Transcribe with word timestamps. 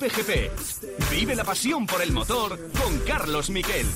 Cope 0.00 0.22
GP. 0.22 1.10
Vive 1.10 1.34
la 1.34 1.44
pasión 1.44 1.86
por 1.86 2.00
el 2.00 2.10
motor 2.10 2.58
con 2.72 2.98
Carlos 3.00 3.50
Miquel. 3.50 3.86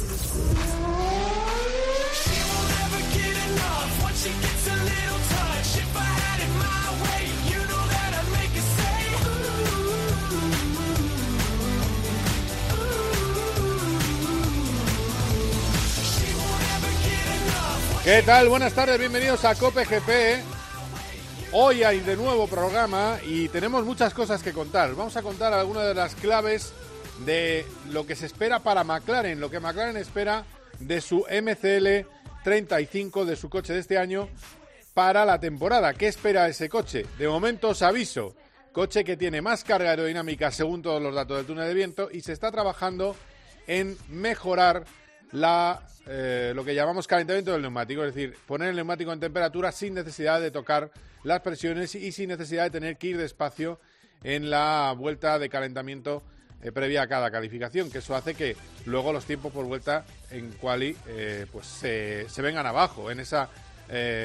¿Qué 18.04 18.22
tal? 18.24 18.50
Buenas 18.50 18.74
tardes, 18.74 18.98
bienvenidos 18.98 19.42
a 19.46 19.54
Cope 19.54 19.86
GP. 19.86 20.53
Hoy 21.56 21.84
hay 21.84 22.00
de 22.00 22.16
nuevo 22.16 22.48
programa 22.48 23.20
y 23.24 23.48
tenemos 23.48 23.84
muchas 23.84 24.12
cosas 24.12 24.42
que 24.42 24.52
contar. 24.52 24.92
Vamos 24.96 25.16
a 25.16 25.22
contar 25.22 25.52
algunas 25.52 25.86
de 25.86 25.94
las 25.94 26.16
claves 26.16 26.72
de 27.24 27.64
lo 27.90 28.04
que 28.04 28.16
se 28.16 28.26
espera 28.26 28.58
para 28.58 28.82
McLaren, 28.82 29.38
lo 29.38 29.48
que 29.48 29.60
McLaren 29.60 29.96
espera 29.96 30.44
de 30.80 31.00
su 31.00 31.18
MCL 31.18 32.08
35, 32.42 33.24
de 33.24 33.36
su 33.36 33.48
coche 33.48 33.72
de 33.72 33.78
este 33.78 33.98
año, 33.98 34.28
para 34.94 35.24
la 35.24 35.38
temporada. 35.38 35.94
¿Qué 35.94 36.08
espera 36.08 36.48
ese 36.48 36.68
coche? 36.68 37.06
De 37.18 37.28
momento 37.28 37.68
os 37.68 37.82
aviso, 37.82 38.34
coche 38.72 39.04
que 39.04 39.16
tiene 39.16 39.40
más 39.40 39.62
carga 39.62 39.90
aerodinámica 39.90 40.50
según 40.50 40.82
todos 40.82 41.00
los 41.00 41.14
datos 41.14 41.36
del 41.36 41.46
túnel 41.46 41.68
de 41.68 41.74
viento 41.74 42.08
y 42.10 42.22
se 42.22 42.32
está 42.32 42.50
trabajando 42.50 43.14
en 43.68 43.96
mejorar 44.08 44.86
la, 45.32 45.86
eh, 46.06 46.52
lo 46.54 46.64
que 46.64 46.74
llamamos 46.74 47.06
calentamiento 47.06 47.52
del 47.52 47.62
neumático, 47.62 48.04
es 48.04 48.14
decir, 48.14 48.36
poner 48.46 48.70
el 48.70 48.76
neumático 48.76 49.12
en 49.12 49.20
temperatura 49.20 49.72
sin 49.72 49.94
necesidad 49.94 50.40
de 50.40 50.50
tocar 50.50 50.90
las 51.22 51.40
presiones 51.40 51.94
y 51.94 52.12
sin 52.12 52.28
necesidad 52.28 52.64
de 52.64 52.70
tener 52.70 52.96
que 52.96 53.08
ir 53.08 53.18
despacio 53.18 53.80
en 54.22 54.50
la 54.50 54.94
vuelta 54.96 55.38
de 55.38 55.48
calentamiento 55.48 56.22
eh, 56.62 56.72
previa 56.72 57.02
a 57.02 57.08
cada 57.08 57.30
calificación, 57.30 57.90
que 57.90 57.98
eso 57.98 58.14
hace 58.14 58.34
que 58.34 58.56
luego 58.86 59.12
los 59.12 59.24
tiempos 59.24 59.52
por 59.52 59.66
vuelta 59.66 60.04
en 60.30 60.50
quali 60.52 60.96
eh, 61.08 61.46
pues 61.50 61.66
se, 61.66 62.28
se, 62.28 62.42
vengan 62.42 62.66
abajo 62.66 63.10
en 63.10 63.20
esa 63.20 63.48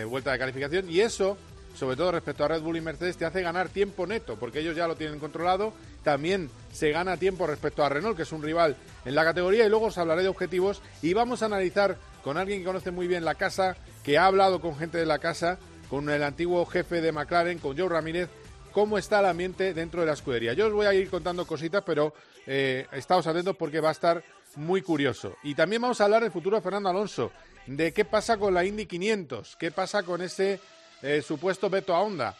vuelta 0.08 0.32
de 0.32 0.40
calificación. 0.40 0.90
Y 0.90 1.02
eso 1.02 1.38
sobre 1.76 1.96
todo 1.96 2.12
respecto 2.12 2.44
a 2.44 2.48
Red 2.48 2.62
Bull 2.62 2.78
y 2.78 2.82
Mercedes, 2.82 3.18
te 3.18 3.26
hace 3.26 3.42
ganar 3.42 3.70
tiempo 3.70 4.06
neto, 4.06 4.38
porque 4.38 4.60
ellos 4.60 4.76
ya 4.76 4.88
lo 4.88 4.96
tienen 4.96 5.20
controlado. 5.20 5.74
También 6.04 6.50
se 6.72 6.92
gana 6.92 7.18
tiempo 7.18 7.48
respecto 7.48 7.84
a 7.84 7.90
Renault, 7.90 8.16
que 8.16 8.24
es 8.24 8.32
un 8.32 8.44
rival 8.44 8.76
en 9.06 9.16
la 9.16 9.24
categoría, 9.24 9.66
y 9.66 9.70
luego 9.70 9.88
os 9.88 9.98
hablaré 9.98 10.24
de 10.24 10.30
objetivos 10.30 10.82
y 11.02 11.14
vamos 11.14 11.42
a 11.42 11.46
analizar 11.46 11.98
con 12.24 12.38
alguien 12.38 12.60
que 12.60 12.66
conoce 12.66 12.92
muy 12.92 13.08
bien 13.08 13.26
la 13.26 13.36
casa, 13.36 13.78
que 14.04 14.18
ha 14.18 14.26
hablado 14.26 14.60
con 14.60 14.78
gente 14.78 14.98
de 14.98 15.06
la 15.06 15.20
casa, 15.20 15.58
con 15.90 16.10
el 16.10 16.24
antiguo 16.24 16.66
jefe 16.66 17.02
de 17.02 17.12
McLaren, 17.12 17.60
con 17.60 17.78
Joe 17.78 17.90
Ramírez, 17.90 18.30
cómo 18.72 18.98
está 18.98 19.20
el 19.20 19.26
ambiente 19.26 19.74
dentro 19.74 20.02
de 20.02 20.08
la 20.08 20.14
escudería. 20.14 20.54
Yo 20.54 20.68
os 20.68 20.74
voy 20.74 20.86
a 20.86 20.94
ir 20.94 21.10
contando 21.10 21.46
cositas, 21.46 21.84
pero 21.86 22.14
eh, 22.46 22.88
estáos 22.92 23.26
atentos 23.28 23.56
porque 23.56 23.80
va 23.80 23.90
a 23.90 23.94
estar 23.94 24.24
muy 24.56 24.82
curioso. 24.82 25.36
Y 25.44 25.56
también 25.56 25.82
vamos 25.82 26.02
a 26.02 26.06
hablar 26.06 26.24
del 26.24 26.32
futuro 26.32 26.58
de 26.58 26.62
Fernando 26.62 26.90
Alonso, 26.90 27.32
de 27.68 27.94
qué 27.94 28.06
pasa 28.06 28.38
con 28.38 28.54
la 28.54 28.66
Indy 28.66 28.86
500, 28.86 29.56
qué 29.58 29.72
pasa 29.72 30.04
con 30.04 30.22
ese 30.22 30.60
eh, 31.02 31.22
supuesto 31.22 31.70
veto 31.70 31.96
a 31.96 32.02
Honda. 32.02 32.36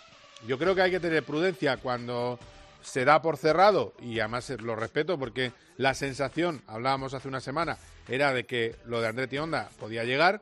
Yo 0.48 0.58
creo 0.58 0.76
que 0.76 0.82
hay 0.82 0.92
que 0.92 1.00
tener 1.00 1.24
prudencia 1.24 1.78
cuando 1.78 2.40
se 2.82 3.06
da 3.06 3.22
por 3.22 3.38
cerrado 3.38 3.94
y 4.02 4.20
además 4.20 4.50
lo 4.62 4.76
respeto 4.76 5.18
porque 5.18 5.52
la 5.78 5.94
sensación, 5.94 6.62
hablábamos 6.68 7.14
hace 7.14 7.28
una 7.28 7.42
semana, 7.42 7.78
era 8.08 8.34
de 8.34 8.46
que 8.46 8.76
lo 8.86 9.02
de 9.02 9.08
Andretti 9.08 9.38
Honda 9.38 9.70
podía 9.80 10.04
llegar 10.04 10.42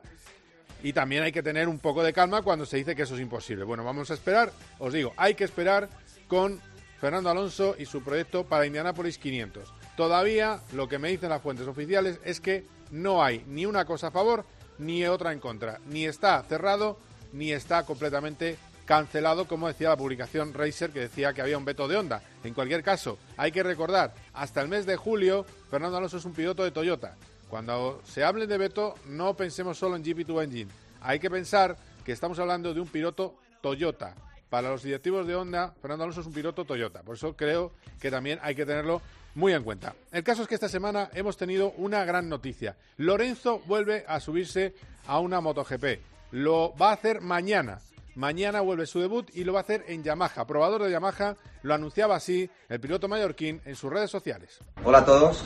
y 0.82 0.92
también 0.92 1.24
hay 1.24 1.32
que 1.32 1.42
tener 1.42 1.68
un 1.68 1.78
poco 1.78 2.02
de 2.02 2.12
calma 2.12 2.42
cuando 2.42 2.64
se 2.64 2.76
dice 2.76 2.94
que 2.94 3.02
eso 3.02 3.14
es 3.14 3.20
imposible. 3.20 3.64
Bueno, 3.64 3.84
vamos 3.84 4.10
a 4.10 4.14
esperar, 4.14 4.52
os 4.78 4.92
digo, 4.92 5.12
hay 5.16 5.34
que 5.34 5.44
esperar 5.44 5.88
con 6.28 6.60
Fernando 7.00 7.30
Alonso 7.30 7.74
y 7.78 7.86
su 7.86 8.02
proyecto 8.02 8.44
para 8.44 8.66
Indianapolis 8.66 9.18
500. 9.18 9.72
Todavía 9.96 10.60
lo 10.72 10.88
que 10.88 10.98
me 10.98 11.08
dicen 11.08 11.30
las 11.30 11.42
fuentes 11.42 11.66
oficiales 11.66 12.20
es 12.24 12.40
que 12.40 12.64
no 12.90 13.22
hay 13.22 13.44
ni 13.48 13.66
una 13.66 13.84
cosa 13.84 14.08
a 14.08 14.12
favor 14.12 14.44
ni 14.78 15.04
otra 15.06 15.32
en 15.32 15.40
contra, 15.40 15.80
ni 15.86 16.06
está 16.06 16.42
cerrado 16.44 16.98
ni 17.32 17.52
está 17.52 17.84
completamente 17.84 18.56
cancelado, 18.84 19.46
como 19.46 19.68
decía 19.68 19.90
la 19.90 19.96
publicación 19.96 20.54
Racer, 20.54 20.90
que 20.90 21.00
decía 21.00 21.34
que 21.34 21.42
había 21.42 21.58
un 21.58 21.64
veto 21.64 21.86
de 21.88 21.96
onda. 21.96 22.22
En 22.42 22.54
cualquier 22.54 22.82
caso, 22.82 23.18
hay 23.36 23.52
que 23.52 23.62
recordar, 23.62 24.14
hasta 24.32 24.62
el 24.62 24.68
mes 24.68 24.86
de 24.86 24.96
julio, 24.96 25.44
Fernando 25.70 25.98
Alonso 25.98 26.16
es 26.16 26.24
un 26.24 26.32
piloto 26.32 26.64
de 26.64 26.70
Toyota. 26.70 27.14
Cuando 27.50 28.00
se 28.04 28.24
hable 28.24 28.46
de 28.46 28.56
veto, 28.56 28.94
no 29.06 29.34
pensemos 29.34 29.76
solo 29.78 29.96
en 29.96 30.04
GP2 30.04 30.44
Engine. 30.44 30.70
Hay 31.02 31.18
que 31.18 31.30
pensar 31.30 31.76
que 32.04 32.12
estamos 32.12 32.38
hablando 32.38 32.72
de 32.72 32.80
un 32.80 32.88
piloto 32.88 33.34
Toyota. 33.60 34.14
Para 34.48 34.70
los 34.70 34.82
directivos 34.82 35.26
de 35.26 35.34
Honda, 35.34 35.74
Fernando 35.82 36.04
Alonso 36.04 36.22
es 36.22 36.26
un 36.26 36.32
piloto 36.32 36.64
Toyota. 36.64 37.02
Por 37.02 37.16
eso 37.16 37.36
creo 37.36 37.72
que 38.00 38.10
también 38.10 38.38
hay 38.42 38.54
que 38.54 38.64
tenerlo 38.64 39.02
muy 39.34 39.52
en 39.52 39.62
cuenta. 39.62 39.94
El 40.10 40.24
caso 40.24 40.42
es 40.42 40.48
que 40.48 40.54
esta 40.54 40.68
semana 40.68 41.10
hemos 41.12 41.36
tenido 41.36 41.72
una 41.76 42.04
gran 42.04 42.28
noticia. 42.28 42.76
Lorenzo 42.96 43.60
vuelve 43.66 44.04
a 44.08 44.18
subirse 44.20 44.74
a 45.06 45.20
una 45.20 45.42
MotoGP. 45.42 46.07
Lo 46.30 46.74
va 46.76 46.90
a 46.90 46.92
hacer 46.92 47.22
mañana. 47.22 47.80
Mañana 48.14 48.60
vuelve 48.60 48.84
su 48.84 49.00
debut 49.00 49.30
y 49.32 49.44
lo 49.44 49.54
va 49.54 49.60
a 49.60 49.62
hacer 49.62 49.84
en 49.88 50.02
Yamaha. 50.02 50.46
Probador 50.46 50.82
de 50.82 50.90
Yamaha 50.90 51.36
lo 51.62 51.72
anunciaba 51.72 52.16
así 52.16 52.50
el 52.68 52.80
piloto 52.80 53.08
mallorquín 53.08 53.62
en 53.64 53.76
sus 53.76 53.90
redes 53.90 54.10
sociales. 54.10 54.58
Hola 54.84 54.98
a 54.98 55.04
todos. 55.04 55.44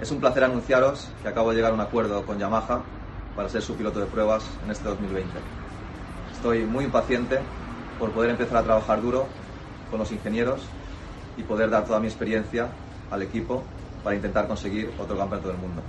Es 0.00 0.10
un 0.10 0.20
placer 0.20 0.44
anunciaros 0.44 1.08
que 1.22 1.28
acabo 1.28 1.50
de 1.50 1.56
llegar 1.56 1.72
a 1.72 1.74
un 1.74 1.80
acuerdo 1.80 2.24
con 2.24 2.38
Yamaha 2.38 2.82
para 3.36 3.48
ser 3.50 3.60
su 3.60 3.76
piloto 3.76 4.00
de 4.00 4.06
pruebas 4.06 4.44
en 4.64 4.70
este 4.70 4.84
2020. 4.84 5.30
Estoy 6.32 6.64
muy 6.64 6.86
impaciente 6.86 7.40
por 7.98 8.12
poder 8.12 8.30
empezar 8.30 8.58
a 8.58 8.62
trabajar 8.62 9.02
duro 9.02 9.26
con 9.90 9.98
los 9.98 10.10
ingenieros 10.10 10.62
y 11.36 11.42
poder 11.42 11.68
dar 11.68 11.84
toda 11.84 12.00
mi 12.00 12.06
experiencia 12.06 12.68
al 13.10 13.22
equipo 13.22 13.62
para 14.02 14.16
intentar 14.16 14.46
conseguir 14.46 14.90
otro 14.98 15.18
campeonato 15.18 15.48
del 15.48 15.58
mundo. 15.58 15.82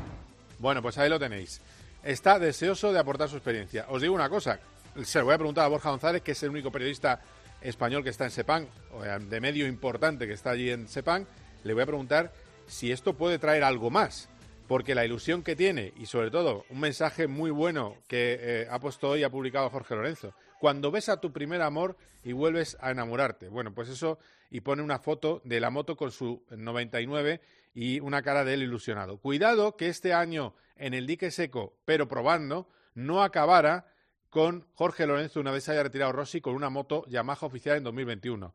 Bueno, 0.60 0.82
pues 0.82 0.98
ahí 0.98 1.10
lo 1.10 1.20
tenéis 1.20 1.62
está 2.06 2.40
deseoso 2.40 2.94
de 2.94 3.00
aportar 3.00 3.28
su 3.28 3.36
experiencia. 3.36 3.88
Os 3.90 4.02
digo 4.02 4.14
una 4.14 4.30
cosa, 4.30 4.60
se 5.04 5.20
lo 5.20 5.26
voy 5.26 5.34
a 5.34 5.38
preguntar 5.38 5.66
a 5.66 5.70
Borja 5.70 5.90
González, 5.90 6.22
que 6.22 6.32
es 6.32 6.44
el 6.44 6.52
único 6.52 6.72
periodista 6.72 7.20
español 7.62 8.04
que 8.04 8.12
está 8.12 8.26
en 8.26 8.32
Sepang, 8.32 8.68
o 8.94 9.02
de 9.02 9.42
medio 9.42 9.68
importante 9.68 10.28
que 10.28 10.34
está 10.34 10.52
allí 10.52 10.70
en 10.70 10.88
Sepang, 10.88 11.26
le 11.64 11.74
voy 11.74 11.84
a 11.84 11.88
preguntar 11.88 12.32
si 12.68 12.92
esto 12.92 13.16
puede 13.16 13.40
traer 13.40 13.64
algo 13.64 13.90
más, 13.90 14.30
porque 14.68 14.94
la 14.94 15.04
ilusión 15.04 15.44
que 15.44 15.56
tiene 15.56 15.94
y 15.98 16.06
sobre 16.06 16.30
todo 16.30 16.64
un 16.70 16.80
mensaje 16.80 17.28
muy 17.28 17.50
bueno 17.50 17.96
que 18.08 18.38
eh, 18.40 18.68
ha 18.70 18.80
puesto 18.80 19.10
hoy, 19.10 19.24
ha 19.24 19.30
publicado 19.30 19.70
Jorge 19.72 19.96
Lorenzo, 19.96 20.34
cuando 20.60 20.92
ves 20.92 21.10
a 21.10 21.20
tu 21.20 21.32
primer 21.32 21.62
amor 21.62 21.98
y 22.24 22.34
vuelves 22.34 22.78
a 22.80 22.92
enamorarte. 22.92 23.50
Bueno, 23.50 23.74
pues 23.74 23.90
eso, 23.90 24.20
y 24.50 24.62
pone 24.62 24.82
una 24.82 25.00
foto 25.00 25.42
de 25.44 25.60
la 25.60 25.70
moto 25.70 25.96
con 25.96 26.12
su 26.12 26.44
99 26.50 27.42
y 27.74 28.00
una 28.00 28.22
cara 28.22 28.44
de 28.44 28.56
él 28.56 28.64
ilusionado. 28.64 29.18
Cuidado 29.18 29.76
que 29.76 29.90
este 29.90 30.14
año 30.14 30.56
en 30.76 30.94
el 30.94 31.08
dique 31.08 31.32
seco, 31.32 31.78
pero 31.86 32.08
probando, 32.08 32.70
no 32.94 33.24
acabara 33.24 33.88
con 34.30 34.68
Jorge 34.74 35.08
Lorenzo 35.08 35.40
una 35.40 35.52
vez 35.52 35.70
haya 35.70 35.84
retirado 35.84 36.12
Rossi 36.12 36.42
con 36.42 36.56
una 36.56 36.70
moto 36.70 37.06
Yamaha 37.08 37.46
oficial 37.46 37.78
en 37.78 37.84
2021. 37.84 38.54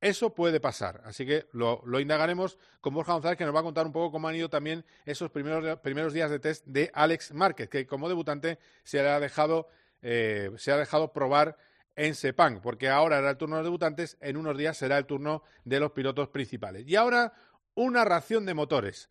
Eso 0.00 0.32
puede 0.32 0.60
pasar, 0.60 1.02
así 1.04 1.26
que 1.26 1.48
lo, 1.52 1.82
indagaremos 1.98 2.56
con 2.80 2.94
Borja 2.94 3.14
González, 3.14 3.36
que 3.36 3.44
nos 3.44 3.54
va 3.54 3.60
a 3.60 3.64
contar 3.64 3.84
un 3.84 3.92
poco 3.92 4.12
cómo 4.12 4.28
han 4.28 4.36
ido 4.36 4.48
también 4.48 4.84
esos 5.04 5.28
primeros, 5.30 5.80
primeros 5.80 6.12
días 6.12 6.30
de 6.30 6.38
test 6.38 6.64
de 6.66 6.90
Alex 6.94 7.34
Márquez, 7.34 7.68
que 7.68 7.84
como 7.84 8.08
debutante 8.08 8.60
se 8.84 9.00
ha 9.00 9.18
dejado, 9.18 9.68
eh, 10.02 10.50
se 10.56 10.72
ha 10.72 10.76
dejado 10.76 11.12
probar 11.12 11.56
en 11.96 12.14
Sepang, 12.14 12.60
porque 12.60 12.88
ahora 12.88 13.18
era 13.18 13.30
el 13.30 13.36
turno 13.36 13.56
de 13.56 13.62
los 13.62 13.66
debutantes, 13.66 14.16
en 14.20 14.36
unos 14.36 14.56
días 14.56 14.76
será 14.76 14.98
el 14.98 15.06
turno 15.06 15.42
de 15.64 15.80
los 15.80 15.92
pilotos 15.92 16.28
principales. 16.28 16.86
Y 16.86 16.94
ahora 16.94 17.32
una 17.74 18.04
ración 18.04 18.46
de 18.46 18.54
motores. 18.54 19.10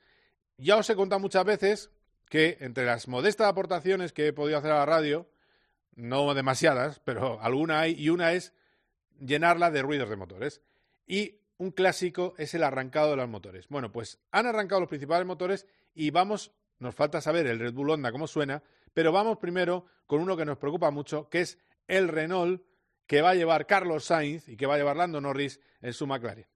Ya 0.58 0.78
os 0.78 0.90
he 0.90 0.96
contado 0.96 1.20
muchas 1.20 1.46
veces 1.46 1.92
que 2.30 2.58
entre 2.62 2.86
las 2.86 3.08
modestas 3.08 3.48
aportaciones 3.48 4.14
que 4.14 4.28
he 4.28 4.34
podido 4.34 4.58
hacer 4.58 4.72
a 4.72 4.80
la 4.80 4.86
radio, 4.86 5.30
no 5.96 6.34
demasiadas, 6.34 7.00
pero 7.04 7.42
alguna 7.42 7.80
hay, 7.80 7.94
y 7.94 8.10
una 8.10 8.34
es 8.34 8.54
llenarla 9.20 9.72
de 9.72 9.82
ruidos 9.82 10.10
de 10.10 10.16
motores. 10.16 10.62
Y 11.06 11.40
un 11.58 11.72
clásico 11.72 12.36
es 12.38 12.54
el 12.54 12.64
arrancado 12.64 13.12
de 13.12 13.18
los 13.18 13.30
motores. 13.30 13.68
Bueno, 13.70 13.92
pues 13.92 14.20
han 14.32 14.46
arrancado 14.46 14.82
los 14.82 14.90
principales 14.90 15.26
motores 15.26 15.66
y 15.96 16.12
vamos, 16.12 16.52
nos 16.80 16.96
falta 16.96 17.22
saber 17.22 17.48
el 17.48 17.60
Red 17.60 17.74
Bull 17.74 17.90
Honda 17.90 18.12
cómo 18.12 18.28
suena, 18.28 18.64
pero 18.98 19.12
vamos 19.12 19.38
primero 19.38 19.86
con 20.08 20.22
uno 20.22 20.36
que 20.36 20.44
nos 20.44 20.58
preocupa 20.58 20.90
mucho, 20.90 21.30
que 21.30 21.42
es 21.42 21.60
el 21.88 22.08
Renault 22.08 22.64
que 23.06 23.22
va 23.22 23.30
a 23.30 23.36
llevar 23.36 23.68
Carlos 23.68 24.06
Sainz 24.06 24.50
y 24.50 24.58
que 24.58 24.66
va 24.66 24.74
a 24.74 24.78
llevar 24.80 24.98
Lando 24.98 25.22
Norris 25.22 25.60
en 25.82 25.94
su 25.94 26.08
McLaren. 26.08 26.48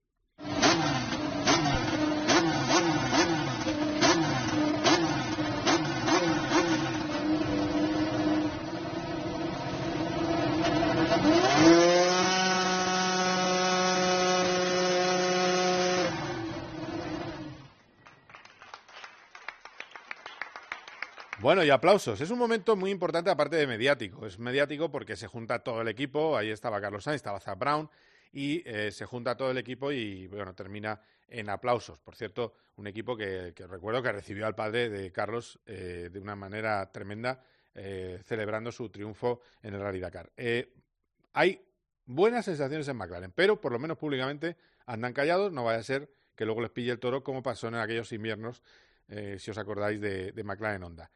Bueno, 21.42 21.64
y 21.64 21.72
aplausos. 21.72 22.22
Es 22.22 22.30
un 22.30 22.38
momento 22.38 22.76
muy 22.76 22.92
importante 22.92 23.32
aparte 23.32 23.56
de 23.56 23.66
mediático. 23.66 24.28
Es 24.28 24.38
mediático 24.38 24.92
porque 24.92 25.16
se 25.16 25.26
junta 25.26 25.60
todo 25.60 25.82
el 25.82 25.88
equipo. 25.88 26.38
Ahí 26.38 26.52
estaba 26.52 26.80
Carlos 26.80 27.04
Sainz, 27.04 27.16
estaba 27.16 27.40
Zach 27.40 27.58
Brown 27.58 27.90
y 28.32 28.62
eh, 28.64 28.92
se 28.92 29.06
junta 29.06 29.36
todo 29.36 29.50
el 29.50 29.58
equipo 29.58 29.92
y 29.92 30.28
bueno, 30.28 30.54
termina 30.54 31.02
en 31.28 31.50
aplausos. 31.50 31.98
Por 31.98 32.16
cierto, 32.16 32.54
un 32.76 32.86
equipo 32.88 33.18
que, 33.18 33.54
recuerdo 33.58 34.04
que 34.04 34.12
recibió 34.12 34.46
al 34.46 34.54
padre 34.54 34.90
de 34.90 35.12
Carlos 35.12 35.60
eh, 35.66 36.10
de 36.12 36.20
una 36.20 36.36
manera 36.36 36.92
tremenda, 36.92 37.44
eh, 37.74 38.20
celebrando 38.24 38.72
su 38.72 38.90
triunfo 38.90 39.42
en 39.64 39.74
el 39.74 39.82
Rally 39.82 40.00
Dakar. 40.00 40.32
Eh, 40.38 40.74
hay 41.34 41.66
buenas 42.06 42.46
sensaciones 42.46 42.88
en 42.88 42.98
McLaren, 42.98 43.32
pero 43.32 43.60
por 43.60 43.72
lo 43.72 43.80
menos 43.80 43.98
públicamente 43.98 44.58
andan 44.86 45.14
callados, 45.14 45.52
no 45.52 45.64
vaya 45.64 45.80
a 45.80 45.84
ser 45.84 46.12
que 46.36 46.46
luego 46.46 46.62
les 46.62 46.72
pille 46.72 46.92
el 46.92 47.00
toro 47.00 47.24
como 47.24 47.42
pasó 47.42 47.68
en 47.68 47.76
aquellos 47.76 48.12
inviernos, 48.12 48.62
si 49.38 49.52
os 49.52 49.58
acordáis, 49.58 50.00
de, 50.00 50.32
de, 50.32 50.44
McLaren 50.44 50.84
Honda. 50.84 51.12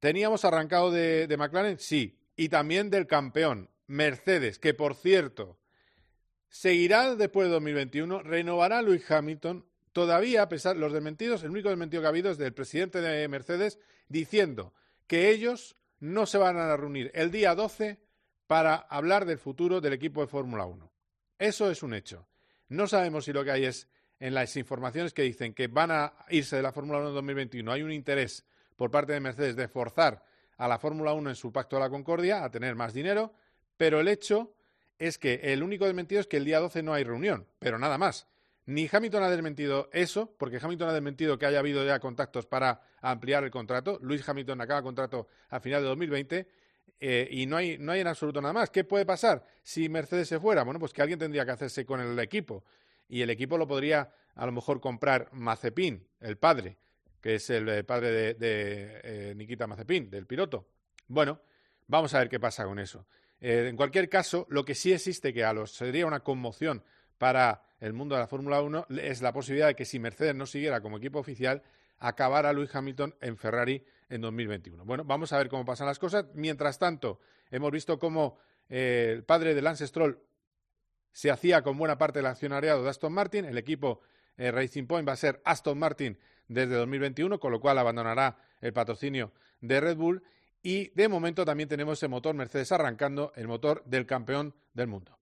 ¿Teníamos 0.00 0.44
arrancado 0.44 0.90
de, 0.90 1.34
McLaren? 1.36 1.78
Sí, 1.78 2.18
y 2.36 2.48
también 2.48 2.90
del 2.90 3.06
campeón, 3.06 3.70
Mercedes, 3.86 4.58
que 4.58 4.74
por 4.74 4.94
cierto, 4.94 5.58
seguirá 6.48 7.16
después 7.16 7.48
de 7.48 7.54
2021, 7.54 8.22
renovará 8.22 8.80
Luis 8.82 9.10
Hamilton, 9.10 9.66
todavía, 9.92 10.42
a 10.42 10.48
pesar 10.48 10.74
de 10.74 10.80
los 10.80 10.92
desmentidos, 10.92 11.42
el 11.42 11.50
único 11.50 11.68
desmentido 11.68 12.02
que 12.02 12.06
ha 12.06 12.10
habido 12.10 12.30
es 12.30 12.38
del 12.38 12.54
presidente 12.54 13.00
de 13.00 13.26
Mercedes 13.28 13.78
diciendo 14.08 14.72
que 15.06 15.30
ellos 15.30 15.76
no 15.98 16.26
se 16.26 16.38
van 16.38 16.56
a 16.58 16.76
reunir 16.76 17.10
el 17.14 17.30
día 17.32 17.56
12 17.56 17.98
para 18.46 18.76
hablar 18.76 19.26
del 19.26 19.38
futuro 19.38 19.80
del 19.80 19.94
equipo 19.94 20.20
de 20.20 20.28
Fórmula 20.28 20.64
1. 20.64 20.92
Eso 21.38 21.70
es 21.70 21.82
un 21.82 21.94
hecho. 21.94 22.28
No 22.68 22.86
sabemos 22.86 23.24
si 23.24 23.32
lo 23.32 23.44
que 23.44 23.50
hay 23.50 23.64
es 23.64 23.88
en 24.20 24.34
las 24.34 24.56
informaciones 24.56 25.12
que 25.12 25.22
dicen 25.22 25.54
que 25.54 25.68
van 25.68 25.90
a 25.90 26.12
irse 26.30 26.56
de 26.56 26.62
la 26.62 26.72
Fórmula 26.72 26.98
1 26.98 27.08
en 27.08 27.14
2021. 27.14 27.72
Hay 27.72 27.82
un 27.82 27.92
interés 27.92 28.44
por 28.78 28.92
parte 28.92 29.12
de 29.12 29.20
Mercedes 29.20 29.56
de 29.56 29.66
forzar 29.66 30.22
a 30.56 30.68
la 30.68 30.78
Fórmula 30.78 31.12
1 31.12 31.30
en 31.30 31.36
su 31.36 31.52
pacto 31.52 31.76
de 31.76 31.82
la 31.82 31.90
concordia 31.90 32.44
a 32.44 32.50
tener 32.50 32.76
más 32.76 32.94
dinero, 32.94 33.34
pero 33.76 33.98
el 34.00 34.06
hecho 34.06 34.54
es 34.98 35.18
que 35.18 35.40
el 35.42 35.64
único 35.64 35.84
desmentido 35.84 36.20
es 36.20 36.28
que 36.28 36.36
el 36.36 36.44
día 36.44 36.60
12 36.60 36.84
no 36.84 36.94
hay 36.94 37.02
reunión, 37.02 37.46
pero 37.58 37.78
nada 37.78 37.98
más. 37.98 38.28
Ni 38.66 38.88
Hamilton 38.90 39.22
ha 39.24 39.30
desmentido 39.30 39.88
eso, 39.92 40.32
porque 40.38 40.58
Hamilton 40.62 40.90
ha 40.90 40.92
desmentido 40.92 41.38
que 41.38 41.46
haya 41.46 41.58
habido 41.58 41.84
ya 41.84 41.98
contactos 41.98 42.46
para 42.46 42.80
ampliar 43.00 43.42
el 43.42 43.50
contrato. 43.50 43.98
Luis 44.00 44.26
Hamilton 44.28 44.60
acaba 44.60 44.82
contrato 44.82 45.26
a 45.48 45.58
final 45.58 45.82
de 45.82 45.88
2020 45.88 46.48
eh, 47.00 47.28
y 47.30 47.46
no 47.46 47.56
hay, 47.56 47.78
no 47.78 47.92
hay 47.92 48.00
en 48.00 48.06
absoluto 48.06 48.40
nada 48.40 48.52
más. 48.52 48.70
¿Qué 48.70 48.84
puede 48.84 49.04
pasar 49.04 49.44
si 49.62 49.88
Mercedes 49.88 50.28
se 50.28 50.38
fuera? 50.38 50.62
Bueno, 50.62 50.78
pues 50.78 50.92
que 50.92 51.02
alguien 51.02 51.18
tendría 51.18 51.44
que 51.44 51.52
hacerse 51.52 51.84
con 51.84 52.00
el 52.00 52.18
equipo 52.20 52.62
y 53.08 53.22
el 53.22 53.30
equipo 53.30 53.58
lo 53.58 53.66
podría 53.66 54.12
a 54.34 54.46
lo 54.46 54.52
mejor 54.52 54.80
comprar 54.80 55.30
Mazepin, 55.32 56.06
el 56.20 56.36
padre, 56.36 56.76
que 57.20 57.36
es 57.36 57.50
el 57.50 57.68
eh, 57.68 57.84
padre 57.84 58.34
de, 58.34 59.00
eh, 59.02 59.34
Nikita 59.36 59.66
Mazepin, 59.66 60.10
del 60.10 60.26
piloto. 60.26 60.68
Bueno, 61.08 61.40
vamos 61.86 62.14
a 62.14 62.18
ver 62.18 62.28
qué 62.28 62.38
pasa 62.38 62.64
con 62.64 62.78
eso. 62.78 63.06
Eh, 63.40 63.66
en 63.68 63.76
cualquier 63.76 64.08
caso, 64.08 64.46
lo 64.50 64.64
que 64.64 64.74
sí 64.74 64.92
existe, 64.92 65.32
que 65.32 65.44
a 65.44 65.52
los 65.52 65.72
sería 65.72 66.06
una 66.06 66.20
conmoción 66.20 66.82
para 67.18 67.62
el 67.80 67.92
mundo 67.92 68.14
de 68.14 68.20
la 68.20 68.26
Fórmula 68.26 68.60
1, 68.60 68.86
es 69.00 69.22
la 69.22 69.32
posibilidad 69.32 69.68
de 69.68 69.74
que 69.74 69.84
si 69.84 69.98
Mercedes 69.98 70.34
no 70.34 70.46
siguiera 70.46 70.80
como 70.80 70.98
equipo 70.98 71.18
oficial, 71.18 71.62
acabara 71.98 72.52
Lewis 72.52 72.74
Hamilton 72.74 73.14
en 73.20 73.36
Ferrari 73.36 73.84
en 74.08 74.20
2021. 74.20 74.84
Bueno, 74.84 75.04
vamos 75.04 75.32
a 75.32 75.38
ver 75.38 75.48
cómo 75.48 75.64
pasan 75.64 75.86
las 75.86 75.98
cosas. 75.98 76.26
Mientras 76.34 76.78
tanto, 76.78 77.20
hemos 77.50 77.70
visto 77.72 77.98
cómo 77.98 78.38
el 78.68 79.24
padre 79.24 79.54
de 79.54 79.62
Lance 79.62 79.86
Stroll 79.86 80.20
se 81.12 81.30
hacía 81.30 81.62
con 81.62 81.76
buena 81.78 81.98
parte 81.98 82.20
del 82.20 82.26
accionariado 82.26 82.84
de 82.84 82.90
Aston 82.90 83.12
Martin. 83.12 83.44
El 83.44 83.58
equipo 83.58 84.00
Racing 84.36 84.86
Point 84.86 85.08
va 85.08 85.12
a 85.12 85.16
ser 85.16 85.40
Aston 85.44 85.78
Martin 85.78 86.18
desde 86.48 86.74
2021, 86.74 87.38
con 87.38 87.52
lo 87.52 87.60
cual 87.60 87.78
abandonará 87.78 88.38
el 88.60 88.72
patrocinio 88.72 89.32
de 89.60 89.80
Red 89.80 89.96
Bull. 89.96 90.22
Y 90.62 90.88
de 90.90 91.08
momento 91.08 91.44
también 91.44 91.68
tenemos 91.68 92.02
el 92.02 92.08
motor 92.08 92.34
Mercedes 92.34 92.72
arrancando, 92.72 93.32
el 93.36 93.46
motor 93.46 93.84
del 93.84 94.06
campeón 94.06 94.54
del 94.74 94.88
mundo. 94.88 95.17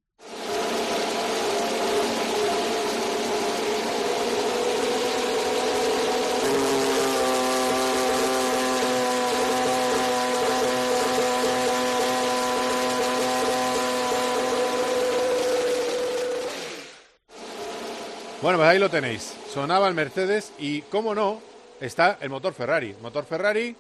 Bueno, 18.47 18.61
pues 18.61 18.69
ahí 18.69 18.79
lo 18.79 18.89
tenéis. 18.89 19.37
Sonaba 19.49 19.89
el 19.89 19.95
Mercedes 19.95 20.53
y, 20.57 20.83
cómo 20.83 21.17
no, 21.17 21.43
está 21.81 22.17
el 22.21 22.31
motor 22.31 22.55
Ferrari. 22.55 22.95
Motor 23.03 23.25
Ferrari 23.25 23.75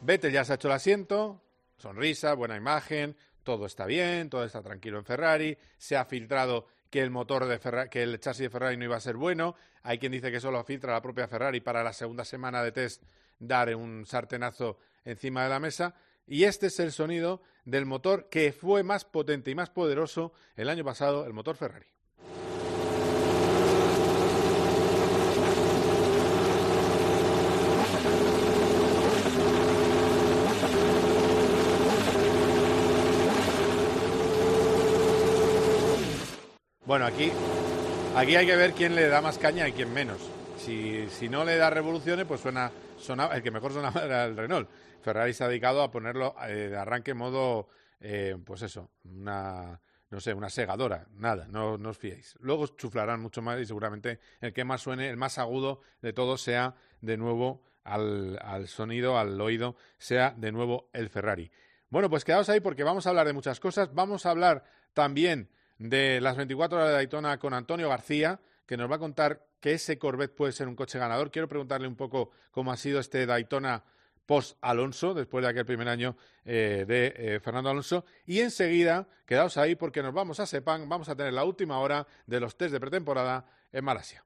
Vettel 0.00 0.32
ya 0.32 0.46
se 0.46 0.52
ha 0.52 0.54
hecho 0.54 0.68
el 0.68 0.72
asiento, 0.72 1.42
sonrisa, 1.76 2.32
buena 2.32 2.56
imagen, 2.56 3.14
todo 3.42 3.66
está 3.66 3.84
bien, 3.84 4.30
todo 4.30 4.44
está 4.46 4.62
tranquilo 4.62 4.96
en 4.96 5.04
Ferrari, 5.04 5.58
se 5.76 5.98
ha 5.98 6.06
filtrado 6.06 6.66
que 6.88 7.02
el 7.02 7.10
motor 7.10 7.44
de 7.44 7.60
que 7.90 8.02
el 8.02 8.18
chasis 8.18 8.44
de 8.44 8.48
Ferrari 8.48 8.78
no 8.78 8.84
iba 8.84 8.96
a 8.96 9.00
ser 9.00 9.18
bueno, 9.18 9.56
hay 9.82 9.98
quien 9.98 10.12
dice 10.12 10.32
que 10.32 10.40
solo 10.40 10.64
filtra 10.64 10.94
la 10.94 11.02
propia 11.02 11.28
Ferrari 11.28 11.60
para 11.60 11.84
la 11.84 11.92
segunda 11.92 12.24
semana 12.24 12.62
de 12.62 12.72
test 12.72 13.02
dar 13.40 13.76
un 13.76 14.06
sartenazo 14.06 14.78
encima 15.04 15.42
de 15.42 15.50
la 15.50 15.60
mesa 15.60 15.94
y 16.26 16.44
este 16.44 16.68
es 16.68 16.80
el 16.80 16.92
sonido 16.92 17.42
del 17.66 17.84
motor 17.84 18.30
que 18.30 18.54
fue 18.54 18.84
más 18.84 19.04
potente 19.04 19.50
y 19.50 19.54
más 19.54 19.68
poderoso 19.68 20.32
el 20.56 20.70
año 20.70 20.82
pasado, 20.82 21.26
el 21.26 21.34
motor 21.34 21.56
Ferrari. 21.56 21.92
Bueno, 36.84 37.06
aquí, 37.06 37.30
aquí 38.16 38.34
hay 38.34 38.44
que 38.44 38.56
ver 38.56 38.72
quién 38.72 38.96
le 38.96 39.06
da 39.06 39.20
más 39.20 39.38
caña 39.38 39.68
y 39.68 39.72
quién 39.72 39.92
menos. 39.92 40.18
Si, 40.56 41.08
si 41.10 41.28
no 41.28 41.44
le 41.44 41.56
da 41.56 41.70
revoluciones, 41.70 42.26
pues 42.26 42.40
suena, 42.40 42.72
el 43.32 43.42
que 43.42 43.52
mejor 43.52 43.72
sonaba 43.72 44.04
era 44.04 44.24
el 44.24 44.36
Renault. 44.36 44.68
Ferrari 45.00 45.32
se 45.32 45.44
ha 45.44 45.48
dedicado 45.48 45.82
a 45.82 45.92
ponerlo 45.92 46.34
eh, 46.48 46.68
de 46.70 46.76
arranque 46.76 47.14
modo, 47.14 47.68
eh, 48.00 48.36
pues 48.44 48.62
eso, 48.62 48.90
una, 49.04 49.80
no 50.10 50.20
sé, 50.20 50.34
una 50.34 50.50
segadora, 50.50 51.06
nada, 51.14 51.46
no, 51.48 51.78
no, 51.78 51.90
os 51.90 51.98
fiéis. 51.98 52.34
Luego 52.40 52.66
chuflarán 52.66 53.20
mucho 53.20 53.42
más 53.42 53.60
y 53.60 53.64
seguramente 53.64 54.18
el 54.40 54.52
que 54.52 54.64
más 54.64 54.80
suene, 54.80 55.08
el 55.08 55.16
más 55.16 55.38
agudo 55.38 55.82
de 56.00 56.12
todos 56.12 56.42
sea 56.42 56.74
de 57.00 57.16
nuevo 57.16 57.62
al, 57.84 58.40
al, 58.42 58.66
sonido, 58.66 59.18
al 59.18 59.40
oído, 59.40 59.76
sea 59.98 60.34
de 60.36 60.50
nuevo 60.50 60.88
el 60.92 61.10
Ferrari. 61.10 61.48
Bueno, 61.90 62.10
pues 62.10 62.24
quedaos 62.24 62.48
ahí 62.48 62.58
porque 62.58 62.82
vamos 62.82 63.06
a 63.06 63.10
hablar 63.10 63.28
de 63.28 63.34
muchas 63.34 63.60
cosas. 63.60 63.94
Vamos 63.94 64.26
a 64.26 64.30
hablar 64.30 64.64
también 64.94 65.48
de 65.78 66.20
las 66.20 66.36
24 66.36 66.78
horas 66.78 66.88
de 66.90 66.94
Daytona 66.94 67.38
con 67.38 67.54
Antonio 67.54 67.88
García, 67.88 68.40
que 68.66 68.76
nos 68.76 68.90
va 68.90 68.96
a 68.96 69.00
contar 69.00 69.46
que 69.60 69.74
ese 69.74 69.98
Corvette 69.98 70.34
puede 70.34 70.52
ser 70.52 70.68
un 70.68 70.76
coche 70.76 70.98
ganador. 70.98 71.30
Quiero 71.30 71.48
preguntarle 71.48 71.88
un 71.88 71.96
poco 71.96 72.30
cómo 72.50 72.72
ha 72.72 72.76
sido 72.76 73.00
este 73.00 73.26
Daytona 73.26 73.84
post 74.26 74.56
Alonso, 74.60 75.14
después 75.14 75.42
de 75.42 75.50
aquel 75.50 75.66
primer 75.66 75.88
año 75.88 76.16
eh, 76.44 76.84
de 76.86 77.14
eh, 77.16 77.40
Fernando 77.40 77.70
Alonso. 77.70 78.04
Y 78.26 78.40
enseguida, 78.40 79.08
quedaos 79.26 79.56
ahí 79.56 79.74
porque 79.74 80.02
nos 80.02 80.14
vamos 80.14 80.40
a 80.40 80.46
Sepang, 80.46 80.88
vamos 80.88 81.08
a 81.08 81.16
tener 81.16 81.32
la 81.32 81.44
última 81.44 81.78
hora 81.78 82.06
de 82.26 82.40
los 82.40 82.56
test 82.56 82.72
de 82.72 82.80
pretemporada 82.80 83.44
en 83.72 83.84
Malasia. 83.84 84.24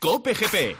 Cope 0.00 0.34
GP. 0.34 0.76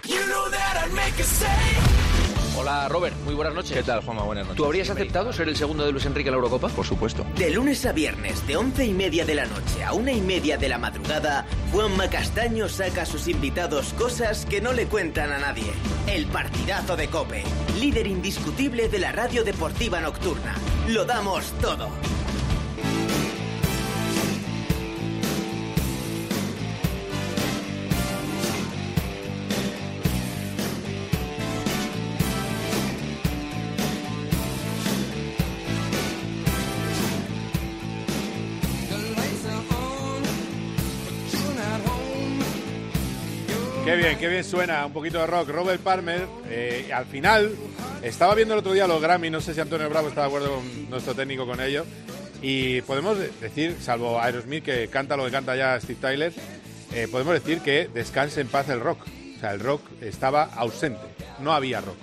Hola 2.61 2.89
Robert, 2.89 3.15
muy 3.25 3.35
buenas 3.35 3.55
noches. 3.55 3.77
¿Qué 3.77 3.85
tal, 3.85 4.01
Juanma? 4.03 4.25
Buenas 4.25 4.45
noches. 4.45 4.57
¿Tú 4.57 4.65
habrías 4.65 4.91
aceptado 4.91 5.33
ser 5.33 5.49
el 5.49 5.55
segundo 5.55 5.87
de 5.87 5.93
Luis 5.93 6.05
Enrique 6.07 6.29
en 6.29 6.33
la 6.33 6.39
Eurocopa? 6.39 6.69
Por 6.69 6.85
supuesto. 6.85 7.25
De 7.37 7.51
lunes 7.51 7.87
a 7.87 7.93
viernes, 7.93 8.45
de 8.49 8.57
once 8.57 8.85
y 8.85 8.93
media 8.93 9.25
de 9.25 9.37
la 9.37 9.47
noche 9.47 9.85
a 9.85 9.93
una 9.93 10.11
y 10.11 10.21
media 10.21 10.59
de 10.59 10.69
la 10.69 10.77
madrugada, 10.77 11.47
Juanma 11.71 12.11
Castaño 12.11 12.69
saca 12.69 13.03
a 13.03 13.07
sus 13.07 13.29
invitados 13.29 13.93
cosas 13.93 14.45
que 14.45 14.61
no 14.61 14.73
le 14.73 14.87
cuentan 14.87 15.31
a 15.31 15.39
nadie. 15.39 15.73
El 16.09 16.27
partidazo 16.27 16.97
de 16.97 17.07
Cope, 17.07 17.45
líder 17.79 18.09
indiscutible 18.09 18.89
de 18.89 18.99
la 18.99 19.13
radio 19.13 19.45
deportiva 19.45 20.01
nocturna. 20.01 20.57
Lo 20.89 21.05
damos 21.05 21.53
todo. 21.61 21.89
Qué 44.19 44.29
bien 44.29 44.45
suena, 44.45 44.85
un 44.85 44.93
poquito 44.93 45.19
de 45.19 45.27
rock. 45.27 45.49
Robert 45.51 45.81
Palmer, 45.81 46.27
eh, 46.49 46.91
al 46.93 47.07
final, 47.07 47.53
estaba 48.03 48.35
viendo 48.35 48.55
el 48.55 48.61
otro 48.61 48.73
día 48.73 48.87
los 48.87 49.01
Grammy, 49.01 49.31
no 49.31 49.41
sé 49.41 49.55
si 49.55 49.61
Antonio 49.61 49.89
Bravo 49.89 50.09
está 50.09 50.23
de 50.23 50.27
acuerdo 50.27 50.57
con 50.57 50.91
nuestro 50.91 51.15
técnico 51.15 51.47
con 51.47 51.61
ello, 51.61 51.85
y 52.43 52.81
podemos 52.83 53.17
decir, 53.41 53.77
salvo 53.81 54.21
Aerosmith 54.21 54.65
que 54.65 54.89
canta 54.89 55.17
lo 55.17 55.25
que 55.25 55.31
canta 55.31 55.57
ya 55.57 55.81
Steve 55.81 55.99
Tyler, 56.01 56.33
eh, 56.95 57.07
podemos 57.11 57.35
decir 57.35 57.61
que 57.61 57.89
descanse 57.93 58.41
en 58.41 58.49
paz 58.49 58.69
el 58.69 58.81
rock. 58.81 59.01
O 59.37 59.41
sea, 59.41 59.53
el 59.53 59.61
rock 59.61 59.83
estaba 60.01 60.45
ausente, 60.45 61.01
no 61.39 61.53
había 61.53 61.81
rock. 61.81 61.99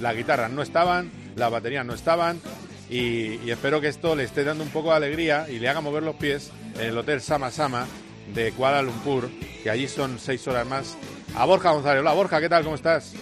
Las 0.00 0.16
guitarras 0.16 0.50
no 0.50 0.62
estaban, 0.62 1.10
las 1.36 1.52
baterías 1.52 1.86
no 1.86 1.94
estaban, 1.94 2.40
y, 2.88 3.38
y 3.44 3.50
espero 3.50 3.80
que 3.80 3.86
esto 3.86 4.16
le 4.16 4.24
esté 4.24 4.42
dando 4.42 4.64
un 4.64 4.70
poco 4.70 4.90
de 4.90 4.96
alegría 4.96 5.46
y 5.48 5.60
le 5.60 5.68
haga 5.68 5.80
mover 5.80 6.02
los 6.02 6.16
pies 6.16 6.50
en 6.74 6.86
el 6.86 6.98
Hotel 6.98 7.20
Sama 7.20 7.52
Sama 7.52 7.86
de 8.34 8.50
Kuala 8.52 8.82
Lumpur, 8.82 9.28
que 9.62 9.70
allí 9.70 9.86
son 9.86 10.18
seis 10.18 10.46
horas 10.48 10.66
más, 10.66 10.96
a 11.36 11.44
Borja 11.44 11.70
González. 11.72 12.00
Hola 12.00 12.12
Borja, 12.12 12.40
¿qué 12.40 12.48
tal? 12.48 12.64
¿Cómo 12.64 12.74
estás? 12.74 13.14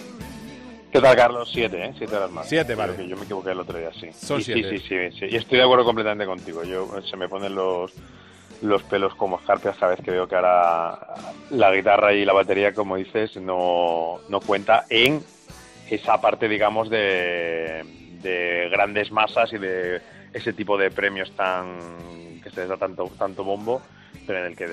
¿Qué 0.91 0.99
tal, 0.99 1.15
Carlos? 1.15 1.49
Siete, 1.53 1.85
¿eh? 1.85 1.93
Siete 1.97 2.15
horas 2.15 2.31
más. 2.31 2.49
Siete, 2.49 2.73
vale. 2.73 3.07
yo 3.07 3.15
me 3.15 3.23
equivoqué 3.23 3.51
el 3.51 3.59
otro 3.59 3.77
día, 3.77 3.91
sí. 3.99 4.09
Son 4.11 4.41
siete. 4.41 4.69
Sí, 4.69 4.79
sí, 4.79 5.09
sí, 5.11 5.19
sí, 5.19 5.25
Y 5.29 5.35
estoy 5.35 5.59
de 5.59 5.63
acuerdo 5.63 5.85
completamente 5.85 6.25
contigo. 6.25 6.63
Yo 6.63 7.01
Se 7.03 7.15
me 7.15 7.29
ponen 7.29 7.53
los, 7.53 7.93
los 8.61 8.81
pelos 8.83 9.13
como 9.15 9.37
escarpias 9.37 9.77
cada 9.77 9.91
vez 9.91 10.01
que 10.03 10.11
veo 10.11 10.27
que 10.27 10.35
ahora 10.35 10.97
la 11.51 11.71
guitarra 11.73 12.13
y 12.13 12.25
la 12.25 12.33
batería, 12.33 12.73
como 12.73 12.95
dices, 12.95 13.37
no, 13.37 14.19
no 14.29 14.39
cuenta 14.39 14.85
en 14.89 15.23
esa 15.89 16.19
parte, 16.19 16.47
digamos, 16.47 16.89
de, 16.89 17.83
de 18.21 18.69
grandes 18.71 19.11
masas 19.11 19.53
y 19.53 19.59
de 19.59 20.01
ese 20.33 20.53
tipo 20.53 20.77
de 20.77 20.89
premios 20.89 21.31
tan 21.35 22.41
que 22.43 22.49
se 22.49 22.61
les 22.61 22.69
da 22.69 22.77
tanto, 22.77 23.11
tanto 23.17 23.43
bombo 23.43 23.81
en 24.37 24.45
el 24.45 24.55
que 24.55 24.67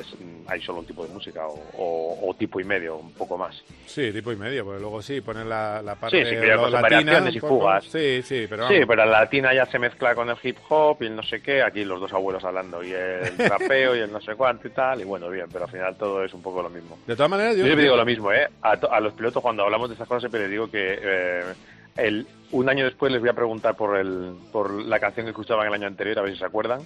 hay 0.46 0.60
solo 0.62 0.80
un 0.80 0.86
tipo 0.86 1.06
de 1.06 1.12
música 1.12 1.46
o, 1.46 2.34
tipo 2.38 2.60
y 2.60 2.64
medio, 2.64 2.96
un 2.96 3.12
poco 3.12 3.38
más. 3.38 3.62
Sí, 3.86 4.12
tipo 4.12 4.32
y 4.32 4.36
medio, 4.36 4.64
porque 4.64 4.80
luego 4.80 5.00
sí, 5.00 5.20
ponen 5.20 5.48
la, 5.48 5.80
la 5.82 5.94
parte 5.94 6.24
sí, 6.24 6.30
sí, 6.30 6.46
latina. 6.70 7.30
y 7.30 7.40
fugas. 7.40 7.84
Sí, 7.84 8.22
sí, 8.22 8.46
pero 8.48 8.68
Sí, 8.68 8.80
pero 8.86 9.04
la 9.04 9.20
latina 9.20 9.54
ya 9.54 9.66
se 9.66 9.78
mezcla 9.78 10.14
con 10.14 10.28
el 10.28 10.36
hip 10.42 10.58
hop 10.68 10.98
y 11.00 11.06
el 11.06 11.16
no 11.16 11.22
sé 11.22 11.40
qué, 11.40 11.62
aquí 11.62 11.84
los 11.84 12.00
dos 12.00 12.12
abuelos 12.12 12.44
hablando, 12.44 12.82
y 12.82 12.92
el 12.92 13.38
rapeo 13.38 13.96
y 13.96 14.00
el 14.00 14.12
no 14.12 14.20
sé 14.20 14.34
cuánto 14.34 14.68
y 14.68 14.70
tal, 14.70 15.00
y 15.00 15.04
bueno, 15.04 15.28
bien, 15.30 15.46
pero 15.52 15.64
al 15.64 15.70
final 15.70 15.96
todo 15.96 16.24
es 16.24 16.32
un 16.34 16.42
poco 16.42 16.62
lo 16.62 16.70
mismo. 16.70 16.98
De 17.06 17.16
todas 17.16 17.30
maneras, 17.30 17.56
yo... 17.56 17.66
yo 17.66 17.76
digo 17.76 17.96
lo 17.96 18.04
mismo, 18.04 18.32
¿eh? 18.32 18.48
A, 18.62 19.00
los 19.00 19.14
pilotos 19.14 19.42
cuando 19.42 19.62
hablamos 19.62 19.88
de 19.88 19.94
esas 19.94 20.08
cosas 20.08 20.22
siempre 20.22 20.40
les 20.40 20.50
digo 20.50 20.70
que... 20.70 20.98
Eh, 21.00 21.54
el, 21.96 22.26
un 22.52 22.68
año 22.68 22.84
después 22.84 23.10
les 23.12 23.20
voy 23.20 23.30
a 23.30 23.34
preguntar 23.34 23.76
por, 23.76 23.96
el, 23.96 24.34
por 24.52 24.72
la 24.72 25.00
canción 25.00 25.26
que 25.26 25.30
escuchaban 25.30 25.66
el 25.66 25.74
año 25.74 25.86
anterior, 25.86 26.18
a 26.18 26.22
ver 26.22 26.32
si 26.32 26.38
se 26.38 26.44
acuerdan. 26.44 26.80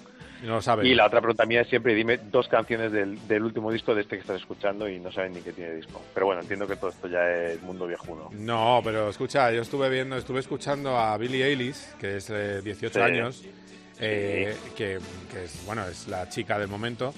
No 0.45 0.63
saben. 0.63 0.87
Y 0.87 0.95
la 0.95 1.07
otra 1.07 1.21
pregunta 1.21 1.45
mía 1.45 1.63
es 1.63 1.69
siempre 1.69 1.95
dime 1.95 2.17
dos 2.17 2.49
canciones 2.49 2.93
del, 2.93 3.27
del, 3.29 3.43
último 3.43 3.71
disco 3.71 3.95
de 3.95 4.03
este 4.03 4.17
que 4.17 4.23
estás 4.23 4.41
escuchando 4.41 4.89
y 4.89 4.99
no 4.99 5.13
saben 5.13 5.35
ni 5.35 5.41
qué 5.41 5.53
tiene 5.53 5.75
disco. 5.75 6.01
Pero 6.15 6.27
bueno, 6.27 6.41
entiendo 6.41 6.67
que 6.67 6.77
todo 6.77 6.91
esto 6.91 7.09
ya 7.09 7.29
es 7.31 7.63
mundo 7.63 7.87
viejuno. 7.87 8.31
No, 8.33 8.81
pero 8.83 9.11
escucha, 9.11 9.51
yo 9.53 9.63
estuve 9.63 9.91
viendo, 9.91 10.17
estuve 10.17 10.41
escuchando 10.41 10.97
a 10.97 11.17
Billie 11.19 11.45
Eilish, 11.45 11.95
que 11.99 12.17
es 12.17 12.29
de 12.29 12.63
18 12.63 13.03
años, 13.03 13.45
eh, 14.01 14.57
que, 14.77 14.99
que, 15.31 15.45
es, 15.45 15.63
bueno, 15.67 15.87
es 15.87 16.09
la 16.09 16.29
chica 16.31 16.59
del 16.59 16.69
momento. 16.69 17.13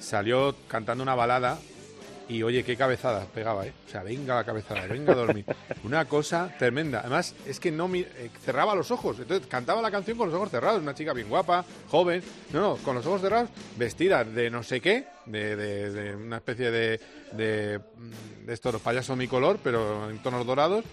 salió 0.00 0.56
cantando 0.66 1.02
una 1.04 1.14
balada 1.14 1.56
y 2.28 2.42
oye, 2.42 2.64
qué 2.64 2.76
cabezada 2.76 3.26
pegaba, 3.26 3.66
¿eh? 3.66 3.72
O 3.86 3.90
sea, 3.90 4.02
venga 4.02 4.34
la 4.34 4.44
cabezada, 4.44 4.86
venga 4.86 5.12
a 5.12 5.16
dormir. 5.16 5.44
Una 5.84 6.04
cosa 6.06 6.52
tremenda. 6.58 7.00
Además, 7.00 7.34
es 7.46 7.60
que 7.60 7.70
no 7.70 7.92
eh, 7.94 8.30
cerraba 8.44 8.74
los 8.74 8.90
ojos. 8.90 9.18
Entonces, 9.18 9.46
cantaba 9.48 9.82
la 9.82 9.90
canción 9.90 10.16
con 10.16 10.28
los 10.28 10.36
ojos 10.36 10.50
cerrados. 10.50 10.80
Una 10.80 10.94
chica 10.94 11.12
bien 11.12 11.28
guapa, 11.28 11.64
joven. 11.90 12.22
No, 12.52 12.60
no, 12.60 12.76
con 12.76 12.94
los 12.94 13.06
ojos 13.06 13.20
cerrados, 13.20 13.50
vestida 13.76 14.24
de 14.24 14.50
no 14.50 14.62
sé 14.62 14.80
qué, 14.80 15.06
de, 15.26 15.56
de, 15.56 16.16
una 16.16 16.36
especie 16.36 16.70
de, 16.70 17.00
de, 17.32 17.78
mm, 17.78 18.46
de 18.46 18.52
estos 18.52 18.80
payasos 18.80 19.16
mi 19.16 19.28
color, 19.28 19.58
pero 19.62 20.10
en 20.10 20.18
tonos 20.18 20.46
dorados. 20.46 20.84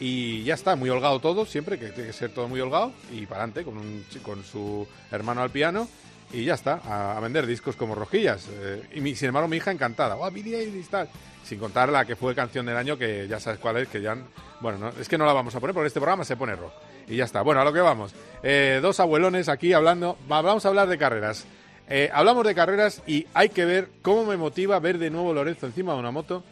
Y 0.00 0.42
ya 0.42 0.54
está, 0.54 0.74
muy 0.74 0.90
holgado 0.90 1.20
todo, 1.20 1.46
siempre, 1.46 1.78
que 1.78 1.90
tiene 1.90 2.08
que 2.08 2.12
ser 2.12 2.32
todo 2.32 2.48
muy 2.48 2.60
holgado. 2.60 2.92
Y 3.12 3.26
para 3.26 3.42
adelante, 3.42 3.64
con, 3.64 3.78
un, 3.78 4.04
con 4.22 4.42
su 4.44 4.86
hermano 5.10 5.42
al 5.42 5.50
piano 5.50 5.88
y 6.32 6.44
ya 6.44 6.54
está, 6.54 6.80
a, 6.84 7.20
vender 7.20 7.46
discos 7.46 7.76
como 7.76 7.94
rojillas. 7.94 8.48
Eh, 8.50 8.82
y 8.94 9.00
mi, 9.00 9.14
sin 9.14 9.28
embargo, 9.28 9.48
mi 9.48 9.58
hija 9.58 9.70
encantada, 9.70 10.16
¡oh, 10.16 10.30
Billie 10.30 10.70
tal! 10.90 11.08
Sin 11.44 11.58
contar 11.58 11.88
la 11.88 12.04
que 12.04 12.16
fue 12.16 12.34
canción 12.34 12.64
del 12.66 12.76
año, 12.76 12.96
que 12.96 13.26
ya 13.28 13.40
sabes 13.40 13.58
cuál 13.58 13.78
es, 13.78 13.88
que 13.88 14.00
ya. 14.00 14.16
Bueno, 14.60 14.78
no, 14.78 14.88
es 15.00 15.08
que 15.08 15.18
no 15.18 15.26
la 15.26 15.32
vamos 15.32 15.54
a 15.54 15.60
poner 15.60 15.74
porque 15.74 15.88
este 15.88 16.00
programa 16.00 16.24
se 16.24 16.36
pone 16.36 16.54
rock. 16.54 16.72
Y 17.08 17.16
ya 17.16 17.24
está. 17.24 17.42
Bueno, 17.42 17.60
a 17.60 17.64
lo 17.64 17.72
que 17.72 17.80
vamos. 17.80 18.14
Eh, 18.42 18.78
dos 18.80 19.00
abuelones 19.00 19.48
aquí 19.48 19.72
hablando. 19.72 20.16
Vamos 20.28 20.64
a 20.64 20.68
hablar 20.68 20.88
de 20.88 20.98
carreras. 20.98 21.44
Eh, 21.88 22.10
hablamos 22.12 22.46
de 22.46 22.54
carreras 22.54 23.02
y 23.06 23.26
hay 23.34 23.48
que 23.48 23.64
ver 23.64 23.88
cómo 24.02 24.24
me 24.24 24.36
motiva 24.36 24.78
ver 24.78 24.98
de 24.98 25.10
nuevo 25.10 25.34
Lorenzo 25.34 25.66
encima 25.66 25.92
de 25.94 25.98
una 25.98 26.12
moto 26.12 26.44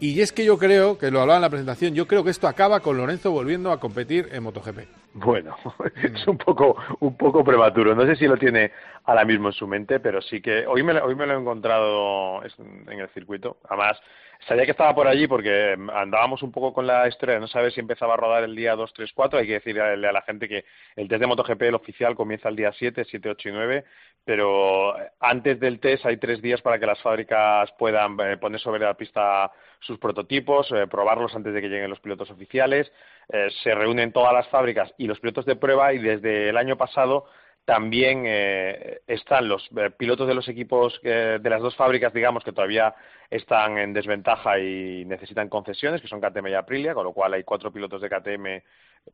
y 0.00 0.18
es 0.22 0.32
que 0.32 0.46
yo 0.46 0.56
creo, 0.58 0.96
que 0.96 1.10
lo 1.10 1.20
hablaba 1.20 1.36
en 1.36 1.42
la 1.42 1.50
presentación, 1.50 1.94
yo 1.94 2.06
creo 2.06 2.24
que 2.24 2.30
esto 2.30 2.48
acaba 2.48 2.80
con 2.80 2.96
Lorenzo 2.96 3.30
volviendo 3.30 3.70
a 3.70 3.78
competir 3.78 4.30
en 4.32 4.42
MotoGP. 4.42 4.99
Bueno, 5.12 5.56
es 6.02 6.26
un 6.26 6.38
poco, 6.38 6.76
un 7.00 7.16
poco 7.16 7.42
prematuro. 7.42 7.94
No 7.94 8.06
sé 8.06 8.16
si 8.16 8.26
lo 8.26 8.36
tiene 8.36 8.70
ahora 9.04 9.24
mismo 9.24 9.48
en 9.48 9.52
su 9.52 9.66
mente, 9.66 9.98
pero 10.00 10.22
sí 10.22 10.40
que 10.40 10.66
hoy 10.66 10.82
me, 10.82 10.92
hoy 11.00 11.14
me 11.14 11.26
lo 11.26 11.34
he 11.34 11.40
encontrado 11.40 12.42
en 12.44 13.00
el 13.00 13.08
circuito. 13.10 13.58
Además, 13.68 14.00
sabía 14.46 14.64
que 14.64 14.70
estaba 14.70 14.94
por 14.94 15.06
allí 15.06 15.26
porque 15.26 15.76
andábamos 15.94 16.42
un 16.42 16.52
poco 16.52 16.72
con 16.72 16.86
la 16.86 17.06
historia 17.08 17.38
no 17.38 17.48
saber 17.48 17.72
si 17.72 17.80
empezaba 17.80 18.14
a 18.14 18.16
rodar 18.16 18.44
el 18.44 18.56
día 18.56 18.74
2, 18.74 18.92
3, 18.92 19.12
4. 19.14 19.38
Hay 19.38 19.46
que 19.46 19.52
decirle 19.54 19.82
a 19.82 20.12
la 20.12 20.22
gente 20.22 20.48
que 20.48 20.64
el 20.96 21.08
test 21.08 21.20
de 21.20 21.26
MotoGP, 21.26 21.62
el 21.62 21.74
oficial, 21.74 22.14
comienza 22.14 22.48
el 22.48 22.56
día 22.56 22.72
7, 22.72 23.04
7, 23.08 23.30
8 23.30 23.48
y 23.48 23.52
9, 23.52 23.84
pero 24.24 24.94
antes 25.20 25.58
del 25.60 25.80
test 25.80 26.06
hay 26.06 26.16
tres 26.16 26.42
días 26.42 26.60
para 26.60 26.78
que 26.78 26.86
las 26.86 27.00
fábricas 27.00 27.70
puedan 27.78 28.18
eh, 28.20 28.36
poner 28.36 28.60
sobre 28.60 28.80
la 28.80 28.94
pista 28.94 29.50
sus 29.80 29.98
prototipos, 29.98 30.70
eh, 30.72 30.86
probarlos 30.86 31.34
antes 31.34 31.54
de 31.54 31.60
que 31.60 31.68
lleguen 31.68 31.90
los 31.90 32.00
pilotos 32.00 32.30
oficiales. 32.30 32.92
Eh, 33.32 33.48
se 33.62 33.74
reúnen 33.74 34.12
todas 34.12 34.32
las 34.32 34.48
fábricas 34.48 34.92
y 34.98 35.06
los 35.06 35.20
pilotos 35.20 35.46
de 35.46 35.56
prueba 35.56 35.92
y 35.92 35.98
desde 35.98 36.48
el 36.48 36.56
año 36.56 36.76
pasado 36.76 37.26
también 37.64 38.24
eh, 38.26 39.00
están 39.06 39.48
los 39.48 39.68
pilotos 39.96 40.26
de 40.26 40.34
los 40.34 40.48
equipos 40.48 41.00
de 41.02 41.40
las 41.42 41.62
dos 41.62 41.76
fábricas, 41.76 42.12
digamos, 42.12 42.42
que 42.42 42.52
todavía 42.52 42.94
están 43.30 43.78
en 43.78 43.92
desventaja 43.92 44.58
y 44.58 45.04
necesitan 45.04 45.48
concesiones, 45.48 46.00
que 46.00 46.08
son 46.08 46.20
KTM 46.20 46.48
y 46.48 46.54
Aprilia, 46.54 46.94
con 46.94 47.04
lo 47.04 47.12
cual 47.12 47.34
hay 47.34 47.44
cuatro 47.44 47.72
pilotos 47.72 48.00
de 48.00 48.08
KTM 48.08 48.62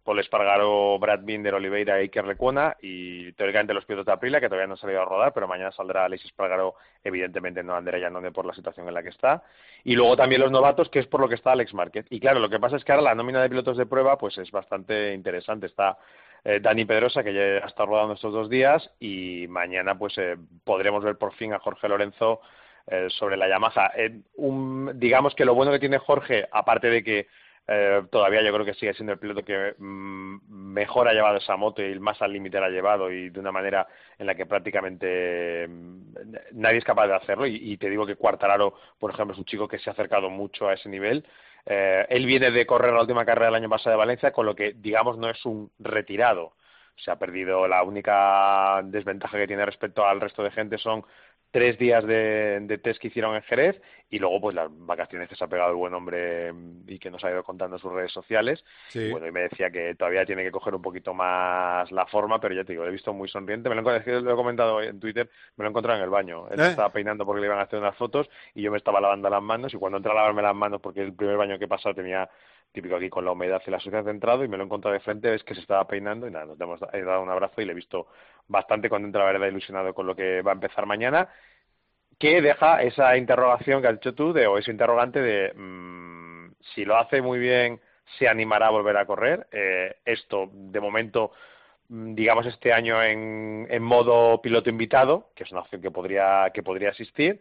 Paul 0.05 0.21
Espargaro, 0.21 0.99
Brad 0.99 1.21
Binder, 1.23 1.55
Oliveira 1.55 1.99
y 1.99 2.03
Iker 2.03 2.27
Lecuona 2.27 2.77
y 2.81 3.33
teóricamente 3.33 3.75
los 3.75 3.85
pilotos 3.85 4.07
de 4.07 4.13
Aprilia 4.13 4.41
que 4.41 4.49
todavía 4.49 4.67
no 4.67 4.75
han 4.75 4.79
salido 4.79 5.03
a 5.03 5.05
rodar, 5.05 5.33
pero 5.33 5.49
mañana 5.49 5.73
saldrá 5.73 6.05
Alexis 6.05 6.31
Espargaro, 6.31 6.75
evidentemente 7.03 7.63
no 7.63 7.75
Andrea 7.75 8.01
Yanone 8.01 8.31
por 8.31 8.47
la 8.47 8.55
situación 8.55 8.87
en 8.89 8.95
la 8.95 9.03
que 9.03 9.09
está. 9.09 9.43
Y 9.85 9.95
luego 9.95 10.17
también 10.17 10.41
los 10.41 10.51
novatos, 10.51 10.89
que 10.91 10.99
es 10.99 11.07
por 11.07 11.21
lo 11.21 11.29
que 11.29 11.35
está 11.35 11.53
Alex 11.53 11.75
Márquez. 11.75 12.07
Y 12.11 12.21
claro, 12.21 12.41
lo 12.41 12.49
que 12.49 12.61
pasa 12.61 12.77
es 12.77 12.85
que 12.85 12.93
ahora 12.93 13.03
la 13.03 13.15
nómina 13.15 13.43
de 13.43 13.49
pilotos 13.49 13.77
de 13.77 13.87
prueba 13.87 14.19
pues 14.19 14.37
es 14.39 14.51
bastante 14.51 15.13
interesante. 15.15 15.67
Está 15.67 15.99
eh, 16.45 16.61
Dani 16.61 16.85
Pedrosa, 16.85 17.23
que 17.23 17.35
ya 17.35 17.65
ha 17.65 17.67
estado 17.67 17.91
rodando 17.91 18.15
estos 18.15 18.33
dos 18.33 18.49
días, 18.49 18.91
y 19.01 19.47
mañana 19.49 19.99
pues 19.99 20.17
eh, 20.19 20.37
podremos 20.65 21.05
ver 21.05 21.17
por 21.17 21.35
fin 21.35 21.53
a 21.53 21.59
Jorge 21.59 21.89
Lorenzo 21.89 22.41
eh, 22.87 23.09
sobre 23.11 23.37
la 23.37 23.49
Yamaha. 23.49 23.93
digamos 24.95 25.35
que 25.35 25.45
lo 25.45 25.55
bueno 25.55 25.73
que 25.73 25.81
tiene 25.81 25.99
Jorge, 25.99 26.49
aparte 26.53 26.89
de 26.89 27.03
que 27.03 27.27
eh, 27.69 28.03
todavía 28.11 28.43
yo 28.43 28.53
creo 28.53 28.65
que 28.65 28.75
sigue 28.75 28.95
siendo 28.95 29.13
el 29.13 29.19
piloto 29.19 29.45
que 29.45 29.75
mm, 29.77 30.37
mejor 30.49 31.09
ha 31.09 31.13
llevado 31.13 31.39
esa 31.39 31.57
moto 31.57 31.83
y 31.83 31.99
más 31.99 32.23
al 32.23 32.33
límite 32.33 32.61
la 32.61 32.67
ha 32.67 32.71
llevado 32.71 33.11
y 33.11 33.31
de 33.31 33.41
una 33.41 33.51
manera 33.51 33.89
en 34.19 34.27
la 34.27 34.37
que 34.37 34.47
prácticamente 34.47 35.67
mm, 35.67 36.13
nadie 36.53 36.79
es 36.79 36.85
capaz 36.85 37.09
de 37.09 37.15
hacerlo 37.17 37.45
y, 37.47 37.77
te 37.77 37.91
digo 37.91 38.07
que 38.07 38.15
Cuartararo, 38.15 38.75
por 39.01 39.11
ejemplo, 39.11 39.33
es 39.35 39.39
un 39.39 39.45
chico 39.47 39.67
que 39.67 39.79
se 39.81 39.91
ha 39.91 39.95
acercado 39.95 40.31
mucho 40.31 40.69
a 40.69 40.75
ese 40.75 40.89
nivel. 40.89 41.27
Eh, 41.67 42.07
él 42.11 42.27
viene 42.27 42.51
de 42.53 42.65
correr 42.65 42.93
la 42.93 43.01
última 43.01 43.25
carrera 43.25 43.47
del 43.47 43.57
año 43.57 43.69
pasado 43.69 43.91
de 43.91 43.99
Valencia, 43.99 44.33
con 44.33 44.47
lo 44.47 44.55
que 44.55 44.73
digamos 44.75 45.19
no 45.19 45.29
es 45.29 45.45
un 45.45 45.71
retirado. 45.79 46.53
Se 46.97 47.11
ha 47.11 47.17
perdido 47.19 47.67
la 47.69 47.83
única 47.83 48.81
desventaja 48.85 49.37
que 49.37 49.47
tiene 49.47 49.67
respecto 49.67 50.07
al 50.07 50.21
resto 50.21 50.43
de 50.43 50.51
gente 50.53 50.79
son 50.79 51.05
tres 51.57 51.79
días 51.79 52.05
de, 52.07 52.79
test 52.83 53.01
que 53.01 53.09
hicieron 53.09 53.35
en 53.35 53.41
Jerez 53.41 53.81
y 54.11 54.19
luego 54.19 54.43
pues 54.43 54.55
las 54.55 54.69
vacaciones 54.71 55.27
que 55.27 55.37
se 55.37 55.43
ha 55.43 55.49
pegado 55.49 55.71
el 55.71 55.77
buen 55.77 55.95
hombre 55.95 56.53
y 56.87 56.99
que 56.99 57.11
nos 57.11 57.25
ha 57.25 57.31
ido 57.31 57.43
contando 57.43 57.77
en 57.77 57.81
sus 57.81 57.91
redes 57.91 58.13
sociales. 58.13 58.63
Y 58.93 59.11
bueno, 59.11 59.27
y 59.27 59.33
me 59.33 59.41
decía 59.41 59.71
que 59.71 59.95
todavía 59.95 60.27
tiene 60.27 60.43
que 60.43 60.51
coger 60.51 60.75
un 60.75 60.83
poquito 60.83 61.15
más 61.15 61.91
la 61.93 62.05
forma, 62.05 62.39
pero 62.39 62.55
ya 62.55 62.63
te 62.63 62.75
digo, 62.75 62.83
lo 62.85 62.91
he 62.91 62.93
visto 62.93 63.15
muy 63.15 63.27
sonriente. 63.27 63.71
Me 63.71 63.75
lo, 63.75 63.81
lo 63.81 64.33
he 64.33 64.37
comentado 64.37 64.83
en 64.83 65.01
Twitter, 65.01 65.31
me 65.57 65.63
lo 65.63 65.69
he 65.69 65.71
encontrado 65.71 65.99
en 65.99 66.05
el 66.05 66.11
baño. 66.11 66.47
Él 66.51 66.61
¿Eh? 66.61 66.67
estaba 66.69 66.93
peinando 66.93 67.25
porque 67.25 67.41
le 67.41 67.47
iban 67.47 67.59
a 67.59 67.63
hacer 67.63 67.79
unas 67.79 67.97
fotos 67.97 68.29
y 68.55 68.61
yo 68.61 68.71
me 68.71 68.77
estaba 68.77 69.01
lavando 69.01 69.31
las 69.31 69.43
manos 69.43 69.73
y 69.73 69.79
cuando 69.79 69.97
entré 69.97 70.13
a 70.13 70.17
lavarme 70.17 70.43
las 70.43 70.55
manos 70.55 70.83
porque 70.83 71.01
el 71.01 71.15
primer 71.15 71.39
baño 71.39 71.59
que 71.59 71.65
he 71.65 71.69
pasado 71.69 71.95
tenía 71.95 72.29
típico 72.77 72.95
aquí 72.95 73.09
con 73.09 73.25
la 73.25 73.33
humedad 73.33 73.63
y 73.67 73.71
la 73.71 73.81
suciedad 73.81 74.05
de 74.05 74.11
entrado 74.11 74.45
y 74.45 74.49
me 74.49 74.59
lo 74.59 74.63
he 74.63 74.67
encontrado 74.67 74.93
de 74.93 75.01
frente, 75.01 75.31
ves 75.31 75.43
que 75.43 75.55
se 75.55 75.63
estaba 75.63 75.87
peinando 75.87 76.29
y 76.29 76.31
nada, 76.31 76.45
nos 76.45 76.61
hemos 76.61 76.79
dado 76.79 77.23
un 77.23 77.31
abrazo 77.31 77.63
y 77.63 77.65
le 77.65 77.73
he 77.73 77.75
visto 77.75 78.07
bastante 78.49 78.91
contento, 78.91 79.19
la 79.19 79.25
verdad, 79.25 79.47
ilusionado 79.47 79.95
con 79.95 80.07
lo 80.07 80.15
que 80.15 80.43
va 80.43 80.53
a 80.53 80.55
empezar 80.55 80.85
mañana, 80.85 81.27
que 82.19 82.43
deja 82.43 82.83
esa 82.83 83.17
interrogación 83.17 83.81
que 83.81 83.89
has 83.89 83.95
dicho 83.95 84.15
tú, 84.15 84.35
de, 84.35 84.47
o 84.47 84.59
ese 84.59 84.71
interrogante 84.71 85.23
de 85.23 85.55
mmm, 85.55 86.53
si 86.75 86.85
lo 86.85 86.99
hace 86.99 87.23
muy 87.23 87.39
bien, 87.39 87.81
se 88.19 88.29
animará 88.29 88.67
a 88.67 88.71
volver 88.71 88.99
a 88.99 89.07
correr. 89.07 89.47
Eh, 89.51 89.97
esto, 90.05 90.51
de 90.53 90.81
momento, 90.81 91.33
mm, 91.89 92.15
digamos 92.15 92.45
este 92.45 92.75
año 92.75 93.03
en, 93.03 93.67
en 93.71 93.83
modo 93.83 94.43
piloto 94.43 94.69
invitado, 94.69 95.31
que 95.35 95.45
es 95.45 95.51
una 95.51 95.63
opción 95.63 95.81
que 95.81 95.91
podría, 95.91 96.51
que 96.53 96.63
podría 96.63 96.91
existir, 96.91 97.41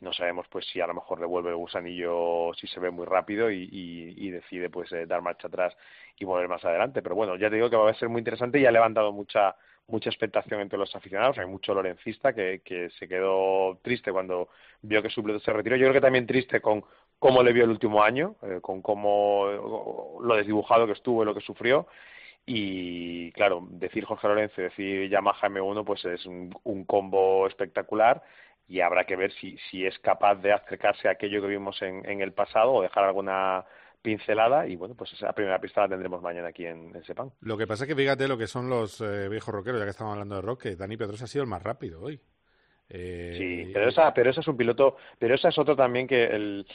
y 0.00 0.04
no 0.04 0.12
sabemos 0.12 0.46
pues 0.48 0.66
si 0.66 0.80
a 0.80 0.86
lo 0.86 0.94
mejor 0.94 1.20
devuelve 1.20 1.50
el 1.50 1.56
gusanillo 1.56 2.52
si 2.54 2.66
se 2.66 2.80
ve 2.80 2.90
muy 2.90 3.06
rápido 3.06 3.50
y, 3.50 3.68
y, 3.70 4.30
decide 4.30 4.70
pues 4.70 4.90
eh, 4.92 5.06
dar 5.06 5.22
marcha 5.22 5.48
atrás 5.48 5.76
y 6.18 6.24
volver 6.24 6.48
más 6.48 6.64
adelante. 6.64 7.02
Pero 7.02 7.14
bueno 7.14 7.36
ya 7.36 7.48
te 7.48 7.56
digo 7.56 7.70
que 7.70 7.76
va 7.76 7.90
a 7.90 7.94
ser 7.94 8.08
muy 8.08 8.20
interesante 8.20 8.58
y 8.58 8.66
ha 8.66 8.72
levantado 8.72 9.12
mucha 9.12 9.56
mucha 9.86 10.08
expectación 10.08 10.60
entre 10.60 10.78
los 10.78 10.94
aficionados. 10.96 11.38
Hay 11.38 11.46
mucho 11.46 11.74
lorencista 11.74 12.32
que, 12.32 12.62
que 12.64 12.90
se 12.90 13.06
quedó 13.06 13.78
triste 13.82 14.12
cuando 14.12 14.48
vio 14.82 15.02
que 15.02 15.10
su 15.10 15.22
piloto 15.22 15.44
se 15.44 15.52
retiró. 15.52 15.76
Yo 15.76 15.84
creo 15.84 15.94
que 15.94 16.00
también 16.00 16.26
triste 16.26 16.60
con 16.60 16.84
cómo 17.18 17.42
le 17.42 17.52
vio 17.52 17.64
el 17.64 17.70
último 17.70 18.02
año 18.02 18.36
eh, 18.42 18.58
con 18.60 18.82
cómo 18.82 20.18
lo 20.20 20.36
desdibujado 20.36 20.86
que 20.86 20.92
estuvo 20.92 21.22
y 21.22 21.26
lo 21.26 21.34
que 21.34 21.40
sufrió. 21.40 21.86
Y 22.46 23.32
claro, 23.32 23.66
decir 23.70 24.04
Jorge 24.04 24.28
Lorenzo 24.28 24.60
y 24.60 24.64
decir 24.64 25.08
Yamaha 25.08 25.48
M1 25.48 25.84
pues 25.84 26.04
es 26.04 26.26
un, 26.26 26.54
un 26.64 26.84
combo 26.84 27.46
espectacular 27.46 28.22
y 28.66 28.80
habrá 28.80 29.04
que 29.04 29.16
ver 29.16 29.32
si, 29.32 29.56
si 29.70 29.84
es 29.84 29.98
capaz 29.98 30.36
de 30.36 30.52
acercarse 30.52 31.08
a 31.08 31.12
aquello 31.12 31.40
que 31.42 31.48
vimos 31.48 31.80
en, 31.82 32.08
en 32.08 32.20
el 32.20 32.32
pasado 32.32 32.72
o 32.72 32.82
dejar 32.82 33.04
alguna 33.04 33.64
pincelada 34.02 34.66
y 34.66 34.76
bueno, 34.76 34.94
pues 34.94 35.12
esa 35.14 35.32
primera 35.32 35.58
pista 35.58 35.82
la 35.82 35.88
tendremos 35.88 36.20
mañana 36.20 36.48
aquí 36.48 36.66
en, 36.66 36.94
en 36.94 37.04
Sepang. 37.04 37.30
Lo 37.40 37.56
que 37.56 37.66
pasa 37.66 37.84
es 37.84 37.88
que 37.88 37.96
fíjate 37.96 38.28
lo 38.28 38.36
que 38.36 38.46
son 38.46 38.68
los 38.68 39.00
eh, 39.00 39.28
viejos 39.28 39.54
rockeros, 39.54 39.80
ya 39.80 39.86
que 39.86 39.90
estamos 39.90 40.12
hablando 40.12 40.36
de 40.36 40.42
rock, 40.42 40.62
que 40.62 40.76
Dani 40.76 40.96
Pedrosa 40.96 41.24
ha 41.24 41.28
sido 41.28 41.42
el 41.42 41.48
más 41.48 41.62
rápido 41.62 42.02
hoy. 42.02 42.20
Eh, 42.90 43.34
sí, 43.38 43.70
pero 43.72 43.88
esa, 43.88 44.12
pero 44.12 44.30
esa 44.30 44.40
es 44.40 44.48
un 44.48 44.58
piloto, 44.58 44.96
pero 45.18 45.34
esa 45.34 45.48
es 45.48 45.58
otro 45.58 45.74
también 45.74 46.06
que 46.06 46.24
el 46.24 46.66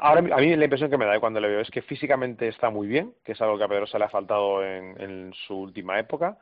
Ahora, 0.00 0.18
a 0.18 0.40
mí 0.40 0.56
la 0.56 0.64
impresión 0.64 0.90
que 0.90 0.98
me 0.98 1.06
da 1.06 1.20
cuando 1.20 1.38
le 1.38 1.48
veo 1.48 1.60
es 1.60 1.70
que 1.70 1.82
físicamente 1.82 2.48
está 2.48 2.70
muy 2.70 2.88
bien, 2.88 3.14
que 3.24 3.32
es 3.32 3.40
algo 3.40 3.56
que 3.56 3.64
a 3.64 3.68
Pedrosa 3.68 3.98
le 3.98 4.06
ha 4.06 4.10
faltado 4.10 4.64
en, 4.64 5.00
en 5.00 5.32
su 5.46 5.54
última 5.54 6.00
época. 6.00 6.38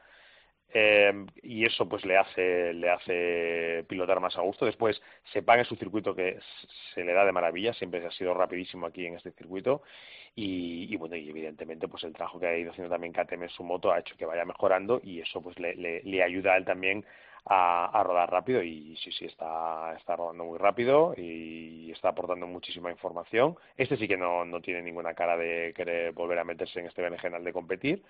Eh, 0.73 1.27
y 1.43 1.65
eso 1.65 1.89
pues 1.89 2.05
le 2.05 2.17
hace 2.17 2.73
le 2.75 2.91
hace 2.91 3.85
pilotar 3.89 4.21
más 4.21 4.37
a 4.37 4.41
gusto. 4.43 4.67
Después 4.67 5.01
se 5.33 5.43
paga 5.43 5.61
en 5.61 5.67
su 5.67 5.77
circuito 5.77 6.15
que 6.15 6.39
se 6.95 7.05
le 7.05 7.13
da 7.13 7.25
de 7.25 7.33
maravilla. 7.33 7.73
Siempre 7.75 8.05
ha 8.05 8.11
sido 8.11 8.35
rapidísimo 8.35 8.87
aquí 8.87 9.07
en 9.07 9.15
este 9.15 9.33
circuito. 9.33 9.83
Y, 10.37 10.93
y, 10.93 10.97
bueno 10.97 11.15
y 11.15 11.31
evidentemente 11.31 11.87
pues 11.87 12.03
el 12.03 12.13
trabajo 12.13 12.41
que 12.41 12.47
ha 12.47 12.57
ido 12.59 12.73
haciendo 12.73 12.93
también 12.93 13.13
KTM 13.13 13.45
en 13.45 13.49
su 13.51 13.63
moto 13.63 13.93
ha 13.93 14.01
hecho 14.01 14.17
que 14.17 14.27
vaya 14.27 14.45
mejorando 14.45 15.01
y 15.01 15.21
eso 15.21 15.41
pues 15.41 15.57
le, 15.61 15.77
le, 15.77 16.03
le 16.03 16.23
ayuda 16.25 16.55
a 16.55 16.57
él 16.57 16.65
también 16.65 17.05
a, 17.47 17.87
a, 17.87 18.03
rodar 18.03 18.31
rápido. 18.31 18.63
Y 18.63 18.97
sí, 18.97 19.13
sí, 19.13 19.27
está, 19.27 19.95
está 19.97 20.17
rodando 20.17 20.45
muy 20.45 20.59
rápido 20.59 21.15
y 21.17 21.91
está 21.93 22.11
aportando 22.11 22.47
muchísima 22.47 22.91
información. 22.91 23.57
Este 23.77 23.97
sí 23.97 24.09
que 24.09 24.17
no, 24.17 24.45
no 24.45 24.61
tiene 24.61 24.83
ninguna 24.83 25.15
cara 25.15 25.37
de 25.37 25.73
querer 25.77 26.13
volver 26.13 26.39
a 26.39 26.45
meterse 26.45 26.81
en 26.81 26.87
este 26.87 27.03
berenjenal 27.03 27.45
de 27.45 27.53
competir, 27.53 28.03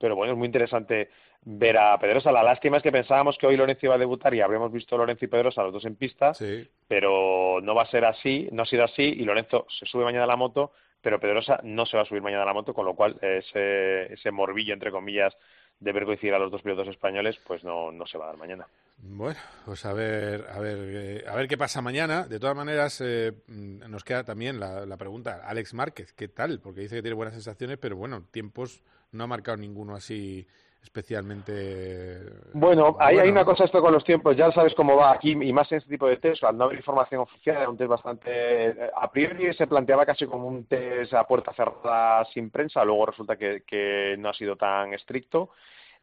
pero 0.00 0.16
bueno, 0.16 0.32
es 0.32 0.38
muy 0.38 0.46
interesante 0.46 1.10
ver 1.42 1.76
a 1.76 1.98
Pedrosa. 1.98 2.32
La 2.32 2.42
lástima 2.42 2.78
es 2.78 2.82
que 2.82 2.90
pensábamos 2.90 3.36
que 3.36 3.46
hoy 3.46 3.56
Lorenzo 3.56 3.86
iba 3.86 3.94
a 3.94 3.98
debutar 3.98 4.34
y 4.34 4.40
habríamos 4.40 4.72
visto 4.72 4.94
a 4.94 4.98
Lorenzo 4.98 5.26
y 5.26 5.28
Pedrosa 5.28 5.62
los 5.62 5.74
dos 5.74 5.84
en 5.84 5.96
pista, 5.96 6.32
sí. 6.32 6.66
pero 6.88 7.60
no 7.62 7.74
va 7.74 7.82
a 7.82 7.90
ser 7.90 8.06
así, 8.06 8.48
no 8.50 8.62
ha 8.62 8.66
sido 8.66 8.84
así 8.84 9.02
y 9.02 9.24
Lorenzo 9.24 9.66
se 9.68 9.86
sube 9.86 10.04
mañana 10.04 10.24
a 10.24 10.28
la 10.28 10.36
moto, 10.36 10.72
pero 11.02 11.20
Pedrosa 11.20 11.60
no 11.62 11.84
se 11.86 11.96
va 11.96 12.02
a 12.02 12.06
subir 12.06 12.22
mañana 12.22 12.42
a 12.42 12.46
la 12.46 12.54
moto, 12.54 12.72
con 12.72 12.86
lo 12.86 12.94
cual 12.94 13.18
ese, 13.20 14.12
ese 14.12 14.30
morbillo, 14.30 14.72
entre 14.72 14.90
comillas, 14.90 15.36
de 15.78 15.92
ver 15.92 16.04
coincidir 16.04 16.34
a 16.34 16.38
los 16.38 16.50
dos 16.50 16.62
pilotos 16.62 16.88
españoles, 16.88 17.38
pues 17.46 17.64
no, 17.64 17.90
no 17.92 18.06
se 18.06 18.18
va 18.18 18.24
a 18.24 18.28
dar 18.28 18.36
mañana. 18.36 18.66
Bueno, 18.98 19.40
pues 19.64 19.86
a 19.86 19.94
ver, 19.94 20.44
a 20.50 20.60
ver, 20.60 20.78
eh, 20.78 21.24
a 21.26 21.34
ver 21.34 21.48
qué 21.48 21.56
pasa 21.56 21.80
mañana. 21.80 22.26
De 22.26 22.38
todas 22.38 22.54
maneras, 22.54 23.00
eh, 23.02 23.32
nos 23.48 24.04
queda 24.04 24.24
también 24.24 24.60
la, 24.60 24.84
la, 24.84 24.98
pregunta, 24.98 25.40
Alex 25.46 25.72
Márquez, 25.72 26.12
¿qué 26.12 26.28
tal? 26.28 26.60
Porque 26.60 26.82
dice 26.82 26.96
que 26.96 27.02
tiene 27.02 27.14
buenas 27.14 27.32
sensaciones, 27.32 27.78
pero 27.78 27.96
bueno, 27.96 28.26
tiempos 28.30 28.82
no 29.12 29.24
ha 29.24 29.26
marcado 29.26 29.56
ninguno 29.56 29.94
así 29.94 30.46
especialmente 30.82 32.18
bueno, 32.54 32.96
ahí 32.98 33.14
bueno. 33.14 33.22
hay 33.22 33.30
una 33.30 33.44
cosa 33.44 33.64
esto 33.64 33.82
con 33.82 33.92
los 33.92 34.04
tiempos 34.04 34.36
ya 34.36 34.50
sabes 34.50 34.74
cómo 34.74 34.96
va 34.96 35.12
aquí 35.12 35.32
y 35.32 35.52
más 35.52 35.70
en 35.72 35.78
este 35.78 35.90
tipo 35.90 36.06
de 36.06 36.16
test 36.16 36.42
al 36.44 36.56
no 36.56 36.64
haber 36.64 36.78
información 36.78 37.20
oficial 37.20 37.58
era 37.58 37.68
un 37.68 37.76
test 37.76 37.90
bastante 37.90 38.90
a 38.96 39.10
priori 39.10 39.52
se 39.52 39.66
planteaba 39.66 40.06
casi 40.06 40.26
como 40.26 40.46
un 40.46 40.64
test 40.64 41.12
a 41.12 41.24
puerta 41.24 41.52
cerrada 41.52 42.24
sin 42.32 42.50
prensa 42.50 42.84
luego 42.84 43.06
resulta 43.06 43.36
que, 43.36 43.62
que 43.66 44.16
no 44.18 44.30
ha 44.30 44.34
sido 44.34 44.56
tan 44.56 44.94
estricto 44.94 45.50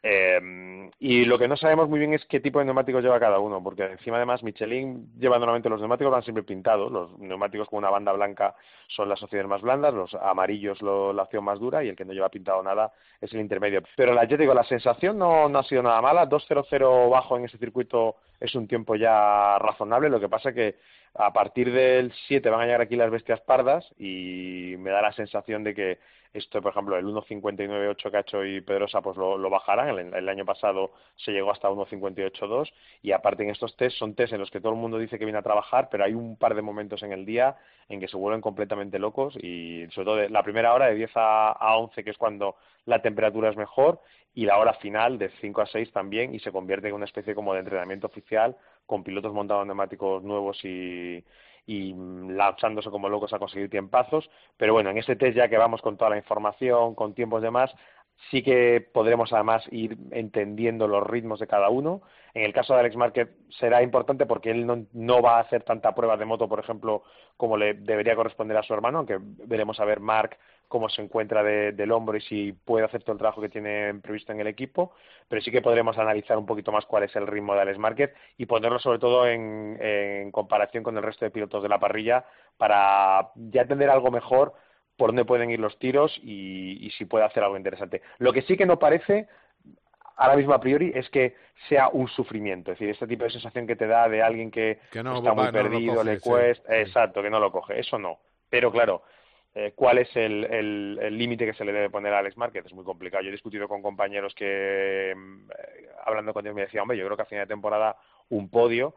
eh, 0.03 0.89
y 0.99 1.25
lo 1.25 1.37
que 1.37 1.47
no 1.47 1.57
sabemos 1.57 1.89
muy 1.89 1.99
bien 1.99 2.13
es 2.13 2.25
qué 2.25 2.39
tipo 2.39 2.59
de 2.59 2.65
neumáticos 2.65 3.03
lleva 3.03 3.19
cada 3.19 3.39
uno, 3.39 3.61
porque 3.63 3.83
encima 3.83 4.17
además 4.17 4.41
Michelin 4.43 5.11
lleva 5.19 5.37
normalmente 5.37 5.69
los 5.69 5.79
neumáticos 5.79 6.11
van 6.11 6.23
siempre 6.23 6.43
pintados, 6.43 6.91
los 6.91 7.17
neumáticos 7.19 7.67
con 7.67 7.77
una 7.77 7.89
banda 7.89 8.11
blanca 8.13 8.55
son 8.87 9.09
las 9.09 9.21
opciones 9.21 9.47
más 9.47 9.61
blandas, 9.61 9.93
los 9.93 10.13
amarillos 10.15 10.81
lo, 10.81 11.13
la 11.13 11.23
opción 11.23 11.43
más 11.43 11.59
dura 11.59 11.83
y 11.83 11.89
el 11.89 11.95
que 11.95 12.05
no 12.05 12.13
lleva 12.13 12.29
pintado 12.29 12.63
nada 12.63 12.93
es 13.21 13.33
el 13.33 13.41
intermedio. 13.41 13.83
Pero 13.95 14.13
la, 14.13 14.25
yo 14.25 14.37
digo, 14.37 14.53
la 14.53 14.63
sensación 14.63 15.17
no, 15.17 15.49
no 15.49 15.59
ha 15.59 15.63
sido 15.63 15.83
nada 15.83 16.01
mala, 16.01 16.27
2.00 16.27 17.09
bajo 17.09 17.37
en 17.37 17.45
ese 17.45 17.57
circuito 17.57 18.15
es 18.39 18.53
un 18.55 18.67
tiempo 18.67 18.95
ya 18.95 19.57
razonable, 19.59 20.09
lo 20.09 20.19
que 20.19 20.29
pasa 20.29 20.53
que 20.53 20.77
a 21.17 21.33
partir 21.33 21.71
del 21.71 22.13
7 22.27 22.49
van 22.49 22.61
a 22.61 22.65
llegar 22.65 22.81
aquí 22.81 22.95
las 22.95 23.09
bestias 23.09 23.41
pardas 23.41 23.85
y 23.97 24.75
me 24.77 24.91
da 24.91 25.01
la 25.01 25.13
sensación 25.13 25.63
de 25.63 25.73
que 25.73 25.99
esto, 26.33 26.61
por 26.61 26.71
ejemplo, 26.71 26.97
el 26.97 27.05
1.59.8 27.05 28.11
que 28.11 28.17
ha 28.17 28.19
hecho 28.19 28.45
y 28.45 28.61
Pedrosa, 28.61 29.01
pues 29.01 29.17
lo, 29.17 29.37
lo 29.37 29.49
bajarán. 29.49 30.13
El, 30.13 30.29
año 30.29 30.45
pasado 30.45 30.91
se 31.15 31.31
llegó 31.31 31.51
hasta 31.51 31.69
1.58.2 31.69 32.71
y 33.01 33.11
aparte 33.11 33.43
en 33.43 33.49
estos 33.49 33.75
test 33.75 33.97
son 33.97 34.13
test 34.13 34.33
en 34.33 34.39
los 34.39 34.51
que 34.51 34.59
todo 34.59 34.73
el 34.73 34.77
mundo 34.77 34.99
dice 34.99 35.17
que 35.17 35.25
viene 35.25 35.39
a 35.39 35.43
trabajar, 35.43 35.89
pero 35.89 36.03
hay 36.03 36.13
un 36.13 36.37
par 36.37 36.53
de 36.53 36.61
momentos 36.61 37.01
en 37.01 37.11
el 37.11 37.25
día 37.25 37.55
en 37.89 37.99
que 37.99 38.07
se 38.07 38.17
vuelven 38.17 38.41
completamente 38.41 38.99
locos 38.99 39.35
y 39.41 39.87
sobre 39.91 40.05
todo 40.05 40.29
la 40.29 40.43
primera 40.43 40.73
hora 40.73 40.87
de 40.87 40.95
10 40.95 41.11
a, 41.15 41.51
a 41.53 41.77
11, 41.77 42.03
que 42.03 42.11
es 42.11 42.17
cuando 42.17 42.57
la 42.85 43.01
temperatura 43.01 43.49
es 43.49 43.57
mejor, 43.57 43.99
y 44.37 44.45
la 44.45 44.59
hora 44.59 44.75
final 44.75 45.17
de 45.17 45.31
5 45.41 45.61
a 45.61 45.65
6 45.65 45.91
también 45.91 46.35
y 46.35 46.39
se 46.39 46.51
convierte 46.51 46.89
en 46.89 46.93
una 46.93 47.05
especie 47.05 47.33
como 47.33 47.53
de 47.53 47.61
entrenamiento 47.61 48.05
oficial 48.05 48.55
con 48.87 49.03
pilotos 49.03 49.33
montados 49.33 49.67
neumáticos 49.67 50.23
nuevos 50.23 50.57
y, 50.65 51.23
y 51.67 51.93
lanzándose 51.93 52.89
como 52.89 53.09
locos 53.09 53.33
a 53.33 53.39
conseguir 53.39 53.69
tiempazos. 53.69 54.27
Pero 54.57 54.73
bueno, 54.73 54.89
en 54.89 54.97
este 54.97 55.15
test 55.15 55.37
ya 55.37 55.49
que 55.49 55.57
vamos 55.57 55.81
con 55.81 55.97
toda 55.97 56.09
la 56.09 56.17
información, 56.17 56.95
con 56.95 57.13
tiempos 57.13 57.43
demás, 57.43 57.71
sí 58.31 58.41
que 58.41 58.81
podremos 58.93 59.31
además 59.33 59.63
ir 59.71 59.97
entendiendo 60.11 60.87
los 60.87 61.05
ritmos 61.05 61.39
de 61.39 61.47
cada 61.47 61.69
uno. 61.69 62.01
En 62.33 62.43
el 62.43 62.53
caso 62.53 62.73
de 62.73 62.79
Alex 62.79 62.95
Márquez 62.95 63.29
será 63.49 63.83
importante 63.83 64.25
porque 64.25 64.51
él 64.51 64.65
no, 64.65 64.85
no, 64.93 65.21
va 65.21 65.37
a 65.37 65.41
hacer 65.41 65.63
tanta 65.63 65.93
prueba 65.93 66.17
de 66.17 66.25
moto, 66.25 66.47
por 66.47 66.59
ejemplo, 66.59 67.03
como 67.35 67.57
le 67.57 67.73
debería 67.75 68.15
corresponder 68.15 68.57
a 68.57 68.63
su 68.63 68.73
hermano, 68.73 68.99
aunque 68.99 69.17
veremos 69.19 69.79
a 69.79 69.85
ver 69.85 69.99
Marc 69.99 70.37
cómo 70.67 70.89
se 70.89 71.01
encuentra 71.01 71.43
de, 71.43 71.71
del 71.71 71.91
hombro 71.91 72.17
y 72.17 72.21
si 72.21 72.51
puede 72.51 72.85
hacer 72.85 73.03
todo 73.03 73.13
el 73.13 73.19
trabajo 73.19 73.41
que 73.41 73.49
tiene 73.49 73.93
previsto 73.95 74.31
en 74.31 74.41
el 74.41 74.47
equipo, 74.47 74.93
pero 75.27 75.41
sí 75.41 75.51
que 75.51 75.61
podremos 75.61 75.97
analizar 75.97 76.37
un 76.37 76.45
poquito 76.45 76.71
más 76.71 76.85
cuál 76.85 77.03
es 77.03 77.15
el 77.15 77.27
ritmo 77.27 77.53
de 77.53 77.61
Alex 77.61 77.77
Márquez 77.77 78.13
y 78.37 78.45
ponerlo 78.45 78.79
sobre 78.79 78.99
todo 78.99 79.27
en, 79.27 79.77
en 79.79 80.31
comparación 80.31 80.83
con 80.83 80.97
el 80.97 81.03
resto 81.03 81.25
de 81.25 81.31
pilotos 81.31 81.63
de 81.63 81.69
la 81.69 81.79
parrilla 81.79 82.25
para 82.57 83.29
ya 83.35 83.65
tener 83.65 83.89
algo 83.89 84.11
mejor 84.11 84.53
por 84.97 85.09
dónde 85.09 85.25
pueden 85.25 85.51
ir 85.51 85.59
los 85.59 85.77
tiros 85.79 86.17
y, 86.23 86.85
y 86.85 86.89
si 86.91 87.05
puede 87.05 87.25
hacer 87.25 87.43
algo 87.43 87.55
interesante. 87.55 88.01
Lo 88.17 88.33
que 88.33 88.41
sí 88.41 88.57
que 88.57 88.65
no 88.65 88.79
parece 88.79 89.27
ahora 90.17 90.35
mismo 90.35 90.53
a 90.53 90.59
priori 90.59 90.91
es 90.93 91.09
que 91.09 91.35
sea 91.69 91.89
un 91.89 92.07
sufrimiento, 92.09 92.71
es 92.71 92.79
decir, 92.79 92.91
este 92.91 93.07
tipo 93.07 93.23
de 93.23 93.29
sensación 93.29 93.67
que 93.67 93.75
te 93.75 93.87
da 93.87 94.09
de 94.09 94.21
alguien 94.21 94.51
que, 94.51 94.79
que 94.91 95.03
no, 95.03 95.17
está 95.17 95.29
papá, 95.29 95.43
muy 95.43 95.51
perdido, 95.51 95.93
no 95.93 95.99
coge, 95.99 96.11
le 96.11 96.19
cuesta, 96.19 96.73
sí. 96.73 96.79
exacto, 96.81 97.21
que 97.21 97.29
no 97.29 97.39
lo 97.39 97.51
coge, 97.51 97.79
eso 97.79 97.97
no. 97.97 98.19
Pero 98.49 98.71
claro, 98.71 99.03
eh, 99.59 99.73
¿cuál 99.75 99.97
es 99.97 100.15
el 100.15 101.17
límite 101.17 101.47
que 101.47 101.53
se 101.55 101.65
le 101.65 101.73
debe 101.73 101.89
poner 101.89 102.13
a 102.13 102.19
Alex 102.19 102.37
Márquez? 102.37 102.63
Es 102.63 102.73
muy 102.73 102.83
complicado. 102.83 103.23
Yo 103.23 103.29
he 103.29 103.31
discutido 103.31 103.67
con 103.67 103.81
compañeros 103.81 104.35
que, 104.35 105.11
eh, 105.11 105.15
hablando 106.05 106.31
con 106.31 106.45
ellos, 106.45 106.55
me 106.55 106.61
decían, 106.61 106.83
hombre, 106.83 106.95
yo 106.95 107.05
creo 107.05 107.17
que 107.17 107.23
a 107.23 107.25
final 107.25 107.47
de 107.47 107.53
temporada 107.55 107.97
un 108.29 108.49
podio, 108.49 108.93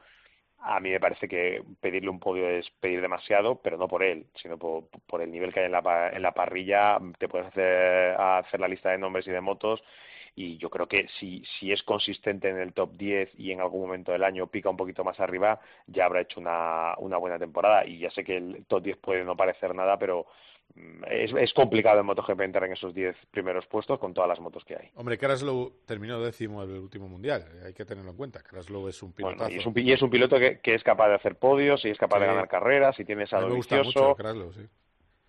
a 0.58 0.78
mí 0.78 0.90
me 0.90 1.00
parece 1.00 1.28
que 1.28 1.62
pedirle 1.80 2.10
un 2.10 2.20
podio 2.20 2.46
es 2.46 2.68
pedir 2.78 3.00
demasiado, 3.00 3.56
pero 3.62 3.78
no 3.78 3.88
por 3.88 4.02
él, 4.02 4.26
sino 4.34 4.58
por, 4.58 4.88
por 5.06 5.22
el 5.22 5.32
nivel 5.32 5.50
que 5.54 5.60
hay 5.60 5.66
en 5.66 5.72
la, 5.72 6.10
en 6.12 6.20
la 6.20 6.32
parrilla. 6.32 6.98
Te 7.18 7.26
puedes 7.26 7.46
hacer, 7.46 8.20
hacer 8.20 8.60
la 8.60 8.68
lista 8.68 8.90
de 8.90 8.98
nombres 8.98 9.26
y 9.26 9.30
de 9.30 9.40
motos 9.40 9.82
y 10.34 10.58
yo 10.58 10.70
creo 10.70 10.86
que 10.86 11.08
si, 11.18 11.42
si 11.58 11.72
es 11.72 11.82
consistente 11.82 12.48
en 12.48 12.58
el 12.58 12.72
top 12.72 12.92
10 12.96 13.30
y 13.38 13.52
en 13.52 13.60
algún 13.60 13.82
momento 13.82 14.12
del 14.12 14.24
año 14.24 14.46
pica 14.46 14.70
un 14.70 14.76
poquito 14.76 15.04
más 15.04 15.18
arriba, 15.20 15.60
ya 15.86 16.06
habrá 16.06 16.22
hecho 16.22 16.40
una, 16.40 16.94
una 16.98 17.16
buena 17.18 17.38
temporada. 17.38 17.84
Y 17.86 17.98
ya 17.98 18.10
sé 18.10 18.24
que 18.24 18.36
el 18.36 18.64
top 18.66 18.82
10 18.82 18.96
puede 18.98 19.24
no 19.24 19.36
parecer 19.36 19.74
nada, 19.74 19.98
pero 19.98 20.26
mm, 20.26 20.30
es, 21.10 21.32
es 21.32 21.52
complicado 21.52 22.00
en 22.00 22.06
MotoGP 22.06 22.40
entrar 22.40 22.64
en 22.64 22.72
esos 22.72 22.94
10 22.94 23.16
primeros 23.30 23.66
puestos 23.66 23.98
con 23.98 24.14
todas 24.14 24.28
las 24.28 24.40
motos 24.40 24.64
que 24.64 24.76
hay. 24.76 24.90
Hombre, 24.94 25.18
Karaslow 25.18 25.72
terminó 25.86 26.20
décimo 26.20 26.62
el 26.62 26.70
último 26.70 27.08
mundial, 27.08 27.44
hay 27.64 27.72
que 27.72 27.84
tenerlo 27.84 28.10
en 28.10 28.16
cuenta. 28.16 28.42
Karaslow 28.42 28.88
es 28.88 29.02
un 29.02 29.12
pilotazo. 29.12 29.44
Bueno, 29.44 29.54
y, 29.54 29.58
es 29.58 29.66
un, 29.66 29.78
y 29.78 29.92
es 29.92 30.02
un 30.02 30.10
piloto 30.10 30.38
que, 30.38 30.60
que, 30.60 30.74
es 30.74 30.82
capaz 30.82 31.08
de 31.08 31.14
hacer 31.14 31.36
podios 31.36 31.84
y 31.84 31.90
es 31.90 31.98
capaz 31.98 32.16
sí. 32.16 32.22
de 32.22 32.26
ganar 32.26 32.48
carreras 32.48 32.98
y 33.00 33.04
tiene 33.04 33.24
esa 33.24 33.40
Me 33.40 33.54
gusta 33.54 33.82
mucho 33.82 34.14
Karaslow, 34.14 34.52
sí. 34.52 34.66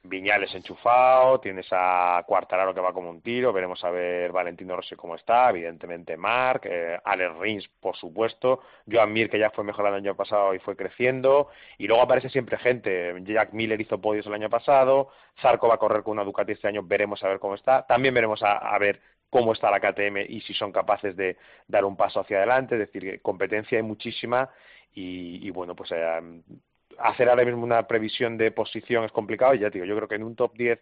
Viñales 0.03 0.53
enchufado, 0.55 1.39
tienes 1.39 1.67
a 1.71 2.23
Cuartararo 2.25 2.73
que 2.73 2.81
va 2.81 2.91
como 2.91 3.11
un 3.11 3.21
tiro, 3.21 3.53
veremos 3.53 3.83
a 3.83 3.91
ver 3.91 4.31
Valentino 4.31 4.75
Rossi 4.75 4.95
cómo 4.95 5.15
está, 5.15 5.51
evidentemente 5.51 6.17
Marc, 6.17 6.65
eh, 6.65 6.99
Alex 7.03 7.37
Rins, 7.37 7.67
por 7.79 7.95
supuesto, 7.95 8.61
Joan 8.91 9.13
Mir 9.13 9.29
que 9.29 9.37
ya 9.37 9.51
fue 9.51 9.63
mejorando 9.63 9.97
el 9.97 10.03
año 10.03 10.15
pasado 10.15 10.55
y 10.55 10.59
fue 10.59 10.75
creciendo, 10.75 11.49
y 11.77 11.87
luego 11.87 12.01
aparece 12.01 12.29
siempre 12.29 12.57
gente, 12.57 13.13
Jack 13.25 13.53
Miller 13.53 13.79
hizo 13.79 14.01
podios 14.01 14.25
el 14.25 14.33
año 14.33 14.49
pasado, 14.49 15.09
Zarco 15.39 15.67
va 15.67 15.75
a 15.75 15.77
correr 15.77 16.01
con 16.01 16.13
una 16.13 16.23
Ducati 16.23 16.53
este 16.53 16.67
año, 16.67 16.81
veremos 16.83 17.23
a 17.23 17.27
ver 17.27 17.39
cómo 17.39 17.53
está, 17.53 17.85
también 17.85 18.15
veremos 18.15 18.41
a, 18.41 18.57
a 18.57 18.79
ver 18.79 19.01
cómo 19.29 19.53
está 19.53 19.69
la 19.69 19.79
KTM 19.79 20.17
y 20.29 20.41
si 20.41 20.55
son 20.55 20.71
capaces 20.71 21.15
de 21.15 21.37
dar 21.67 21.85
un 21.85 21.95
paso 21.95 22.21
hacia 22.21 22.37
adelante, 22.37 22.73
es 22.73 22.91
decir, 22.91 23.21
competencia 23.21 23.77
hay 23.77 23.83
muchísima 23.83 24.49
y, 24.93 25.47
y 25.47 25.49
bueno, 25.51 25.75
pues 25.75 25.91
eh, 25.91 26.41
hacer 27.03 27.29
ahora 27.29 27.45
mismo 27.45 27.63
una 27.63 27.87
previsión 27.87 28.37
de 28.37 28.51
posición 28.51 29.03
es 29.03 29.11
complicado 29.11 29.53
y 29.53 29.59
ya 29.59 29.69
digo, 29.69 29.85
yo 29.85 29.95
creo 29.95 30.07
que 30.07 30.15
en 30.15 30.23
un 30.23 30.35
top 30.35 30.53
10 30.55 30.79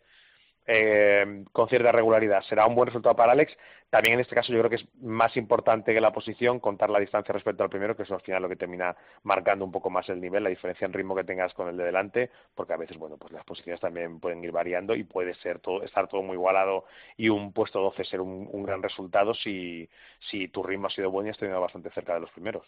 eh, 0.71 1.45
con 1.51 1.67
cierta 1.67 1.91
regularidad. 1.91 2.43
Será 2.43 2.67
un 2.67 2.75
buen 2.75 2.85
resultado 2.85 3.15
para 3.15 3.31
Alex. 3.31 3.57
También 3.89 4.13
en 4.13 4.19
este 4.19 4.35
caso 4.35 4.53
yo 4.53 4.59
creo 4.59 4.69
que 4.69 4.75
es 4.75 4.85
más 5.01 5.35
importante 5.35 5.95
que 5.95 5.99
la 5.99 6.13
posición 6.13 6.59
contar 6.59 6.91
la 6.91 6.99
distancia 6.99 7.33
respecto 7.33 7.63
al 7.63 7.71
primero, 7.71 7.97
que 7.97 8.03
es 8.03 8.11
al 8.11 8.21
final 8.21 8.43
lo 8.43 8.49
que 8.49 8.55
termina 8.55 8.95
marcando 9.23 9.65
un 9.65 9.71
poco 9.71 9.89
más 9.89 10.07
el 10.09 10.21
nivel, 10.21 10.43
la 10.43 10.51
diferencia 10.51 10.85
en 10.85 10.93
ritmo 10.93 11.15
que 11.15 11.23
tengas 11.23 11.55
con 11.55 11.69
el 11.69 11.75
de 11.77 11.85
delante, 11.85 12.29
porque 12.53 12.73
a 12.73 12.77
veces, 12.77 12.97
bueno, 12.97 13.17
pues 13.17 13.33
las 13.33 13.43
posiciones 13.45 13.81
también 13.81 14.19
pueden 14.19 14.43
ir 14.43 14.51
variando 14.51 14.93
y 14.93 15.03
puede 15.03 15.33
ser 15.35 15.57
todo, 15.57 15.81
estar 15.81 16.07
todo 16.07 16.21
muy 16.21 16.35
igualado 16.35 16.85
y 17.17 17.29
un 17.29 17.51
puesto 17.51 17.79
12 17.81 18.03
ser 18.03 18.21
un, 18.21 18.47
un 18.51 18.61
gran 18.61 18.83
resultado 18.83 19.33
si, 19.33 19.89
si 20.29 20.49
tu 20.49 20.61
ritmo 20.61 20.85
ha 20.85 20.91
sido 20.91 21.09
bueno 21.09 21.29
y 21.29 21.31
has 21.31 21.37
tenido 21.39 21.59
bastante 21.59 21.89
cerca 21.89 22.13
de 22.13 22.19
los 22.19 22.29
primeros. 22.29 22.63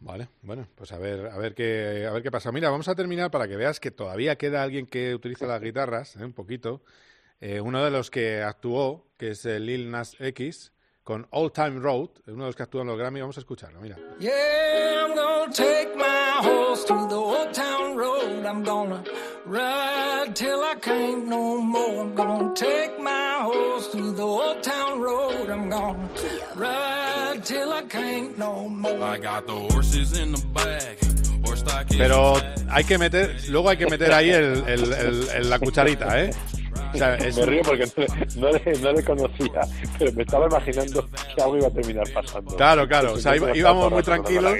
Vale, 0.00 0.28
bueno, 0.42 0.66
pues 0.74 0.92
a 0.92 0.98
ver, 0.98 1.26
a 1.26 1.36
ver 1.36 1.54
qué, 1.54 2.06
a 2.08 2.12
ver 2.12 2.22
qué 2.22 2.30
pasa. 2.30 2.50
Mira, 2.52 2.70
vamos 2.70 2.88
a 2.88 2.94
terminar 2.94 3.30
para 3.30 3.46
que 3.46 3.56
veas 3.56 3.80
que 3.80 3.90
todavía 3.90 4.36
queda 4.36 4.62
alguien 4.62 4.86
que 4.86 5.14
utiliza 5.14 5.46
las 5.46 5.60
guitarras, 5.60 6.16
¿eh? 6.16 6.24
un 6.24 6.32
poquito. 6.32 6.82
Eh, 7.40 7.60
uno 7.60 7.84
de 7.84 7.90
los 7.90 8.10
que 8.10 8.42
actuó, 8.42 9.06
que 9.18 9.32
es 9.32 9.44
el 9.44 9.66
Lil 9.66 9.90
Nas 9.90 10.16
X, 10.18 10.72
con 11.04 11.26
Old 11.30 11.52
Time 11.52 11.80
Road, 11.80 12.10
uno 12.28 12.44
de 12.44 12.48
los 12.48 12.56
que 12.56 12.62
actuó 12.62 12.80
en 12.80 12.86
los 12.86 12.98
Grammy, 12.98 13.20
vamos 13.20 13.36
a 13.36 13.40
escucharlo, 13.40 13.80
mira. 13.80 13.96
Yeah, 14.18 15.06
I'm 15.06 15.14
gonna 15.14 15.52
take 15.52 15.94
my 15.96 16.40
horse 16.42 16.84
to 16.86 16.94
the 17.08 17.16
old 17.16 17.52
town 17.52 17.96
road. 17.96 18.46
I'm 18.46 18.62
gonna 18.62 19.02
ride 19.44 20.34
till 20.34 20.62
I 20.62 20.76
can't 20.80 21.26
no 21.26 21.60
more. 21.60 22.00
I'm 22.04 22.14
gonna 22.14 22.54
take 22.54 22.98
my 22.98 23.29
horse 23.42 23.88
to 23.92 24.12
the 24.12 24.22
old 24.22 24.62
town 24.62 25.00
road. 25.00 25.48
I'm 25.50 25.68
gonna 25.68 26.08
ride 26.56 27.44
till 27.44 27.72
I 27.72 27.82
can't 27.82 28.36
no 28.38 28.68
more. 28.68 29.02
I 29.02 29.18
got 29.18 29.46
the 29.46 29.54
horses 29.54 30.18
in 30.18 30.32
the 30.32 30.42
back. 30.54 30.98
Pero 31.88 32.36
hay 32.70 32.84
que 32.84 32.96
meter, 32.98 33.36
luego 33.48 33.68
hay 33.70 33.76
que 33.76 33.86
meter 33.86 34.12
ahí 34.12 34.30
el, 34.30 34.62
el, 34.66 34.92
el, 35.28 35.50
la 35.50 35.58
cucharita, 35.58 36.22
¿eh? 36.22 36.30
Me 36.92 37.46
río 37.46 37.62
porque 37.62 37.86
no, 38.36 38.92
le, 38.92 39.04
conocía, 39.04 39.60
pero 39.98 40.12
me 40.12 40.22
estaba 40.22 40.46
imaginando 40.46 41.06
que 41.34 41.42
algo 41.42 41.56
iba 41.56 41.68
a 41.68 41.70
terminar 41.70 42.04
pasando. 42.12 42.56
Claro, 42.56 42.88
claro, 42.88 43.12
o 43.12 43.18
sea, 43.18 43.36
íbamos 43.36 43.90
muy 43.90 44.02
tranquilos. 44.02 44.54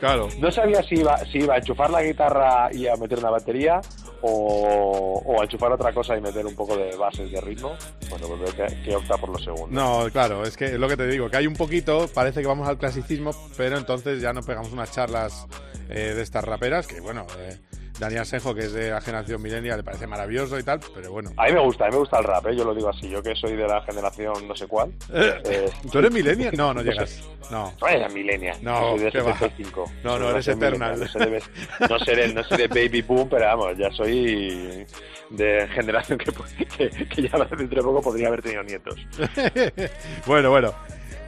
Claro. 0.00 0.28
No 0.38 0.50
sabía 0.50 0.82
si 0.82 0.96
iba, 0.96 1.18
si 1.26 1.38
iba 1.38 1.54
a 1.54 1.58
enchufar 1.58 1.90
la 1.90 2.02
guitarra 2.02 2.68
y 2.72 2.86
a 2.86 2.96
meter 2.96 3.18
una 3.18 3.30
batería 3.30 3.80
o, 4.22 5.22
o 5.24 5.40
a 5.40 5.44
enchufar 5.44 5.72
otra 5.72 5.92
cosa 5.92 6.16
y 6.16 6.20
meter 6.20 6.46
un 6.46 6.54
poco 6.54 6.76
de 6.76 6.96
bases 6.96 7.30
de 7.30 7.40
ritmo. 7.40 7.76
Bueno, 8.08 8.28
pues 8.28 8.54
que, 8.54 8.82
que 8.82 8.96
opta 8.96 9.16
por 9.18 9.30
lo 9.30 9.38
segundo. 9.38 9.68
No, 9.68 10.10
claro, 10.10 10.44
es 10.44 10.56
que 10.56 10.66
es 10.66 10.78
lo 10.78 10.88
que 10.88 10.96
te 10.96 11.06
digo, 11.06 11.28
que 11.28 11.36
hay 11.36 11.46
un 11.46 11.56
poquito, 11.56 12.08
parece 12.12 12.40
que 12.40 12.46
vamos 12.46 12.68
al 12.68 12.78
clasicismo, 12.78 13.32
pero 13.56 13.76
entonces 13.76 14.20
ya 14.20 14.32
nos 14.32 14.46
pegamos 14.46 14.72
unas 14.72 14.90
charlas 14.92 15.46
eh, 15.88 16.14
de 16.14 16.22
estas 16.22 16.44
raperas 16.44 16.86
que, 16.86 17.00
bueno. 17.00 17.26
Eh, 17.38 17.58
Daniel 17.98 18.26
Senjo, 18.26 18.54
que 18.54 18.62
es 18.62 18.72
de 18.72 18.90
la 18.90 19.00
generación 19.00 19.40
millennial, 19.40 19.78
le 19.78 19.84
parece 19.84 20.06
maravilloso 20.06 20.58
y 20.58 20.62
tal, 20.62 20.80
pero 20.94 21.12
bueno. 21.12 21.30
A 21.36 21.46
mí 21.46 21.52
me 21.52 21.60
gusta, 21.60 21.84
a 21.84 21.88
mí 21.88 21.92
me 21.92 22.00
gusta 22.00 22.18
el 22.18 22.24
rap, 22.24 22.46
¿eh? 22.46 22.56
yo 22.56 22.64
lo 22.64 22.74
digo 22.74 22.88
así, 22.88 23.08
yo 23.08 23.22
que 23.22 23.34
soy 23.36 23.54
de 23.54 23.66
la 23.66 23.82
generación 23.82 24.48
no 24.48 24.54
sé 24.54 24.66
cuál. 24.66 24.92
Eh, 25.14 25.40
eh, 25.44 25.70
¿Tú 25.90 25.98
eres 25.98 26.12
millennial? 26.12 26.54
No, 26.56 26.74
no 26.74 26.82
llegas. 26.82 27.22
No. 27.50 27.72
No 27.80 27.88
eres 27.88 28.12
millennial. 28.12 28.58
No, 28.62 28.90
soy 28.90 29.00
de 29.00 29.10
75. 29.12 29.92
No, 30.02 30.18
no, 30.18 30.30
eres 30.30 30.48
eternal. 30.48 30.98
No, 30.98 31.98
seré, 32.00 32.32
no 32.32 32.42
de 32.42 32.68
baby 32.68 33.02
boom, 33.02 33.28
pero 33.28 33.46
vamos, 33.46 33.78
ya 33.78 33.90
soy 33.92 34.86
de 35.30 35.68
generación 35.68 36.18
que, 36.18 36.32
que, 36.76 37.08
que 37.08 37.22
ya 37.22 37.38
dentro 37.38 37.66
de 37.66 37.82
poco 37.82 38.02
podría 38.02 38.28
haber 38.28 38.42
tenido 38.42 38.62
nietos. 38.64 38.96
bueno, 40.26 40.50
bueno. 40.50 40.74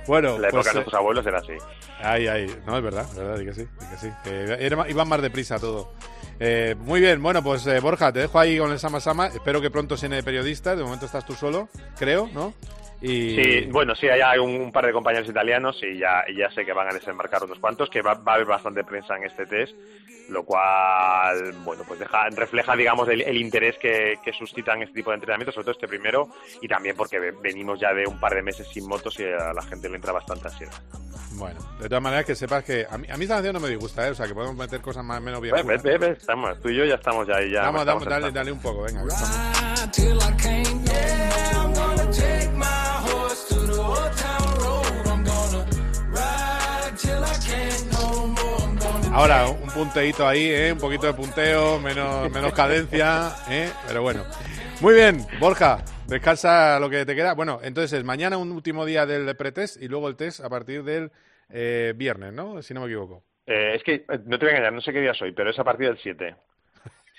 Bueno, 0.06 0.38
la 0.38 0.48
época 0.48 0.62
pues, 0.62 0.66
de 0.66 0.74
nuestros 0.74 0.94
abuelos 0.94 1.26
era 1.26 1.38
así. 1.38 1.52
Ay, 2.00 2.28
ay, 2.28 2.56
no, 2.66 2.76
es 2.76 2.82
verdad, 2.82 3.06
es 3.10 3.16
verdad, 3.16 3.44
que 3.44 3.54
sí, 3.54 3.66
que 3.90 3.96
sí. 3.96 4.08
Que 4.22 4.90
iban 4.90 5.08
más 5.08 5.22
deprisa 5.22 5.58
todo. 5.58 5.92
Eh, 6.38 6.74
muy 6.78 7.00
bien, 7.00 7.22
bueno, 7.22 7.42
pues 7.42 7.66
eh, 7.66 7.80
Borja, 7.80 8.12
te 8.12 8.20
dejo 8.20 8.38
ahí 8.38 8.58
con 8.58 8.70
el 8.70 8.78
Sama 8.78 9.00
Sama. 9.00 9.28
Espero 9.28 9.60
que 9.60 9.70
pronto 9.70 9.96
se 9.96 10.08
de 10.08 10.22
periodistas. 10.22 10.76
De 10.76 10.84
momento 10.84 11.06
estás 11.06 11.24
tú 11.26 11.34
solo, 11.34 11.68
creo, 11.98 12.28
¿no? 12.32 12.52
Y... 13.00 13.36
Sí, 13.36 13.68
bueno, 13.70 13.94
sí, 13.94 14.08
hay 14.08 14.38
un, 14.38 14.72
par 14.72 14.86
de 14.86 14.92
compañeros 14.92 15.28
italianos 15.28 15.78
y 15.82 15.98
ya, 15.98 16.24
ya 16.34 16.50
sé 16.50 16.64
que 16.64 16.72
van 16.72 16.88
a 16.88 16.94
desembarcar 16.94 17.44
unos 17.44 17.58
cuantos, 17.58 17.90
que 17.90 18.02
va, 18.02 18.14
va, 18.14 18.32
a 18.32 18.34
haber 18.36 18.46
bastante 18.46 18.84
prensa 18.84 19.16
en 19.16 19.24
este 19.24 19.46
test, 19.46 19.74
lo 20.30 20.44
cual, 20.44 21.52
bueno, 21.64 21.82
pues 21.86 22.00
deja, 22.00 22.28
refleja, 22.30 22.74
digamos, 22.74 23.08
el, 23.08 23.20
el 23.20 23.36
interés 23.36 23.76
que, 23.78 24.16
que, 24.24 24.32
suscitan 24.32 24.82
este 24.82 24.94
tipo 24.94 25.10
de 25.10 25.16
entrenamientos, 25.16 25.54
sobre 25.54 25.64
todo 25.66 25.72
este 25.72 25.88
primero, 25.88 26.28
y 26.60 26.68
también 26.68 26.96
porque 26.96 27.18
venimos 27.42 27.78
ya 27.78 27.92
de 27.92 28.06
un 28.06 28.18
par 28.18 28.34
de 28.34 28.42
meses 28.42 28.66
sin 28.68 28.88
motos 28.88 29.18
y 29.20 29.24
a 29.24 29.52
la 29.52 29.62
gente 29.62 29.88
le 29.88 29.96
entra 29.96 30.12
bastante 30.12 30.48
ansiedad. 30.48 30.82
Bueno, 31.36 31.60
de 31.78 31.88
todas 31.88 32.02
maneras 32.02 32.24
que 32.24 32.34
sepas 32.34 32.64
que 32.64 32.86
a 32.88 32.96
mí, 32.96 33.06
a 33.10 33.16
mí 33.16 33.24
esta 33.24 33.34
canción 33.34 33.54
no 33.54 33.60
me 33.60 33.68
disgusta, 33.68 34.06
¿eh? 34.08 34.10
o 34.10 34.14
sea, 34.14 34.26
que 34.26 34.34
podemos 34.34 34.56
meter 34.56 34.80
cosas 34.80 35.04
más 35.04 35.20
menos 35.20 35.40
bien. 35.40 35.54
estamos, 35.54 36.60
tú 36.62 36.70
y 36.70 36.76
yo 36.76 36.84
ya 36.84 36.94
estamos 36.94 37.26
ya 37.28 37.36
ahí. 37.36 37.50
Ya 37.50 37.62
vamos, 37.62 37.84
damos, 37.84 38.04
dale, 38.06 38.30
dale 38.30 38.52
un 38.52 38.60
poco, 38.60 38.82
venga. 38.82 39.02
Ahora, 49.16 49.48
un 49.48 49.70
punteito 49.70 50.28
ahí, 50.28 50.50
¿eh? 50.50 50.72
un 50.74 50.78
poquito 50.78 51.06
de 51.06 51.14
punteo, 51.14 51.80
menos, 51.80 52.30
menos 52.30 52.52
cadencia, 52.52 53.30
¿eh? 53.48 53.70
pero 53.88 54.02
bueno. 54.02 54.22
Muy 54.82 54.92
bien, 54.92 55.24
Borja, 55.40 55.78
descansa 56.06 56.78
lo 56.78 56.90
que 56.90 57.06
te 57.06 57.14
queda. 57.14 57.32
Bueno, 57.32 57.58
entonces 57.62 58.04
mañana 58.04 58.36
un 58.36 58.52
último 58.52 58.84
día 58.84 59.06
del 59.06 59.34
pretest 59.34 59.80
y 59.82 59.88
luego 59.88 60.08
el 60.08 60.16
test 60.16 60.40
a 60.44 60.50
partir 60.50 60.84
del 60.84 61.10
eh, 61.48 61.94
viernes, 61.96 62.34
¿no? 62.34 62.60
Si 62.60 62.74
no 62.74 62.80
me 62.80 62.88
equivoco. 62.88 63.24
Eh, 63.46 63.76
es 63.76 63.82
que 63.84 64.04
no 64.26 64.38
te 64.38 64.44
voy 64.44 64.52
a 64.52 64.58
engañar, 64.58 64.74
no 64.74 64.82
sé 64.82 64.92
qué 64.92 65.00
día 65.00 65.14
soy, 65.14 65.32
pero 65.32 65.48
es 65.48 65.58
a 65.58 65.64
partir 65.64 65.86
del 65.86 65.98
7. 65.98 66.36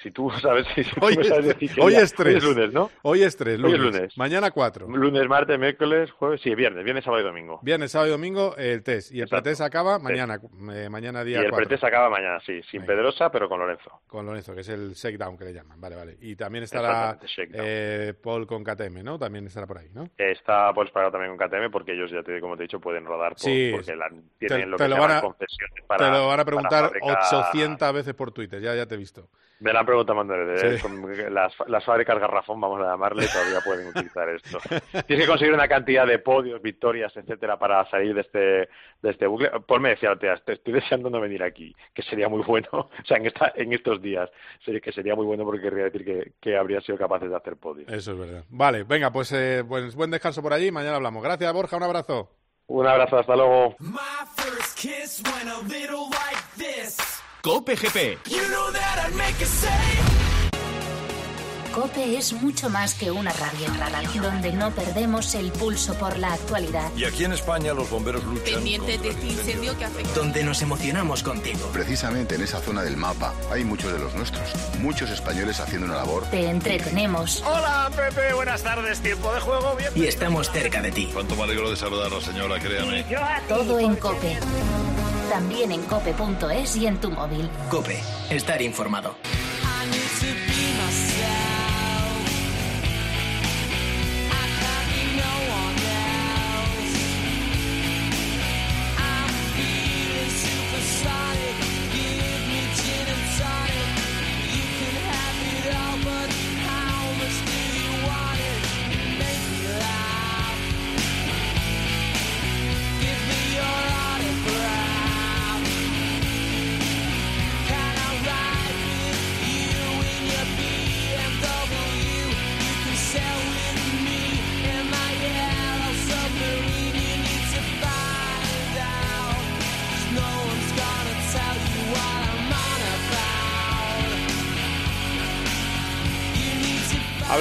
Si 0.02 0.12
tú 0.12 0.30
sabes, 0.42 0.68
si 0.76 0.82
hoy, 1.02 1.16
tú 1.16 1.24
sabes 1.24 1.48
decir 1.48 1.72
hoy 1.80 1.96
es 1.96 2.14
3. 2.14 2.36
Hoy 2.36 2.38
es 2.38 2.44
lunes, 2.44 2.74
¿no? 2.74 2.92
Hoy 3.02 3.24
es 3.24 3.36
3, 3.36 3.60
lunes. 3.60 3.80
Hoy 3.80 3.88
es 3.88 3.94
lunes. 3.94 4.18
Mañana 4.18 4.52
4. 4.52 4.88
Lunes, 4.88 5.28
martes, 5.28 5.58
miércoles, 5.60 6.12
jueves, 6.12 6.42
sí, 6.42 6.54
viernes, 6.54 6.84
viernes, 6.84 7.04
sábado 7.04 7.22
y 7.24 7.26
domingo. 7.26 7.60
Viernes, 7.64 7.92
sábado 7.92 8.10
y 8.10 8.12
domingo 8.12 8.56
el 8.58 8.84
test. 8.84 9.12
Y 9.12 9.22
el 9.22 9.28
pretest 9.28 9.62
acaba 9.62 9.98
mañana, 9.98 10.40
eh, 10.72 10.88
mañana 10.90 11.24
día 11.24 11.38
4. 11.38 11.44
Y 11.44 11.46
el 11.46 11.52
4. 11.52 11.58
pretest 11.58 11.84
acaba 11.84 12.10
mañana, 12.10 12.40
sí, 12.46 12.62
sin. 12.70 12.86
Pedrosa, 12.86 13.30
pero 13.30 13.50
con 13.50 13.60
Lorenzo. 13.60 14.02
Con 14.08 14.26
Lorenzo, 14.26 14.54
que 14.56 14.62
es 14.62 14.70
el 14.70 14.94
shakedown 14.94 15.38
que 15.38 15.46
le 15.46 15.54
llaman. 15.54 15.82
Vale, 15.82 15.96
vale. 15.96 16.18
Y 16.22 16.36
también 16.36 16.64
estará 16.64 17.20
eh, 17.54 18.14
Paul 18.22 18.48
con 18.48 18.64
KTM, 18.64 19.04
¿no? 19.04 19.20
También 19.20 19.46
estará 19.48 19.68
por 19.68 19.80
ahí, 19.80 19.90
¿no? 19.94 20.10
Está 20.18 20.72
Paul 20.74 20.88
Espargaro 20.88 21.12
también 21.12 21.36
con 21.36 21.48
KTM 21.48 21.72
porque 21.72 21.94
ellos, 21.94 22.12
ya 22.12 22.24
te, 22.24 22.40
como 22.40 22.56
te 22.56 22.64
he 22.64 22.68
dicho, 22.68 22.80
pueden 22.80 23.06
rodar 23.06 23.32
por, 23.32 23.40
sí, 23.40 23.72
porque 23.74 23.96
la, 23.96 24.10
tienen 24.38 24.62
te, 24.62 24.66
lo 24.68 24.78
te 24.78 24.84
que 24.84 24.90
lo 24.90 24.96
se 24.96 25.02
van 25.02 25.12
a, 25.12 25.22
concesiones 25.22 25.84
para 25.86 26.06
Te 26.06 26.12
lo 26.18 26.28
van 26.28 26.40
a 26.40 26.46
preguntar 26.46 26.84
fabricar... 26.86 27.18
800 27.20 27.94
veces 27.94 28.14
por 28.14 28.32
Twitter, 28.32 28.62
ya, 28.62 28.76
ya 28.76 28.86
te 28.86 28.96
he 28.96 28.98
visto. 28.98 29.30
Me 29.60 29.74
la 29.74 29.84
han 29.88 30.06
preguntado 30.06 30.24
Manuel, 30.24 30.80
sí. 30.80 31.24
las, 31.30 31.54
las 31.68 31.84
fábricas 31.84 32.20
garrafón, 32.20 32.60
vamos 32.60 32.82
a 32.82 32.92
llamarle, 32.92 33.28
todavía 33.28 33.60
pueden 33.66 33.88
utilizar 33.88 34.30
esto. 34.30 34.60
Tienes 35.08 35.26
que 35.26 35.28
conseguir 35.28 35.54
una 35.54 35.68
cantidad 35.68 36.06
de 36.06 36.20
podios, 36.20 36.62
victorias, 36.62 37.16
etcétera, 37.16 37.58
para 37.58 37.90
salir 37.90 38.14
de 38.14 38.22
este, 38.22 38.40
de 38.40 39.10
este 39.10 39.28
bucle. 39.28 39.50
Paul 39.66 39.82
me 39.82 39.90
decía, 39.90 40.16
te 40.16 40.54
estoy 40.54 40.74
deseando 40.74 41.10
no 41.10 41.22
venir 41.22 41.44
aquí, 41.44 41.76
que 41.94 42.02
sería 42.02 42.28
muy 42.28 42.44
bueno, 42.44 42.70
o 42.74 42.90
sea, 43.06 43.18
en, 43.18 43.28
esta, 43.28 43.54
en 43.56 43.74
estos 43.74 44.02
días, 44.02 44.30
que 44.66 44.92
sería 44.92 45.16
muy 45.16 45.26
bueno 45.26 45.44
porque 45.44 45.62
querría 45.62 45.86
decir 45.86 46.04
que, 46.04 46.34
que 46.42 46.58
habría 46.58 46.82
sido 46.82 46.98
capaces 46.98 47.30
de 47.30 47.36
hacer 47.36 47.58
podios. 47.58 47.92
Eso 47.92 48.12
es 48.12 48.20
verdad. 48.20 48.44
Vale, 48.50 48.84
venga, 48.84 49.12
pues, 49.12 49.32
eh, 49.32 49.64
pues 49.68 49.96
buen 49.96 50.12
descanso 50.12 50.42
por 50.42 50.54
allí, 50.54 50.72
mañana 50.72 50.98
hablamos. 50.98 51.24
Gracias, 51.24 51.52
Borja, 51.54 51.78
un 51.78 51.84
abrazo. 51.84 52.30
Un 52.68 52.86
abrazo, 52.86 53.18
hasta 53.18 53.36
luego. 53.36 53.76
Cope 57.42 57.76
GP. 57.76 58.18
Cope 61.78 62.18
es 62.18 62.34
mucho 62.34 62.72
más 62.72 62.96
que 62.96 63.12
una 63.12 63.32
radio, 63.32 63.68
donde 64.20 64.52
no 64.52 64.72
perdemos 64.72 65.36
el 65.36 65.52
pulso 65.52 65.94
por 65.94 66.18
la 66.18 66.34
actualidad. 66.34 66.92
Y 66.96 67.06
aquí 67.06 67.24
en 67.24 67.34
España 67.34 67.72
los 67.76 67.88
bomberos 67.92 68.24
luchan 68.24 68.56
pendiente 68.56 68.98
de 68.98 69.10
este 69.10 69.28
incendio 69.28 69.78
que 69.78 69.86
afecta. 69.86 70.12
Donde 70.16 70.44
nos 70.44 70.64
emocionamos 70.64 71.22
contigo. 71.22 71.70
Precisamente 71.72 72.34
en 72.34 72.42
esa 72.42 72.62
zona 72.62 72.82
del 72.82 72.98
mapa 72.98 73.32
hay 73.52 73.64
muchos 73.64 73.94
de 73.94 74.00
los 74.00 74.16
nuestros, 74.16 74.50
muchos 74.80 75.12
españoles 75.12 75.60
haciendo 75.60 75.86
una 75.86 75.98
labor. 75.98 76.24
Te 76.32 76.50
entretenemos. 76.50 77.44
Hola 77.46 77.92
Pepe, 77.96 78.34
buenas 78.34 78.64
tardes, 78.64 79.00
tiempo 79.02 79.32
de 79.32 79.40
juego, 79.40 79.76
bien. 79.76 79.92
Y 79.94 80.08
estamos 80.08 80.50
cerca 80.50 80.82
de 80.82 80.92
ti. 80.92 81.12
Cuánto 81.14 81.36
me 81.36 81.44
alegro 81.44 81.70
de 81.70 81.76
saludarla, 81.76 82.20
señora, 82.22 82.60
créame. 82.60 83.06
Todo 83.48 83.80
en 83.80 83.96
Cope. 83.98 84.40
También 85.30 85.72
en 85.72 85.82
cope.es 85.84 86.78
y 86.78 86.88
en 86.88 87.00
tu 87.00 87.12
móvil. 87.12 87.50
Cope, 87.70 88.00
estar 88.30 88.62
informado. 88.62 89.16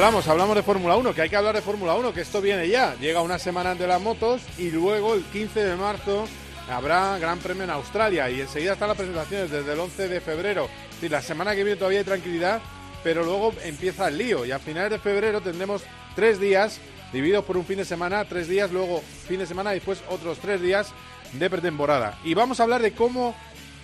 Hablamos, 0.06 0.28
hablamos 0.28 0.54
de 0.54 0.62
Fórmula 0.62 0.94
1, 0.94 1.14
que 1.14 1.22
hay 1.22 1.28
que 1.28 1.34
hablar 1.34 1.56
de 1.56 1.62
Fórmula 1.62 1.96
1, 1.96 2.14
que 2.14 2.20
esto 2.20 2.40
viene 2.40 2.68
ya. 2.68 2.94
Llega 3.00 3.22
una 3.22 3.40
semana 3.40 3.74
de 3.74 3.88
las 3.88 4.00
motos 4.00 4.40
y 4.56 4.70
luego 4.70 5.14
el 5.14 5.24
15 5.24 5.64
de 5.64 5.74
marzo 5.74 6.28
habrá 6.70 7.18
Gran 7.18 7.40
Premio 7.40 7.64
en 7.64 7.70
Australia 7.70 8.30
y 8.30 8.40
enseguida 8.40 8.74
están 8.74 8.86
las 8.86 8.96
presentaciones 8.96 9.50
desde 9.50 9.72
el 9.72 9.80
11 9.80 10.06
de 10.06 10.20
febrero. 10.20 10.68
Sí, 11.00 11.08
la 11.08 11.20
semana 11.20 11.56
que 11.56 11.64
viene 11.64 11.76
todavía 11.76 11.98
hay 11.98 12.04
tranquilidad, 12.04 12.62
pero 13.02 13.24
luego 13.24 13.52
empieza 13.64 14.06
el 14.06 14.18
lío 14.18 14.46
y 14.46 14.52
a 14.52 14.60
finales 14.60 14.92
de 14.92 15.00
febrero 15.00 15.40
tendremos 15.40 15.82
tres 16.14 16.38
días 16.38 16.78
divididos 17.12 17.44
por 17.44 17.56
un 17.56 17.64
fin 17.64 17.78
de 17.78 17.84
semana, 17.84 18.24
tres 18.26 18.46
días, 18.46 18.70
luego 18.70 19.02
fin 19.26 19.40
de 19.40 19.46
semana 19.46 19.72
y 19.72 19.78
después 19.78 20.04
otros 20.08 20.38
tres 20.38 20.62
días 20.62 20.92
de 21.32 21.50
pretemporada. 21.50 22.16
Y 22.22 22.34
vamos 22.34 22.60
a 22.60 22.62
hablar 22.62 22.80
de 22.80 22.92
cómo, 22.92 23.34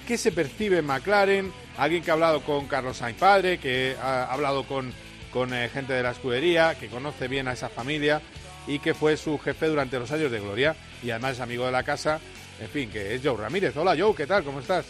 qué 0.06 0.16
se 0.16 0.30
percibe 0.30 0.78
en 0.78 0.86
McLaren, 0.86 1.52
alguien 1.76 2.04
que 2.04 2.12
ha 2.12 2.14
hablado 2.14 2.42
con 2.42 2.68
Carlos 2.68 2.98
Sainz 2.98 3.18
padre, 3.18 3.58
que 3.58 3.96
ha 4.00 4.32
hablado 4.32 4.62
con, 4.68 4.92
con 5.32 5.52
eh, 5.54 5.68
gente 5.68 5.92
de 5.92 6.02
la 6.02 6.10
escudería, 6.10 6.74
que 6.78 6.88
conoce 6.88 7.28
bien 7.28 7.48
a 7.48 7.52
esa 7.52 7.68
familia 7.68 8.20
y 8.66 8.78
que 8.78 8.94
fue 8.94 9.16
su 9.16 9.38
jefe 9.38 9.66
durante 9.66 9.98
los 9.98 10.10
años 10.12 10.30
de 10.30 10.40
gloria 10.40 10.76
y 11.02 11.10
además 11.10 11.32
es 11.32 11.40
amigo 11.40 11.66
de 11.66 11.72
la 11.72 11.82
casa, 11.82 12.20
en 12.60 12.68
fin, 12.68 12.90
que 12.90 13.14
es 13.14 13.22
Joe 13.24 13.36
Ramírez. 13.36 13.76
Hola 13.76 13.96
Joe, 13.98 14.14
¿qué 14.14 14.26
tal? 14.26 14.44
¿Cómo 14.44 14.60
estás? 14.60 14.86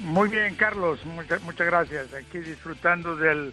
Muy 0.00 0.28
bien, 0.28 0.54
Carlos, 0.54 1.04
muchas, 1.04 1.42
muchas 1.42 1.66
gracias. 1.66 2.12
Aquí 2.14 2.38
disfrutando 2.38 3.16
del, 3.16 3.52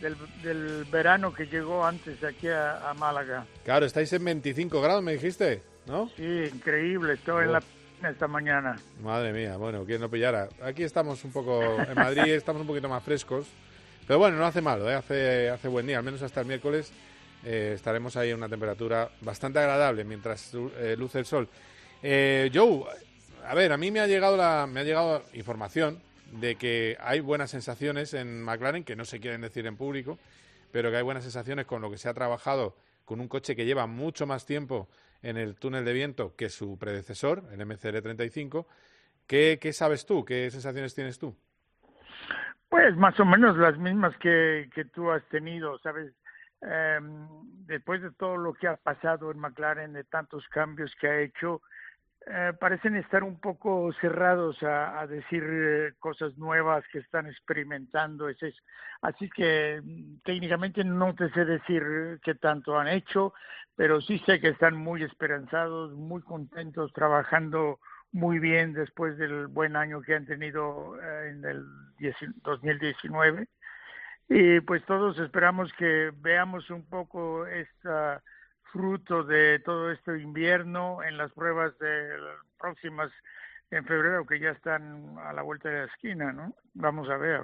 del, 0.00 0.16
del 0.42 0.84
verano 0.84 1.32
que 1.32 1.46
llegó 1.46 1.84
antes 1.84 2.22
aquí 2.22 2.48
a, 2.48 2.90
a 2.90 2.94
Málaga. 2.94 3.46
Claro, 3.64 3.86
estáis 3.86 4.12
en 4.12 4.24
25 4.24 4.80
grados, 4.80 5.02
me 5.02 5.12
dijiste, 5.12 5.62
¿no? 5.86 6.10
Sí, 6.16 6.50
increíble, 6.52 7.14
estoy 7.14 7.44
en 7.44 7.52
la 7.52 7.62
esta 8.04 8.28
mañana. 8.28 8.76
Madre 9.02 9.32
mía, 9.32 9.56
bueno, 9.56 9.84
quién 9.84 10.00
no 10.00 10.10
pillara. 10.10 10.48
Aquí 10.62 10.82
estamos 10.82 11.24
un 11.24 11.32
poco, 11.32 11.62
en 11.62 11.94
Madrid 11.94 12.22
estamos 12.34 12.60
un 12.60 12.68
poquito 12.68 12.88
más 12.88 13.02
frescos, 13.02 13.46
pero 14.06 14.18
bueno, 14.18 14.36
no 14.36 14.46
hace 14.46 14.60
malo, 14.60 14.88
¿eh? 14.90 14.94
hace, 14.94 15.50
hace 15.50 15.68
buen 15.68 15.86
día, 15.86 15.98
al 15.98 16.04
menos 16.04 16.22
hasta 16.22 16.40
el 16.40 16.46
miércoles 16.46 16.92
eh, 17.44 17.72
estaremos 17.74 18.16
ahí 18.16 18.30
en 18.30 18.36
una 18.36 18.48
temperatura 18.48 19.10
bastante 19.20 19.58
agradable 19.58 20.04
mientras 20.04 20.52
eh, 20.54 20.94
luce 20.96 21.18
el 21.18 21.26
sol. 21.26 21.48
Joe, 22.02 22.84
a 23.44 23.54
ver, 23.54 23.72
a 23.72 23.76
mí 23.76 23.90
me 23.90 24.00
ha 24.00 24.06
llegado 24.06 24.36
la, 24.36 24.66
me 24.66 24.80
ha 24.80 24.84
llegado 24.84 25.24
información 25.34 26.00
de 26.32 26.56
que 26.56 26.96
hay 27.00 27.20
buenas 27.20 27.50
sensaciones 27.50 28.14
en 28.14 28.42
McLaren 28.42 28.84
que 28.84 28.96
no 28.96 29.04
se 29.04 29.18
quieren 29.18 29.40
decir 29.40 29.66
en 29.66 29.76
público, 29.76 30.18
pero 30.70 30.90
que 30.90 30.98
hay 30.98 31.02
buenas 31.02 31.24
sensaciones 31.24 31.66
con 31.66 31.82
lo 31.82 31.90
que 31.90 31.98
se 31.98 32.08
ha 32.08 32.14
trabajado 32.14 32.76
con 33.04 33.20
un 33.20 33.28
coche 33.28 33.56
que 33.56 33.64
lleva 33.64 33.86
mucho 33.86 34.26
más 34.26 34.46
tiempo 34.46 34.88
en 35.22 35.36
el 35.36 35.56
túnel 35.56 35.84
de 35.84 35.92
viento 35.92 36.34
que 36.36 36.48
su 36.48 36.76
predecesor, 36.78 37.44
el 37.52 37.60
MCL35. 37.60 38.66
¿Qué, 39.26 39.58
qué 39.60 39.72
sabes 39.72 40.06
tú? 40.06 40.24
¿Qué 40.24 40.50
sensaciones 40.50 40.94
tienes 40.94 41.18
tú? 41.18 41.34
Pues 42.76 42.94
más 42.94 43.18
o 43.18 43.24
menos 43.24 43.56
las 43.56 43.78
mismas 43.78 44.14
que, 44.18 44.68
que 44.74 44.84
tú 44.84 45.10
has 45.10 45.24
tenido, 45.30 45.78
¿sabes? 45.78 46.12
Eh, 46.60 46.98
después 47.64 48.02
de 48.02 48.10
todo 48.10 48.36
lo 48.36 48.52
que 48.52 48.68
ha 48.68 48.76
pasado 48.76 49.30
en 49.30 49.38
McLaren, 49.38 49.94
de 49.94 50.04
tantos 50.04 50.46
cambios 50.48 50.94
que 51.00 51.08
ha 51.08 51.20
hecho, 51.20 51.62
eh, 52.26 52.52
parecen 52.60 52.96
estar 52.96 53.24
un 53.24 53.40
poco 53.40 53.90
cerrados 53.98 54.62
a, 54.62 55.00
a 55.00 55.06
decir 55.06 55.42
eh, 55.42 55.94
cosas 55.98 56.36
nuevas 56.36 56.84
que 56.92 56.98
están 56.98 57.26
experimentando. 57.26 58.28
Es, 58.28 58.36
así 59.00 59.30
que 59.30 59.80
mm, 59.82 60.18
técnicamente 60.22 60.84
no 60.84 61.14
te 61.14 61.30
sé 61.30 61.46
decir 61.46 61.82
qué 62.22 62.34
tanto 62.34 62.78
han 62.78 62.88
hecho, 62.88 63.32
pero 63.74 64.02
sí 64.02 64.18
sé 64.26 64.38
que 64.38 64.48
están 64.48 64.76
muy 64.76 65.02
esperanzados, 65.02 65.94
muy 65.94 66.20
contentos, 66.20 66.92
trabajando 66.92 67.80
muy 68.16 68.38
bien 68.38 68.72
después 68.72 69.18
del 69.18 69.46
buen 69.46 69.76
año 69.76 70.00
que 70.00 70.14
han 70.14 70.24
tenido 70.24 70.98
eh, 70.98 71.30
en 71.30 71.44
el 71.44 71.66
2019. 72.42 73.46
Y 74.30 74.60
pues 74.60 74.82
todos 74.86 75.18
esperamos 75.18 75.70
que 75.74 76.10
veamos 76.16 76.70
un 76.70 76.86
poco 76.86 77.46
esta 77.46 78.22
fruto 78.72 79.22
de 79.22 79.58
todo 79.60 79.92
este 79.92 80.18
invierno 80.18 81.02
en 81.02 81.18
las 81.18 81.30
pruebas 81.32 81.78
de 81.78 82.08
próximas 82.58 83.12
en 83.70 83.84
febrero 83.84 84.26
que 84.26 84.40
ya 84.40 84.50
están 84.50 85.18
a 85.18 85.34
la 85.34 85.42
vuelta 85.42 85.68
de 85.68 85.80
la 85.80 85.92
esquina, 85.92 86.32
¿no? 86.32 86.54
Vamos 86.72 87.10
a 87.10 87.18
ver. 87.18 87.42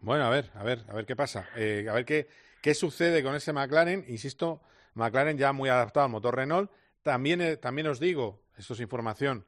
Bueno, 0.00 0.24
a 0.24 0.30
ver, 0.30 0.50
a 0.54 0.62
ver, 0.64 0.84
a 0.88 0.94
ver 0.94 1.06
qué 1.06 1.16
pasa. 1.16 1.48
Eh, 1.56 1.86
a 1.88 1.94
ver 1.94 2.04
qué, 2.04 2.28
qué 2.60 2.74
sucede 2.74 3.22
con 3.22 3.34
ese 3.34 3.54
McLaren. 3.54 4.04
Insisto, 4.06 4.60
McLaren 4.94 5.38
ya 5.38 5.52
muy 5.52 5.70
adaptado 5.70 6.04
al 6.04 6.12
motor 6.12 6.36
Renault. 6.36 6.70
También, 7.02 7.40
eh, 7.40 7.56
también 7.56 7.86
os 7.86 7.98
digo, 7.98 8.42
esto 8.58 8.74
es 8.74 8.80
información, 8.80 9.46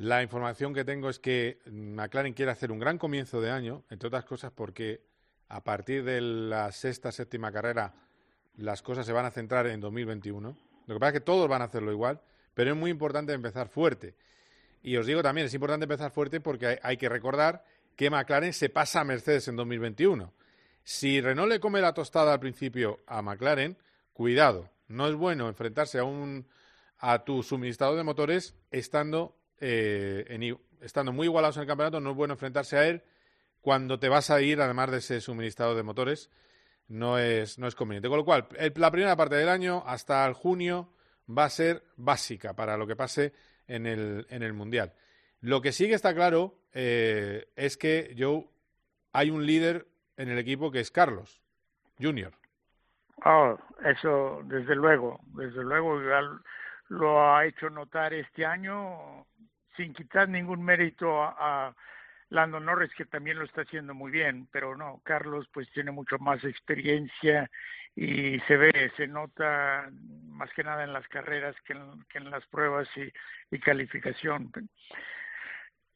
la 0.00 0.22
información 0.22 0.72
que 0.72 0.82
tengo 0.82 1.10
es 1.10 1.18
que 1.18 1.58
McLaren 1.70 2.32
quiere 2.32 2.50
hacer 2.50 2.72
un 2.72 2.78
gran 2.78 2.96
comienzo 2.96 3.42
de 3.42 3.50
año, 3.50 3.84
entre 3.90 4.06
otras 4.06 4.24
cosas 4.24 4.50
porque 4.50 5.02
a 5.50 5.62
partir 5.62 6.04
de 6.04 6.22
la 6.22 6.72
sexta, 6.72 7.12
séptima 7.12 7.52
carrera 7.52 7.92
las 8.56 8.80
cosas 8.80 9.04
se 9.04 9.12
van 9.12 9.26
a 9.26 9.30
centrar 9.30 9.66
en 9.66 9.78
2021. 9.78 10.56
Lo 10.86 10.94
que 10.94 10.98
pasa 10.98 11.08
es 11.08 11.12
que 11.12 11.20
todos 11.20 11.46
van 11.50 11.60
a 11.60 11.66
hacerlo 11.66 11.92
igual, 11.92 12.18
pero 12.54 12.70
es 12.70 12.76
muy 12.78 12.90
importante 12.90 13.34
empezar 13.34 13.68
fuerte. 13.68 14.14
Y 14.82 14.96
os 14.96 15.04
digo 15.04 15.22
también, 15.22 15.48
es 15.48 15.52
importante 15.52 15.84
empezar 15.84 16.10
fuerte 16.10 16.40
porque 16.40 16.80
hay, 16.82 16.96
que 16.96 17.10
recordar 17.10 17.62
que 17.94 18.08
McLaren 18.08 18.54
se 18.54 18.70
pasa 18.70 19.02
a 19.02 19.04
Mercedes 19.04 19.48
en 19.48 19.56
2021. 19.56 20.32
Si 20.82 21.20
Renault 21.20 21.50
le 21.50 21.60
come 21.60 21.82
la 21.82 21.92
tostada 21.92 22.32
al 22.32 22.40
principio 22.40 23.00
a 23.06 23.20
McLaren, 23.20 23.76
cuidado, 24.14 24.70
no 24.88 25.08
es 25.08 25.14
bueno 25.14 25.46
enfrentarse 25.46 25.98
a 25.98 26.04
un 26.04 26.46
a 26.96 27.22
tu 27.24 27.42
suministrador 27.42 27.98
de 27.98 28.02
motores 28.02 28.54
estando 28.70 29.39
eh, 29.60 30.24
en, 30.28 30.58
estando 30.80 31.12
muy 31.12 31.26
igualados 31.26 31.56
en 31.56 31.62
el 31.62 31.68
campeonato, 31.68 32.00
no 32.00 32.10
es 32.10 32.16
bueno 32.16 32.34
enfrentarse 32.34 32.76
a 32.76 32.86
él 32.86 33.02
cuando 33.60 33.98
te 33.98 34.08
vas 34.08 34.30
a 34.30 34.40
ir, 34.40 34.60
además 34.60 34.90
de 34.90 34.98
ese 34.98 35.20
suministrador 35.20 35.76
de 35.76 35.82
motores, 35.82 36.30
no 36.88 37.18
es, 37.18 37.58
no 37.58 37.66
es 37.66 37.74
conveniente. 37.74 38.08
Con 38.08 38.18
lo 38.18 38.24
cual, 38.24 38.48
el, 38.56 38.72
la 38.76 38.90
primera 38.90 39.16
parte 39.16 39.36
del 39.36 39.48
año, 39.48 39.82
hasta 39.86 40.26
el 40.26 40.32
junio, 40.32 40.92
va 41.28 41.44
a 41.44 41.50
ser 41.50 41.84
básica 41.96 42.54
para 42.54 42.76
lo 42.76 42.86
que 42.86 42.96
pase 42.96 43.32
en 43.66 43.86
el, 43.86 44.26
en 44.30 44.42
el 44.42 44.52
Mundial. 44.52 44.92
Lo 45.40 45.60
que 45.60 45.72
sí 45.72 45.88
que 45.88 45.94
está 45.94 46.14
claro 46.14 46.58
eh, 46.72 47.48
es 47.56 47.76
que 47.76 48.14
Joe, 48.18 48.46
hay 49.12 49.30
un 49.30 49.46
líder 49.46 49.86
en 50.16 50.28
el 50.28 50.38
equipo 50.38 50.70
que 50.70 50.80
es 50.80 50.90
Carlos 50.90 51.40
Junior. 51.98 52.32
Oh, 53.24 53.56
eso 53.84 54.40
desde 54.44 54.74
luego, 54.74 55.20
desde 55.34 55.62
luego 55.62 56.00
lo 56.88 57.34
ha 57.34 57.46
hecho 57.46 57.68
notar 57.70 58.14
este 58.14 58.44
año 58.44 59.26
sin 59.76 59.94
quitar 59.94 60.28
ningún 60.28 60.62
mérito 60.64 61.22
a, 61.22 61.74
Lando 62.30 62.60
Norris 62.60 62.92
que 62.94 63.06
también 63.06 63.38
lo 63.38 63.44
está 63.44 63.62
haciendo 63.62 63.92
muy 63.92 64.12
bien, 64.12 64.46
pero 64.52 64.76
no, 64.76 65.00
Carlos 65.04 65.48
pues 65.52 65.68
tiene 65.72 65.90
mucho 65.90 66.16
más 66.20 66.44
experiencia 66.44 67.50
y 67.96 68.38
se 68.46 68.56
ve, 68.56 68.92
se 68.96 69.08
nota 69.08 69.90
más 70.28 70.48
que 70.52 70.62
nada 70.62 70.84
en 70.84 70.92
las 70.92 71.06
carreras 71.08 71.56
que 71.64 71.72
en, 71.72 72.04
que 72.08 72.18
en 72.18 72.30
las 72.30 72.46
pruebas 72.46 72.88
y, 72.96 73.12
y 73.54 73.58
calificación. 73.58 74.52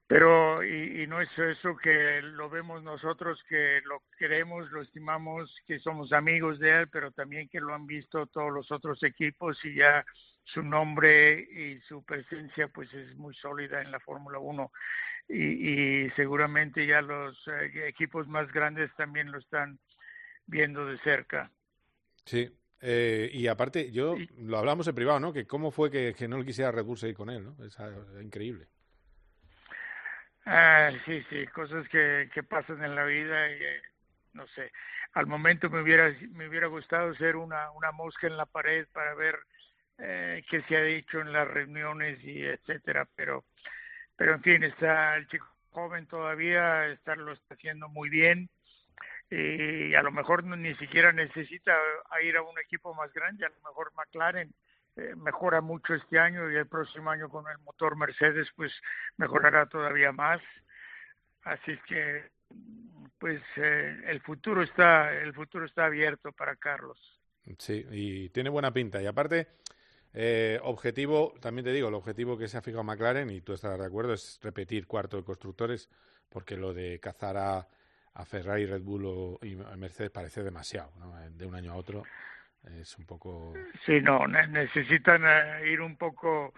Pero, 0.08 0.62
y, 0.64 1.02
y, 1.02 1.06
no 1.06 1.20
es 1.20 1.30
eso 1.38 1.76
que 1.76 2.20
lo 2.20 2.50
vemos 2.50 2.82
nosotros, 2.82 3.42
que 3.48 3.80
lo 3.84 4.02
queremos, 4.18 4.70
lo 4.70 4.82
estimamos, 4.82 5.54
que 5.66 5.78
somos 5.78 6.12
amigos 6.12 6.58
de 6.58 6.80
él, 6.80 6.88
pero 6.88 7.10
también 7.12 7.48
que 7.48 7.60
lo 7.60 7.72
han 7.72 7.87
visto 7.87 8.26
todos 8.26 8.52
los 8.52 8.70
otros 8.70 9.02
equipos 9.02 9.64
y 9.64 9.76
ya 9.76 10.04
su 10.44 10.62
nombre 10.62 11.40
y 11.40 11.80
su 11.80 12.04
presencia 12.04 12.68
pues 12.68 12.92
es 12.94 13.16
muy 13.16 13.35
sólida 13.35 13.80
en 13.80 13.90
la 13.90 14.00
Fórmula 14.00 14.38
1 14.38 14.72
y, 15.28 16.04
y, 16.04 16.11
seguramente 16.11 16.87
ya 16.87 17.00
los 17.00 17.37
eh, 17.48 17.88
equipos 17.88 18.28
más 18.28 18.52
grandes 18.52 18.94
también 18.96 19.33
lo 19.33 19.38
están 19.38 19.78
viendo 20.46 20.85
de 20.85 20.98
cerca. 20.98 21.50
Sí, 22.26 22.50
eh, 22.83 23.30
y 23.33 23.46
aparte, 23.46 23.90
yo 23.90 24.16
lo 24.37 24.59
hablamos 24.59 24.87
en 24.87 24.94
privado, 24.94 25.18
¿no? 25.18 25.33
Que 25.33 25.46
cómo 25.46 25.70
fue 25.70 25.90
que, 25.90 26.14
que 26.14 26.28
no 26.28 26.37
le 26.37 26.44
quisiera 26.44 26.70
Red 26.70 26.85
Bull 26.85 26.98
seguir 26.98 27.16
con 27.16 27.30
él, 27.30 27.42
¿no? 27.42 27.64
Es, 27.64 27.78
es 27.78 28.22
increíble. 28.22 28.68
Ah, 30.44 30.90
sí, 31.07 31.24
sí, 31.30 31.46
cosas 31.46 31.88
que, 31.88 32.28
que 32.35 32.42
pasan 32.42 32.85
en 32.85 32.94
la 32.94 33.04
vida 33.04 33.50
y 33.50 33.54
eh, 33.54 33.83
no 34.35 34.46
sé. 34.48 34.70
Al 35.14 35.26
momento 35.26 35.70
me 35.70 35.80
hubiera 35.80 36.14
me 36.33 36.48
hubiera 36.48 36.66
gustado 36.66 37.14
ser 37.14 37.37
una 37.37 37.70
una 37.70 37.92
mosca 37.92 38.26
en 38.26 38.37
la 38.37 38.44
pared 38.44 38.87
para 38.92 39.14
ver 39.14 39.38
eh, 39.98 40.44
qué 40.48 40.62
se 40.62 40.76
ha 40.76 40.83
dicho 40.83 41.20
en 41.20 41.33
las 41.33 41.46
reuniones 41.48 42.22
y 42.22 42.44
etcétera, 42.44 43.07
pero 43.14 43.44
pero 44.16 44.35
en 44.35 44.42
fin, 44.42 44.62
está 44.62 45.16
el 45.16 45.26
chico 45.28 45.46
joven 45.70 46.07
todavía, 46.07 46.87
está 46.87 47.16
lo 47.16 47.33
está 47.33 47.54
haciendo 47.54 47.88
muy 47.88 48.09
bien 48.09 48.48
y 49.30 49.94
a 49.94 50.02
lo 50.02 50.12
mejor 50.12 50.44
ni 50.44 50.74
siquiera 50.76 51.12
necesita 51.12 51.76
ir 52.22 52.37
a 52.37 52.42
un 52.42 52.59
equipo 52.59 52.94
más 52.94 53.12
grande, 53.12 53.44
a 53.44 53.48
lo 53.48 53.68
mejor 53.68 53.92
McLaren 53.94 54.54
eh, 54.96 55.14
mejora 55.16 55.61
mucho 55.61 55.94
este 55.94 56.18
año 56.18 56.50
y 56.50 56.54
el 56.54 56.68
próximo 56.68 57.11
año 57.11 57.28
con 57.28 57.44
el 57.50 57.59
motor 57.59 57.96
Mercedes 57.96 58.48
pues 58.54 58.72
mejorará 59.16 59.66
todavía 59.66 60.12
más. 60.12 60.40
Así 61.42 61.76
que 61.88 62.30
pues 63.18 63.42
eh, 63.57 64.02
el 64.07 64.20
futuro 64.20 64.62
está 64.62 65.12
el 65.12 65.35
futuro 65.35 65.64
está 65.64 65.87
abierto 65.87 66.30
para 66.30 66.54
Carlos. 66.57 66.98
Sí 67.59 67.85
y 67.90 68.28
tiene 68.28 68.50
buena 68.50 68.72
pinta. 68.72 69.02
Y 69.02 69.07
aparte 69.07 69.48
eh, 70.14 70.59
objetivo 70.62 71.35
también 71.40 71.64
te 71.64 71.72
digo 71.72 71.88
el 71.88 71.94
objetivo 71.94 72.38
que 72.38 72.48
se 72.48 72.57
ha 72.57 72.62
fijado 72.62 72.85
McLaren 72.85 73.31
y 73.31 73.40
tú 73.40 73.53
estarás 73.53 73.79
de 73.79 73.87
acuerdo 73.87 74.14
es 74.14 74.38
repetir 74.42 74.87
cuarto 74.87 75.16
de 75.16 75.24
constructores 75.24 75.90
porque 76.29 76.57
lo 76.57 76.72
de 76.72 76.98
cazar 77.00 77.37
a, 77.37 77.68
a 78.14 78.24
Ferrari 78.24 78.66
Red 78.66 78.83
Bull 78.83 79.05
o, 79.07 79.38
y 79.42 79.57
Mercedes 79.77 80.11
parece 80.11 80.42
demasiado 80.42 80.92
¿no? 80.98 81.14
de 81.31 81.46
un 81.46 81.55
año 81.55 81.72
a 81.72 81.77
otro 81.77 82.05
es 82.81 82.96
un 82.98 83.05
poco. 83.05 83.55
Sí, 83.85 84.00
no, 84.00 84.27
necesitan 84.27 85.22
eh, 85.27 85.70
ir 85.70 85.81
un 85.81 85.96
poco 85.96 86.55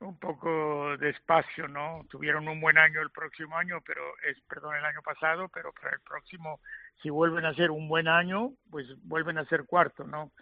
un 0.00 0.18
poco 0.18 0.96
despacio, 0.96 1.68
¿no? 1.68 2.06
Tuvieron 2.08 2.48
un 2.48 2.58
buen 2.58 2.78
año 2.78 3.02
el 3.02 3.10
próximo 3.10 3.58
año, 3.58 3.82
pero 3.86 4.00
es, 4.26 4.40
perdón, 4.48 4.74
el 4.76 4.84
año 4.86 5.02
pasado, 5.02 5.50
pero 5.52 5.74
para 5.74 5.90
el 5.94 6.00
próximo, 6.00 6.60
si 7.02 7.10
vuelven 7.10 7.44
a 7.44 7.52
ser 7.52 7.70
un 7.70 7.86
buen 7.86 8.08
año, 8.08 8.52
pues 8.70 8.86
vuelven 9.02 9.36
a 9.36 9.44
ser 9.44 9.64
cuarto, 9.64 10.04
¿no? 10.04 10.32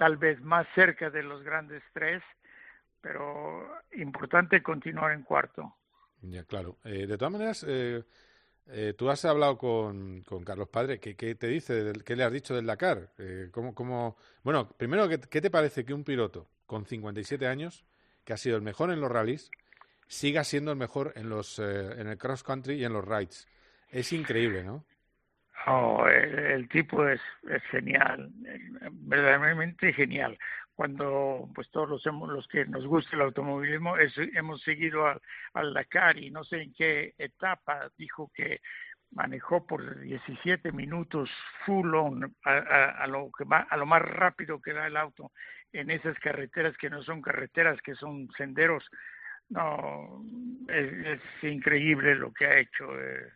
Tal 0.00 0.16
vez 0.16 0.40
más 0.40 0.66
cerca 0.74 1.10
de 1.10 1.22
los 1.22 1.42
grandes 1.42 1.82
tres, 1.92 2.22
pero 3.02 3.68
importante 3.92 4.62
continuar 4.62 5.12
en 5.12 5.24
cuarto. 5.24 5.76
Ya, 6.22 6.42
claro. 6.44 6.78
Eh, 6.84 7.06
de 7.06 7.18
todas 7.18 7.32
maneras, 7.32 7.66
eh, 7.68 8.02
eh, 8.68 8.94
tú 8.96 9.10
has 9.10 9.22
hablado 9.26 9.58
con, 9.58 10.22
con 10.22 10.42
Carlos 10.42 10.70
Padre, 10.70 10.98
¿qué, 11.00 11.16
¿qué, 11.16 11.34
te 11.34 11.48
dice? 11.48 11.92
¿Qué 12.02 12.16
le 12.16 12.24
has 12.24 12.32
dicho 12.32 12.54
del 12.54 12.64
Dakar? 12.64 13.12
Eh, 13.18 13.50
¿cómo, 13.52 13.74
cómo... 13.74 14.16
Bueno, 14.42 14.70
primero, 14.70 15.06
¿qué, 15.06 15.20
¿qué 15.20 15.42
te 15.42 15.50
parece 15.50 15.84
que 15.84 15.92
un 15.92 16.02
piloto 16.02 16.48
con 16.64 16.86
57 16.86 17.46
años 17.46 17.84
que 18.24 18.32
ha 18.32 18.38
sido 18.38 18.56
el 18.56 18.62
mejor 18.62 18.90
en 18.92 19.02
los 19.02 19.12
rallies, 19.12 19.50
siga 20.06 20.44
siendo 20.44 20.70
el 20.70 20.78
mejor 20.78 21.12
en 21.16 21.28
los 21.28 21.58
eh, 21.58 22.00
en 22.00 22.08
el 22.08 22.16
cross 22.16 22.42
country 22.42 22.76
y 22.76 22.84
en 22.84 22.92
los 22.94 23.04
rides. 23.04 23.46
Es 23.90 24.12
increíble, 24.14 24.64
¿no? 24.64 24.84
Oh, 25.66 26.06
el, 26.06 26.68
tipo 26.68 27.06
es, 27.06 27.20
es 27.48 27.62
genial, 27.64 28.30
verdaderamente 28.92 29.92
genial. 29.92 30.38
Cuando 30.74 31.50
pues 31.54 31.70
todos 31.70 31.88
los, 31.88 32.06
los 32.06 32.48
que 32.48 32.64
nos 32.64 32.86
gusta 32.86 33.14
el 33.14 33.22
automovilismo 33.22 33.96
hemos 33.98 34.62
seguido 34.62 35.06
al, 35.06 35.20
al 35.52 35.74
Dakar 35.74 36.16
y 36.18 36.30
no 36.30 36.42
sé 36.44 36.62
en 36.62 36.72
qué 36.72 37.14
etapa 37.18 37.90
dijo 37.98 38.30
que 38.34 38.60
manejó 39.10 39.66
por 39.66 40.00
17 40.00 40.72
minutos 40.72 41.28
full 41.66 41.94
on 41.94 42.34
a, 42.44 42.50
a, 42.50 42.90
a, 43.02 43.06
lo 43.06 43.30
que 43.36 43.44
va, 43.44 43.66
a 43.68 43.76
lo 43.76 43.84
más 43.84 44.00
rápido 44.00 44.60
que 44.60 44.72
da 44.72 44.86
el 44.86 44.96
auto 44.96 45.32
en 45.72 45.90
esas 45.90 46.18
carreteras 46.18 46.76
que 46.76 46.90
no 46.90 47.02
son 47.02 47.20
carreteras, 47.20 47.80
que 47.82 47.94
son 47.94 48.28
senderos. 48.36 48.88
No, 49.48 50.24
es, 50.68 51.20
es 51.20 51.20
increíble 51.42 52.14
lo 52.14 52.32
que 52.32 52.46
ha 52.46 52.58
hecho. 52.58 52.98
Eh, 53.00 53.32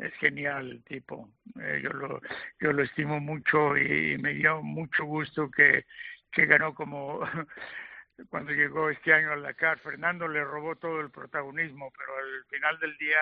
es 0.00 0.12
genial 0.14 0.70
el 0.70 0.84
tipo. 0.84 1.30
Eh, 1.60 1.80
yo 1.82 1.90
lo 1.90 2.20
yo 2.60 2.72
lo 2.72 2.82
estimo 2.82 3.20
mucho 3.20 3.76
y 3.76 4.16
me 4.18 4.34
dio 4.34 4.62
mucho 4.62 5.04
gusto 5.04 5.50
que 5.50 5.84
que 6.32 6.46
ganó 6.46 6.74
como 6.74 7.20
cuando 8.30 8.52
llegó 8.52 8.90
este 8.90 9.12
año 9.12 9.32
al 9.32 9.42
Dakar. 9.42 9.78
Fernando 9.80 10.28
le 10.28 10.44
robó 10.44 10.76
todo 10.76 11.00
el 11.00 11.10
protagonismo, 11.10 11.92
pero 11.96 12.16
al 12.16 12.44
final 12.46 12.78
del 12.78 12.96
día 12.98 13.20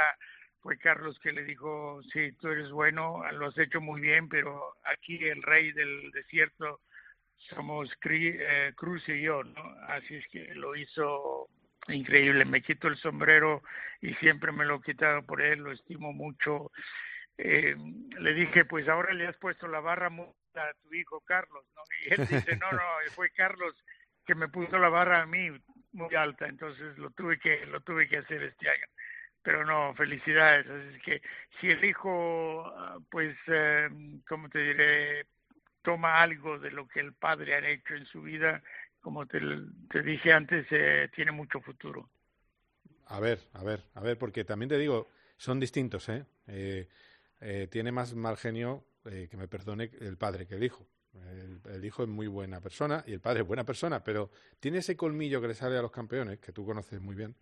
fue 0.60 0.78
Carlos 0.78 1.18
que 1.20 1.32
le 1.32 1.44
dijo, 1.44 2.00
sí, 2.12 2.32
tú 2.32 2.48
eres 2.48 2.70
bueno, 2.70 3.22
lo 3.32 3.46
has 3.46 3.58
hecho 3.58 3.80
muy 3.80 4.00
bien, 4.00 4.28
pero 4.28 4.76
aquí 4.84 5.24
el 5.24 5.42
rey 5.42 5.72
del 5.72 6.10
desierto 6.10 6.80
somos 7.36 7.90
eh, 8.04 8.72
Cruz 8.76 9.08
y 9.08 9.22
yo, 9.22 9.44
¿no? 9.44 9.62
Así 9.86 10.16
es 10.16 10.26
que 10.28 10.54
lo 10.54 10.74
hizo 10.76 11.48
increíble. 11.88 12.44
Me 12.44 12.62
quito 12.62 12.88
el 12.88 12.96
sombrero 12.96 13.62
y 14.00 14.14
siempre 14.14 14.52
me 14.52 14.64
lo 14.64 14.76
he 14.76 14.82
quitado 14.82 15.22
por 15.24 15.40
él, 15.40 15.60
lo 15.60 15.72
estimo 15.72 16.12
mucho. 16.12 16.70
Eh, 17.36 17.76
le 18.18 18.34
dije, 18.34 18.64
pues 18.64 18.88
ahora 18.88 19.12
le 19.14 19.26
has 19.26 19.36
puesto 19.36 19.68
la 19.68 19.80
barra 19.80 20.06
a 20.08 20.72
tu 20.82 20.94
hijo 20.94 21.20
Carlos, 21.20 21.64
¿no? 21.74 21.82
Y 22.04 22.14
él 22.14 22.26
dice, 22.26 22.56
no, 22.56 22.70
no, 22.72 22.82
fue 23.14 23.30
Carlos 23.30 23.74
que 24.26 24.34
me 24.34 24.48
puso 24.48 24.78
la 24.78 24.88
barra 24.88 25.22
a 25.22 25.26
mí 25.26 25.50
muy 25.92 26.14
alta, 26.14 26.46
entonces 26.46 26.98
lo 26.98 27.10
tuve 27.10 27.38
que 27.38 27.64
lo 27.64 27.80
tuve 27.80 28.08
que 28.08 28.18
hacer 28.18 28.42
este 28.42 28.68
año. 28.68 28.86
Pero 29.42 29.64
no, 29.64 29.94
felicidades. 29.94 30.66
Así 30.66 30.96
es 30.96 31.02
que 31.02 31.22
si 31.60 31.70
el 31.70 31.82
hijo, 31.84 32.66
ah, 32.76 32.98
pues, 33.10 33.36
eh, 33.46 33.88
¿cómo 34.26 34.48
te 34.50 34.58
diré? 34.58 35.26
toma 35.88 36.20
algo 36.20 36.58
de 36.58 36.70
lo 36.70 36.86
que 36.86 37.00
el 37.00 37.14
padre 37.14 37.54
ha 37.54 37.66
hecho 37.66 37.94
en 37.94 38.04
su 38.04 38.20
vida, 38.20 38.62
como 39.08 39.24
te, 39.24 39.40
te 39.90 40.02
dije 40.02 40.34
antes, 40.34 40.66
eh, 40.70 41.08
tiene 41.16 41.32
mucho 41.32 41.62
futuro. 41.62 42.10
A 43.06 43.18
ver, 43.20 43.40
a 43.54 43.64
ver, 43.64 43.82
a 43.94 44.02
ver, 44.02 44.18
porque 44.18 44.44
también 44.44 44.68
te 44.68 44.76
digo, 44.76 45.08
son 45.38 45.58
distintos, 45.58 46.10
¿eh? 46.10 46.26
eh, 46.46 46.90
eh 47.40 47.68
tiene 47.70 47.90
más 47.90 48.14
mal 48.14 48.36
genio, 48.36 48.84
eh, 49.06 49.26
que 49.30 49.38
me 49.38 49.48
perdone, 49.48 49.90
el 50.00 50.18
padre 50.18 50.46
que 50.46 50.56
el 50.56 50.62
hijo. 50.62 50.86
El, 51.14 51.58
el, 51.72 51.84
hijo 51.86 52.02
es 52.02 52.08
muy 52.10 52.26
buena 52.26 52.60
persona 52.60 53.02
y 53.06 53.14
el 53.14 53.20
padre 53.20 53.40
es 53.40 53.46
buena 53.46 53.64
persona, 53.64 54.04
pero 54.04 54.30
tiene 54.60 54.76
ese 54.76 54.94
colmillo 54.94 55.40
que 55.40 55.48
le 55.48 55.54
sale 55.54 55.78
a 55.78 55.80
los 55.80 55.90
campeones, 55.90 56.38
que 56.38 56.52
tú 56.52 56.66
conoces 56.66 57.00
muy 57.00 57.14
bien, 57.14 57.34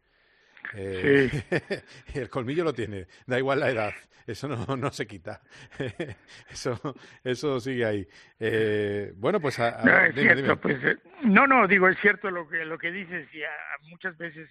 eh, 0.74 1.30
sí. 1.30 2.18
el 2.18 2.28
colmillo 2.28 2.64
lo 2.64 2.72
tiene, 2.72 3.06
da 3.26 3.38
igual 3.38 3.60
la 3.60 3.70
edad, 3.70 3.94
eso 4.26 4.48
no, 4.48 4.76
no 4.76 4.90
se 4.90 5.06
quita, 5.06 5.40
eso, 6.50 6.78
eso 7.22 7.60
sigue 7.60 7.84
ahí. 7.84 8.08
Eh, 8.40 9.12
bueno, 9.16 9.40
pues 9.40 9.58
a, 9.58 9.80
a, 9.80 9.84
no, 9.84 9.98
es 10.06 10.14
dime, 10.14 10.34
cierto, 10.34 10.42
dime. 10.42 10.56
pues 10.56 10.84
eh, 10.84 10.96
no, 11.22 11.46
no, 11.46 11.66
digo 11.66 11.88
es 11.88 11.98
cierto 12.00 12.30
lo 12.30 12.48
que 12.48 12.64
lo 12.64 12.78
que 12.78 12.90
dices 12.90 13.28
y 13.34 13.42
a, 13.42 13.50
muchas 13.88 14.16
veces 14.16 14.48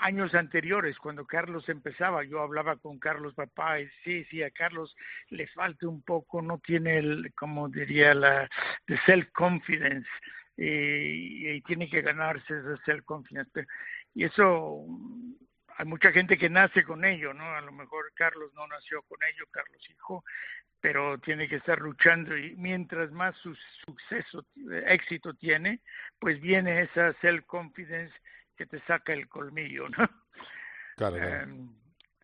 años 0.00 0.34
anteriores 0.34 0.96
cuando 0.98 1.26
Carlos 1.26 1.68
empezaba 1.68 2.24
yo 2.24 2.40
hablaba 2.40 2.76
con 2.76 2.98
Carlos 2.98 3.34
papá 3.34 3.80
y 3.80 3.88
sí 4.02 4.24
sí 4.30 4.42
a 4.42 4.50
Carlos 4.50 4.96
le 5.28 5.46
falta 5.48 5.86
un 5.86 6.02
poco 6.02 6.40
no 6.40 6.58
tiene 6.58 6.98
el 6.98 7.32
como 7.34 7.68
diría 7.68 8.14
la 8.14 8.48
the 8.86 8.98
self 9.04 9.28
y, 10.56 11.60
tiene 11.62 11.88
que 11.88 12.02
ganarse 12.02 12.58
ese 12.58 12.82
self 12.84 13.04
confidence 13.04 13.50
pero 13.52 13.66
y 14.14 14.24
eso 14.24 14.84
hay 15.76 15.86
mucha 15.86 16.12
gente 16.12 16.36
que 16.36 16.50
nace 16.50 16.84
con 16.84 17.04
ello, 17.04 17.32
¿no? 17.32 17.54
A 17.54 17.60
lo 17.60 17.72
mejor 17.72 18.12
Carlos 18.14 18.52
no 18.54 18.66
nació 18.66 19.02
con 19.02 19.18
ello, 19.22 19.46
Carlos 19.50 19.80
hijo, 19.88 20.24
pero 20.80 21.18
tiene 21.18 21.48
que 21.48 21.56
estar 21.56 21.78
luchando 21.78 22.36
y 22.36 22.54
mientras 22.56 23.10
más 23.12 23.34
su 23.36 23.54
suceso, 23.86 24.44
éxito 24.86 25.34
tiene, 25.34 25.80
pues 26.18 26.40
viene 26.40 26.82
esa 26.82 27.14
self-confidence 27.20 28.12
que 28.56 28.66
te 28.66 28.80
saca 28.80 29.12
el 29.12 29.28
colmillo, 29.28 29.88
¿no? 29.88 30.08
Claro, 30.96 31.16
claro. 31.16 31.52
Um, 31.52 31.74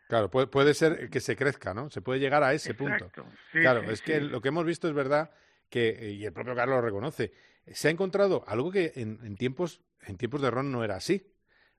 claro 0.07 0.31
puede, 0.31 0.47
puede, 0.49 0.75
ser 0.75 1.09
que 1.09 1.21
se 1.21 1.35
crezca, 1.35 1.73
¿no? 1.73 1.89
Se 1.89 2.03
puede 2.03 2.21
llegar 2.21 2.43
a 2.43 2.53
ese 2.53 2.73
exacto, 2.73 3.23
punto. 3.25 3.37
Sí, 3.53 3.61
claro, 3.61 3.83
sí, 3.85 3.91
es 3.91 4.03
que 4.03 4.21
lo 4.21 4.43
que 4.43 4.49
hemos 4.49 4.67
visto 4.67 4.87
es 4.87 4.93
verdad 4.93 5.31
que, 5.71 6.11
y 6.13 6.27
el 6.27 6.33
propio 6.35 6.55
Carlos 6.55 6.77
lo 6.77 6.83
reconoce, 6.83 7.33
se 7.73 7.89
ha 7.89 7.91
encontrado 7.91 8.45
algo 8.47 8.71
que 8.71 8.93
en, 8.97 9.19
en 9.23 9.37
tiempos, 9.37 9.81
en 10.03 10.17
tiempos 10.17 10.43
de 10.43 10.51
Ron 10.51 10.71
no 10.73 10.85
era 10.85 10.97
así 10.97 11.33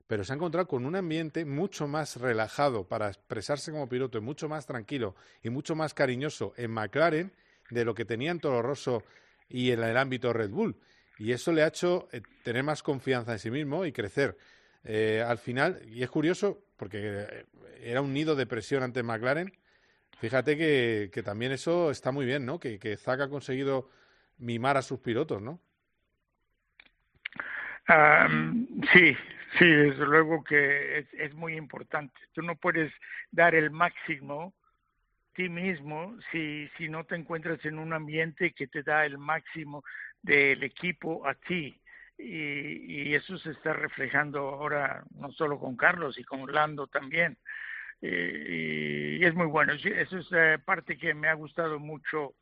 pero 0.08 0.24
se 0.24 0.32
ha 0.32 0.36
encontrado 0.36 0.66
con 0.66 0.86
un 0.86 0.96
ambiente 0.96 1.44
mucho 1.44 1.86
más 1.86 2.16
relajado 2.16 2.88
para 2.88 3.08
expresarse 3.08 3.70
como 3.70 3.88
piloto 3.88 4.16
y 4.16 4.22
mucho 4.22 4.48
más 4.48 4.64
tranquilo 4.64 5.14
y 5.42 5.50
mucho 5.50 5.76
más 5.76 5.92
cariñoso 5.92 6.54
en 6.56 6.70
McLaren 6.72 7.30
de 7.70 7.84
lo 7.84 7.94
que 7.94 8.06
tenía 8.06 8.30
en 8.30 8.40
Toro 8.40 8.62
Rosso 8.62 9.04
y 9.50 9.70
en 9.70 9.84
el 9.84 9.98
ámbito 9.98 10.32
Red 10.32 10.50
Bull. 10.50 10.80
Y 11.18 11.32
eso 11.32 11.52
le 11.52 11.62
ha 11.62 11.68
hecho 11.68 12.08
eh, 12.10 12.22
tener 12.42 12.64
más 12.64 12.82
confianza 12.82 13.32
en 13.32 13.38
sí 13.38 13.50
mismo 13.50 13.84
y 13.84 13.92
crecer. 13.92 14.38
Eh, 14.82 15.22
al 15.24 15.36
final, 15.36 15.82
y 15.86 16.02
es 16.02 16.08
curioso, 16.08 16.64
porque 16.78 17.44
era 17.82 18.00
un 18.00 18.14
nido 18.14 18.34
de 18.34 18.46
presión 18.46 18.82
ante 18.82 19.02
McLaren, 19.02 19.52
fíjate 20.18 20.56
que, 20.56 21.10
que 21.12 21.22
también 21.22 21.52
eso 21.52 21.90
está 21.90 22.12
muy 22.12 22.24
bien, 22.24 22.46
¿no? 22.46 22.58
Que, 22.58 22.78
que 22.78 22.96
Zack 22.96 23.20
ha 23.20 23.28
conseguido 23.28 23.90
mimar 24.38 24.78
a 24.78 24.82
sus 24.82 25.00
pilotos, 25.00 25.42
¿no? 25.42 25.60
Sí, 28.92 29.16
sí, 29.58 29.64
desde 29.64 30.04
luego 30.04 30.44
que 30.44 30.98
es, 30.98 31.06
es, 31.14 31.34
muy 31.34 31.56
importante. 31.56 32.14
Tú 32.32 32.42
no 32.42 32.54
puedes 32.56 32.92
dar 33.30 33.54
el 33.54 33.70
máximo 33.70 34.54
ti 35.38 35.48
mismo 35.48 36.18
si, 36.32 36.68
si 36.76 36.88
no 36.88 37.04
te 37.04 37.14
encuentras 37.14 37.64
en 37.64 37.78
un 37.78 37.92
ambiente 37.92 38.52
que 38.52 38.66
te 38.66 38.82
da 38.82 39.06
el 39.06 39.18
máximo 39.18 39.84
del 40.20 40.64
equipo 40.64 41.26
a 41.26 41.34
ti. 41.34 41.80
Y, 42.18 43.10
y 43.10 43.14
eso 43.14 43.38
se 43.38 43.52
está 43.52 43.72
reflejando 43.72 44.40
ahora 44.40 45.04
no 45.14 45.30
solo 45.30 45.60
con 45.60 45.76
Carlos 45.76 46.18
y 46.18 46.24
con 46.24 46.52
Lando 46.52 46.88
también. 46.88 47.38
Eh, 48.02 49.18
y 49.20 49.24
es 49.24 49.34
muy 49.34 49.46
bueno. 49.46 49.72
Eso 49.74 50.18
es 50.18 50.26
eh, 50.32 50.58
parte 50.64 50.98
que 50.98 51.14
me 51.14 51.28
ha 51.28 51.34
gustado 51.34 51.78
mucho 51.78 52.34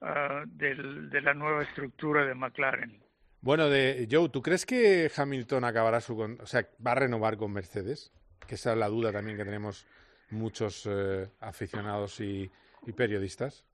uh, 0.00 0.46
del, 0.46 1.10
de 1.10 1.20
la 1.20 1.34
nueva 1.34 1.62
estructura 1.62 2.24
de 2.24 2.34
McLaren. 2.34 3.07
Bueno, 3.40 3.68
de 3.68 4.08
Joe, 4.10 4.28
¿tú 4.30 4.42
crees 4.42 4.66
que 4.66 5.10
Hamilton 5.16 5.64
acabará 5.64 6.00
su, 6.00 6.18
o 6.18 6.46
sea, 6.46 6.66
va 6.84 6.92
a 6.92 6.96
renovar 6.96 7.36
con 7.36 7.52
Mercedes? 7.52 8.12
Que 8.46 8.56
esa 8.56 8.72
es 8.72 8.78
la 8.78 8.88
duda 8.88 9.12
también 9.12 9.36
que 9.36 9.44
tenemos 9.44 9.86
muchos 10.30 10.86
eh, 10.90 11.30
aficionados 11.40 12.20
y, 12.20 12.50
periodistas. 12.96 13.66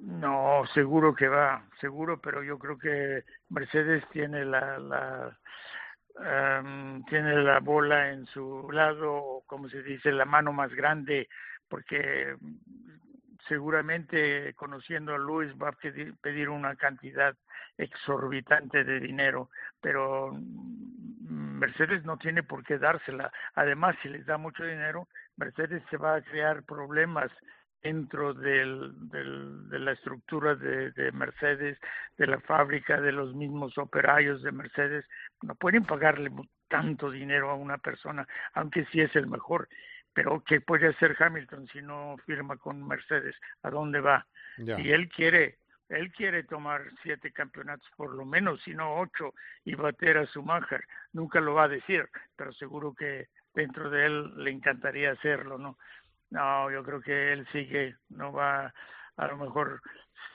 No, 0.00 0.62
seguro 0.72 1.14
que 1.14 1.28
va, 1.28 1.68
seguro, 1.78 2.18
pero 2.18 2.42
yo 2.42 2.58
creo 2.58 2.78
que 2.78 3.22
Mercedes 3.50 4.02
tiene 4.10 4.46
la, 4.46 4.78
la 4.78 5.38
um, 6.60 7.04
tiene 7.04 7.42
la 7.42 7.60
bola 7.60 8.12
en 8.12 8.24
su 8.26 8.70
lado, 8.72 9.42
como 9.46 9.68
se 9.68 9.82
dice, 9.82 10.10
la 10.12 10.24
mano 10.24 10.54
más 10.54 10.72
grande, 10.72 11.28
porque 11.68 12.34
seguramente 13.46 14.54
conociendo 14.54 15.14
a 15.14 15.18
Luis 15.18 15.52
va 15.62 15.68
a 15.68 15.76
pedir 16.22 16.48
una 16.48 16.76
cantidad 16.76 17.36
exorbitante 17.78 18.84
de 18.84 19.00
dinero, 19.00 19.50
pero 19.80 20.32
Mercedes 21.28 22.04
no 22.04 22.16
tiene 22.16 22.42
por 22.42 22.64
qué 22.64 22.78
dársela. 22.78 23.30
Además, 23.54 23.96
si 24.02 24.08
les 24.08 24.26
da 24.26 24.38
mucho 24.38 24.64
dinero, 24.64 25.08
Mercedes 25.36 25.82
se 25.90 25.96
va 25.96 26.16
a 26.16 26.22
crear 26.22 26.62
problemas 26.62 27.30
dentro 27.82 28.34
del, 28.34 28.92
del, 29.10 29.68
de 29.68 29.78
la 29.78 29.92
estructura 29.92 30.54
de, 30.54 30.90
de, 30.92 31.12
Mercedes, 31.12 31.78
de 32.16 32.26
la 32.26 32.40
fábrica, 32.40 33.00
de 33.00 33.12
los 33.12 33.34
mismos 33.34 33.78
operarios 33.78 34.42
de 34.42 34.50
Mercedes, 34.50 35.04
no 35.42 35.54
pueden 35.54 35.84
pagarle 35.84 36.30
tanto 36.68 37.10
dinero 37.10 37.50
a 37.50 37.54
una 37.54 37.78
persona, 37.78 38.26
aunque 38.54 38.86
sí 38.86 39.00
es 39.00 39.14
el 39.14 39.26
mejor. 39.26 39.68
Pero 40.12 40.42
¿qué 40.44 40.60
puede 40.60 40.88
hacer 40.88 41.14
Hamilton 41.18 41.68
si 41.68 41.82
no 41.82 42.16
firma 42.24 42.56
con 42.56 42.86
Mercedes? 42.86 43.36
¿A 43.62 43.70
dónde 43.70 44.00
va? 44.00 44.26
Ya. 44.56 44.80
Y 44.80 44.90
él 44.90 45.08
quiere, 45.08 45.58
él 45.88 46.12
quiere 46.12 46.42
tomar 46.44 46.82
siete 47.02 47.32
campeonatos 47.32 47.88
por 47.96 48.14
lo 48.14 48.24
menos, 48.24 48.62
si 48.62 48.74
no 48.74 48.98
ocho, 48.98 49.34
y 49.64 49.74
bater 49.74 50.18
a 50.18 50.26
Schumacher. 50.26 50.84
Nunca 51.12 51.40
lo 51.40 51.54
va 51.54 51.64
a 51.64 51.68
decir, 51.68 52.08
pero 52.36 52.52
seguro 52.52 52.94
que 52.94 53.28
dentro 53.54 53.90
de 53.90 54.06
él 54.06 54.44
le 54.44 54.50
encantaría 54.50 55.12
hacerlo, 55.12 55.58
¿no? 55.58 55.78
No, 56.30 56.70
yo 56.70 56.82
creo 56.82 57.00
que 57.00 57.32
él 57.32 57.46
sigue, 57.52 57.96
no 58.08 58.32
va, 58.32 58.72
a 59.16 59.26
lo 59.28 59.36
mejor 59.36 59.80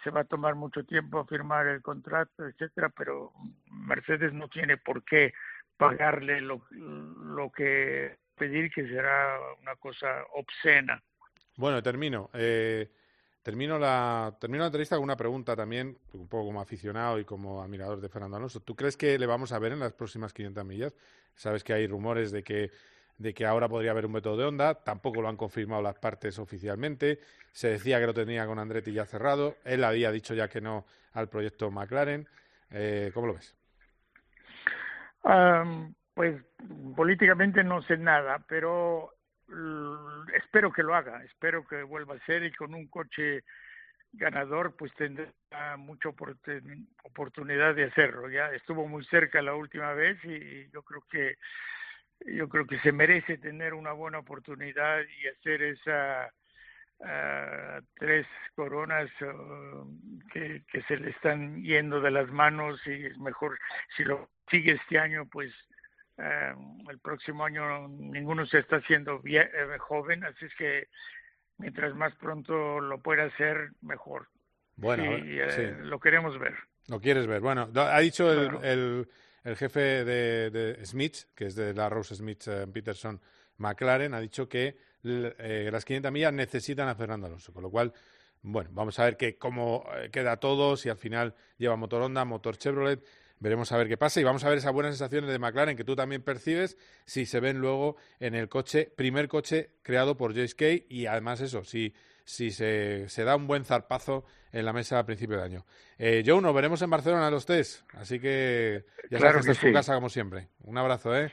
se 0.03 0.09
va 0.09 0.21
a 0.21 0.25
tomar 0.25 0.55
mucho 0.55 0.83
tiempo 0.85 1.19
a 1.19 1.25
firmar 1.25 1.67
el 1.67 1.81
contrato, 1.81 2.47
etcétera, 2.47 2.89
pero 2.89 3.33
Mercedes 3.69 4.33
no 4.33 4.47
tiene 4.47 4.77
por 4.77 5.03
qué 5.03 5.33
pagarle 5.77 6.41
lo, 6.41 6.65
lo 6.71 7.51
que 7.51 8.17
pedir 8.37 8.71
que 8.71 8.87
será 8.87 9.37
una 9.61 9.75
cosa 9.75 10.23
obscena. 10.33 11.01
Bueno, 11.57 11.83
termino. 11.83 12.29
Eh, 12.33 12.89
termino 13.43 13.79
la 13.79 14.35
termino 14.39 14.63
la 14.63 14.67
entrevista 14.67 14.95
con 14.95 15.03
una 15.03 15.17
pregunta 15.17 15.55
también, 15.55 15.97
un 16.13 16.27
poco 16.27 16.45
como 16.45 16.61
aficionado 16.61 17.19
y 17.19 17.25
como 17.25 17.61
admirador 17.61 18.01
de 18.01 18.09
Fernando 18.09 18.37
Alonso. 18.37 18.59
¿Tú 18.59 18.75
crees 18.75 18.97
que 18.97 19.17
le 19.17 19.25
vamos 19.25 19.51
a 19.51 19.59
ver 19.59 19.71
en 19.71 19.79
las 19.79 19.93
próximas 19.93 20.33
500 20.33 20.65
millas? 20.65 20.95
Sabes 21.35 21.63
que 21.63 21.73
hay 21.73 21.87
rumores 21.87 22.31
de 22.31 22.43
que 22.43 22.71
de 23.17 23.33
que 23.35 23.45
ahora 23.45 23.69
podría 23.69 23.91
haber 23.91 24.07
un 24.07 24.13
método 24.13 24.35
de 24.35 24.45
onda, 24.45 24.73
tampoco 24.73 25.21
lo 25.21 25.29
han 25.29 25.37
confirmado 25.37 25.81
las 25.81 25.99
partes 25.99 26.39
oficialmente, 26.39 27.19
se 27.51 27.69
decía 27.69 27.99
que 27.99 28.07
lo 28.07 28.15
tenía 28.15 28.47
con 28.47 28.57
Andretti 28.57 28.91
ya 28.93 29.05
cerrado, 29.05 29.57
él 29.63 29.83
había 29.83 30.11
dicho 30.11 30.33
ya 30.33 30.47
que 30.47 30.59
no 30.59 30.85
al 31.13 31.29
proyecto 31.29 31.69
McLaren, 31.69 32.27
eh, 32.71 33.11
¿cómo 33.13 33.27
lo 33.27 33.33
ves? 33.35 33.55
Pues 36.13 36.41
políticamente 36.95 37.63
no 37.63 37.81
sé 37.83 37.97
nada, 37.97 38.43
pero 38.47 39.13
espero 40.33 40.71
que 40.71 40.83
lo 40.83 40.95
haga, 40.95 41.23
espero 41.23 41.65
que 41.65 41.83
vuelva 41.83 42.15
a 42.15 42.25
ser 42.25 42.43
y 42.43 42.51
con 42.51 42.73
un 42.73 42.87
coche 42.87 43.43
ganador 44.13 44.75
pues 44.75 44.93
tendrá 44.95 45.31
mucha 45.77 46.09
oportunidad 46.09 47.75
de 47.75 47.85
hacerlo. 47.85 48.29
Ya 48.29 48.51
estuvo 48.51 48.87
muy 48.87 49.03
cerca 49.05 49.41
la 49.41 49.55
última 49.55 49.93
vez 49.93 50.17
y 50.23 50.69
yo 50.71 50.83
creo 50.83 51.03
que 51.09 51.37
yo 52.25 52.47
creo 52.49 52.67
que 52.67 52.79
se 52.79 52.91
merece 52.91 53.37
tener 53.37 53.73
una 53.73 53.93
buena 53.93 54.19
oportunidad 54.19 55.01
y 55.01 55.27
hacer 55.27 55.63
esa 55.63 56.31
uh, 56.99 57.83
tres 57.95 58.27
coronas 58.55 59.09
uh, 59.21 60.29
que, 60.31 60.63
que, 60.71 60.83
se 60.83 60.97
le 60.97 61.09
están 61.09 61.63
yendo 61.63 61.99
de 61.99 62.11
las 62.11 62.29
manos 62.29 62.79
y 62.85 63.07
es 63.07 63.17
mejor 63.17 63.57
si 63.97 64.03
lo 64.03 64.29
sigue 64.51 64.73
este 64.73 64.99
año 64.99 65.25
pues 65.31 65.51
uh, 66.17 66.89
el 66.89 66.99
próximo 66.99 67.45
año 67.45 67.87
ninguno 67.87 68.45
se 68.45 68.59
está 68.59 68.77
haciendo 68.77 69.19
bien, 69.19 69.43
eh, 69.43 69.77
joven 69.79 70.23
así 70.23 70.45
es 70.45 70.55
que 70.55 70.87
mientras 71.57 71.95
más 71.95 72.15
pronto 72.15 72.79
lo 72.79 73.01
pueda 73.01 73.25
hacer 73.25 73.71
mejor. 73.81 74.27
Bueno 74.75 75.17
y, 75.17 75.39
sí. 75.51 75.63
lo 75.81 75.99
queremos 75.99 76.37
ver. 76.39 76.55
Lo 76.87 76.99
quieres 76.99 77.27
ver. 77.27 77.41
Bueno 77.41 77.69
ha 77.75 77.99
dicho 77.99 78.31
el, 78.31 78.63
el 78.63 79.07
el 79.43 79.55
jefe 79.55 80.05
de, 80.05 80.51
de, 80.51 80.85
Smith, 80.85 81.17
que 81.35 81.47
es 81.47 81.55
de 81.55 81.73
la 81.73 81.89
Rose 81.89 82.15
Smith 82.15 82.47
eh, 82.47 82.67
Peterson 82.71 83.19
McLaren, 83.57 84.13
ha 84.13 84.19
dicho 84.19 84.47
que 84.47 84.77
eh, 85.03 85.69
las 85.71 85.85
500 85.85 86.11
millas 86.11 86.33
necesitan 86.33 86.87
a 86.87 86.95
Fernando 86.95 87.27
Alonso, 87.27 87.53
con 87.53 87.63
lo 87.63 87.71
cual, 87.71 87.91
bueno, 88.41 88.69
vamos 88.73 88.97
a 88.99 89.05
ver 89.05 89.17
que 89.17 89.37
cómo 89.37 89.85
eh, 89.95 90.09
queda 90.11 90.37
todo, 90.37 90.77
si 90.77 90.89
al 90.89 90.97
final 90.97 91.35
lleva 91.57 91.75
motor 91.75 92.03
Honda, 92.03 92.23
motor 92.23 92.57
Chevrolet, 92.57 93.03
veremos 93.41 93.73
a 93.73 93.77
ver 93.77 93.89
qué 93.89 93.97
pasa 93.97 94.21
y 94.21 94.23
vamos 94.23 94.45
a 94.45 94.49
ver 94.49 94.59
esas 94.59 94.71
buenas 94.71 94.95
sensaciones 94.95 95.29
de 95.29 95.39
McLaren 95.39 95.75
que 95.75 95.83
tú 95.83 95.95
también 95.95 96.21
percibes 96.21 96.77
si 97.05 97.25
se 97.25 97.41
ven 97.41 97.59
luego 97.59 97.97
en 98.21 98.35
el 98.35 98.47
coche, 98.47 98.89
primer 98.95 99.27
coche 99.27 99.71
creado 99.83 100.15
por 100.15 100.33
Joyce 100.33 100.55
Kay 100.55 100.85
y 100.87 101.07
además 101.07 101.41
eso, 101.41 101.65
si 101.65 101.93
si 102.23 102.51
se, 102.51 103.09
se, 103.09 103.23
da 103.25 103.35
un 103.35 103.47
buen 103.47 103.65
zarpazo 103.65 104.25
en 104.51 104.63
la 104.63 104.71
mesa 104.71 104.99
a 104.99 105.05
principio 105.05 105.37
de 105.37 105.43
año. 105.43 105.65
Eh, 105.97 106.23
Joe, 106.25 106.41
nos 106.41 106.53
veremos 106.53 106.81
en 106.81 106.89
Barcelona 106.89 107.29
los 107.29 107.45
test, 107.45 107.83
así 107.95 108.19
que 108.19 108.85
ya 109.09 109.17
claro 109.17 109.41
sabes 109.41 109.45
que, 109.45 109.47
que 109.47 109.51
es 109.51 109.57
sí. 109.57 109.67
tu 109.67 109.73
casa 109.73 109.95
como 109.95 110.07
siempre. 110.07 110.47
Un 110.63 110.77
abrazo, 110.77 111.17
¿eh? 111.17 111.31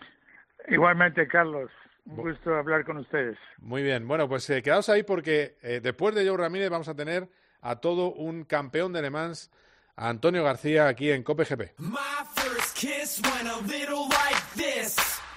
Igualmente, 0.69 1.29
Carlos. 1.29 1.71
Un 2.07 2.17
gusto 2.17 2.55
hablar 2.55 2.85
con 2.85 2.97
ustedes. 2.97 3.37
Muy 3.59 3.83
bien. 3.83 4.09
Bueno, 4.09 4.29
pues 4.29 4.49
eh, 4.49 4.63
quedaos 4.63 4.89
ahí 4.89 5.03
porque 5.03 5.57
eh, 5.63 5.81
después 5.83 6.15
de 6.15 6.27
Joe 6.27 6.39
Ramírez 6.39 6.71
vamos 6.71 6.89
a 6.89 6.95
tener 6.95 7.29
a 7.61 7.77
todo 7.77 8.13
un 8.13 8.45
campeón 8.45 8.93
de 8.93 9.03
Le 9.03 9.11
Mans, 9.11 9.51
a 9.99 10.09
Antonio 10.09 10.45
García, 10.45 10.87
aquí 10.87 11.11
en 11.11 11.23
Cope 11.23 11.45
GP. 11.45 11.73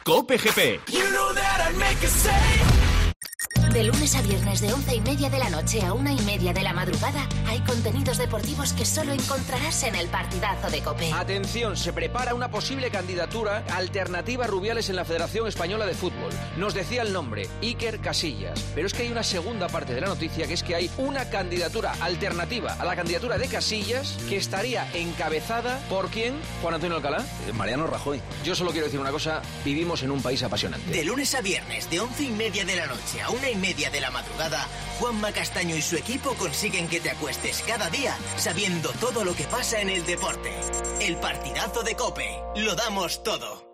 Cope 0.03 0.37
GP. 0.37 0.79
You 0.87 1.09
know 1.11 1.33
de 3.73 3.83
lunes 3.85 4.15
a 4.15 4.21
viernes 4.21 4.59
de 4.59 4.73
once 4.73 4.95
y 4.95 5.01
media 5.01 5.29
de 5.29 5.39
la 5.39 5.49
noche 5.49 5.81
a 5.81 5.93
una 5.93 6.11
y 6.11 6.19
media 6.21 6.51
de 6.51 6.61
la 6.61 6.73
madrugada 6.73 7.27
hay 7.47 7.59
contenidos 7.61 8.17
deportivos 8.17 8.73
que 8.73 8.85
solo 8.85 9.13
encontrarás 9.13 9.83
en 9.83 9.95
el 9.95 10.07
partidazo 10.07 10.69
de 10.69 10.81
Cope. 10.81 11.11
Atención, 11.13 11.77
se 11.77 11.93
prepara 11.93 12.33
una 12.33 12.49
posible 12.49 12.89
candidatura 12.89 13.63
alternativa 13.73 14.45
a 14.45 14.47
Rubiales 14.47 14.89
en 14.89 14.95
la 14.95 15.05
Federación 15.05 15.47
Española 15.47 15.85
de 15.85 15.93
Fútbol. 15.93 16.31
Nos 16.57 16.73
decía 16.73 17.01
el 17.01 17.13
nombre, 17.13 17.47
Iker 17.61 17.99
Casillas. 17.99 18.61
Pero 18.75 18.87
es 18.87 18.93
que 18.93 19.03
hay 19.03 19.11
una 19.11 19.23
segunda 19.23 19.67
parte 19.67 19.93
de 19.93 20.01
la 20.01 20.07
noticia 20.07 20.47
que 20.47 20.53
es 20.53 20.63
que 20.63 20.75
hay 20.75 20.89
una 20.97 21.29
candidatura 21.29 21.93
alternativa 22.01 22.73
a 22.73 22.85
la 22.85 22.95
candidatura 22.95 23.37
de 23.37 23.47
Casillas 23.47 24.17
que 24.27 24.37
estaría 24.37 24.89
encabezada 24.93 25.79
por 25.89 26.09
quién, 26.09 26.35
Juan 26.61 26.75
Antonio 26.75 26.97
Alcalá. 26.97 27.25
Eh, 27.47 27.53
Mariano 27.53 27.87
Rajoy. 27.87 28.21
Yo 28.43 28.55
solo 28.55 28.71
quiero 28.71 28.85
decir 28.85 28.99
una 28.99 29.11
cosa, 29.11 29.41
vivimos 29.63 30.03
en 30.03 30.11
un 30.11 30.21
país 30.21 30.43
apasionante. 30.43 30.91
De 30.91 31.03
lunes 31.03 31.35
a 31.35 31.41
viernes, 31.41 31.89
de 31.89 31.99
once 31.99 32.23
y 32.23 32.31
media 32.31 32.65
de 32.65 32.75
la 32.75 32.87
noche 32.87 33.21
a 33.21 33.29
una 33.29 33.49
y 33.49 33.60
media 33.61 33.89
de 33.89 34.01
la 34.01 34.11
madrugada, 34.11 34.67
Juanma 34.99 35.31
Castaño 35.31 35.75
y 35.75 35.81
su 35.81 35.95
equipo 35.95 36.33
consiguen 36.33 36.89
que 36.89 36.99
te 36.99 37.11
acuestes 37.11 37.63
cada 37.65 37.89
día 37.89 38.17
sabiendo 38.35 38.89
todo 38.99 39.23
lo 39.23 39.35
que 39.35 39.45
pasa 39.45 39.79
en 39.79 39.89
el 39.89 40.05
deporte. 40.05 40.51
El 40.99 41.17
partidazo 41.17 41.83
de 41.83 41.95
Cope. 41.95 42.39
Lo 42.55 42.75
damos 42.75 43.23
todo. 43.23 43.70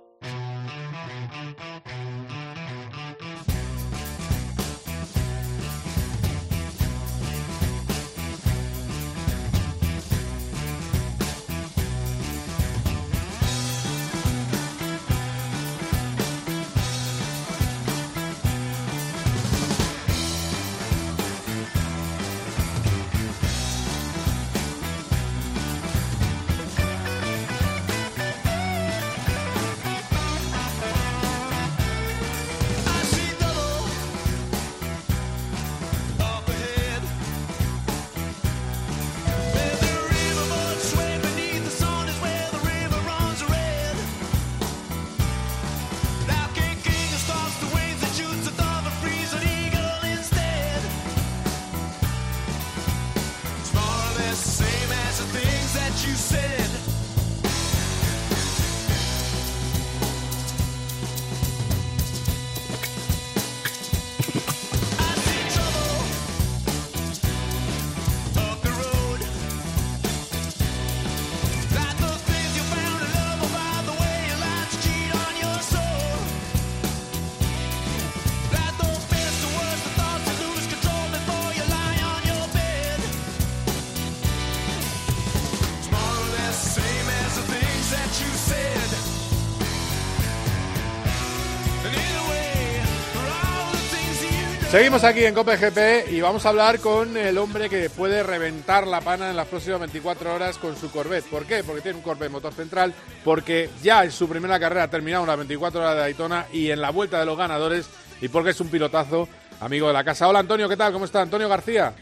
Seguimos 94.78 95.04
aquí 95.04 95.26
en 95.26 95.34
Cope 95.34 95.58
GP 95.58 96.12
y 96.12 96.22
vamos 96.22 96.46
a 96.46 96.50
hablar 96.50 96.80
con 96.80 97.18
el 97.18 97.40
hombre 97.40 97.68
que 97.68 97.90
puede 97.90 98.22
reventar 98.22 98.86
la 98.86 99.02
pana 99.02 99.32
en 99.32 99.36
las 99.36 99.48
próximas 99.48 99.80
24 99.80 100.36
horas 100.36 100.60
con 100.60 100.76
su 100.76 100.92
Corvette. 100.92 101.26
¿Por 101.26 101.46
qué? 101.48 101.64
Porque 101.64 101.82
tiene 101.82 101.98
un 101.98 102.04
Corvette 102.04 102.32
motor 102.32 102.54
central, 102.54 102.94
porque 103.24 103.72
ya 103.82 104.04
en 104.04 104.12
su 104.12 104.30
primera 104.30 104.60
carrera 104.60 104.84
ha 104.84 104.88
terminado 104.88 105.26
las 105.26 105.36
24 105.36 105.80
horas 105.80 105.96
de 105.96 106.02
Daytona 106.02 106.46
y 106.54 106.70
en 106.70 106.80
la 106.80 106.92
vuelta 106.92 107.20
de 107.20 107.26
los 107.26 107.36
ganadores 107.36 107.90
y 108.22 108.28
porque 108.28 108.52
es 108.52 108.62
un 108.62 108.68
pilotazo 108.68 109.28
amigo 109.62 109.88
de 109.88 109.94
la 109.94 110.04
casa. 110.04 110.28
Hola 110.28 110.38
Antonio, 110.38 110.70
¿qué 110.70 110.78
tal? 110.78 110.94
¿Cómo 110.94 111.06
está? 111.06 111.24
Antonio 111.24 111.50
García. 111.50 111.96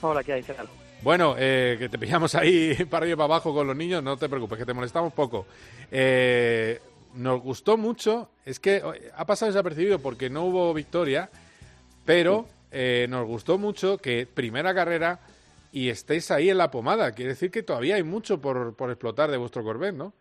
Hola, 0.00 0.24
¿qué 0.24 0.32
hay? 0.32 0.42
¿Qué 0.42 0.54
tal? 0.54 0.70
Bueno, 1.02 1.34
eh, 1.36 1.76
que 1.78 1.90
te 1.90 1.98
pillamos 1.98 2.34
ahí 2.34 2.74
para 2.90 3.04
arriba 3.04 3.12
y 3.12 3.16
para 3.16 3.24
abajo 3.24 3.52
con 3.52 3.66
los 3.66 3.76
niños, 3.76 4.02
no 4.02 4.16
te 4.16 4.30
preocupes, 4.30 4.56
que 4.56 4.64
te 4.64 4.72
molestamos 4.72 5.12
poco. 5.12 5.44
Eh, 5.90 6.80
nos 7.12 7.42
gustó 7.42 7.76
mucho, 7.76 8.30
es 8.46 8.58
que 8.58 8.76
eh, 8.76 9.12
ha 9.14 9.26
pasado 9.26 9.52
desapercibido 9.52 9.98
porque 9.98 10.30
no 10.30 10.44
hubo 10.44 10.72
victoria, 10.72 11.28
pero 12.06 12.46
eh, 12.70 13.06
nos 13.10 13.26
gustó 13.26 13.58
mucho 13.58 13.98
que 13.98 14.26
primera 14.26 14.74
carrera 14.74 15.18
y 15.72 15.90
estéis 15.90 16.30
ahí 16.30 16.48
en 16.48 16.58
la 16.58 16.70
pomada. 16.70 17.12
Quiere 17.12 17.30
decir 17.30 17.50
que 17.50 17.62
todavía 17.62 17.96
hay 17.96 18.02
mucho 18.02 18.40
por, 18.40 18.74
por 18.76 18.90
explotar 18.90 19.30
de 19.30 19.36
vuestro 19.36 19.62
Corvette, 19.62 19.96
¿no? 19.96 20.12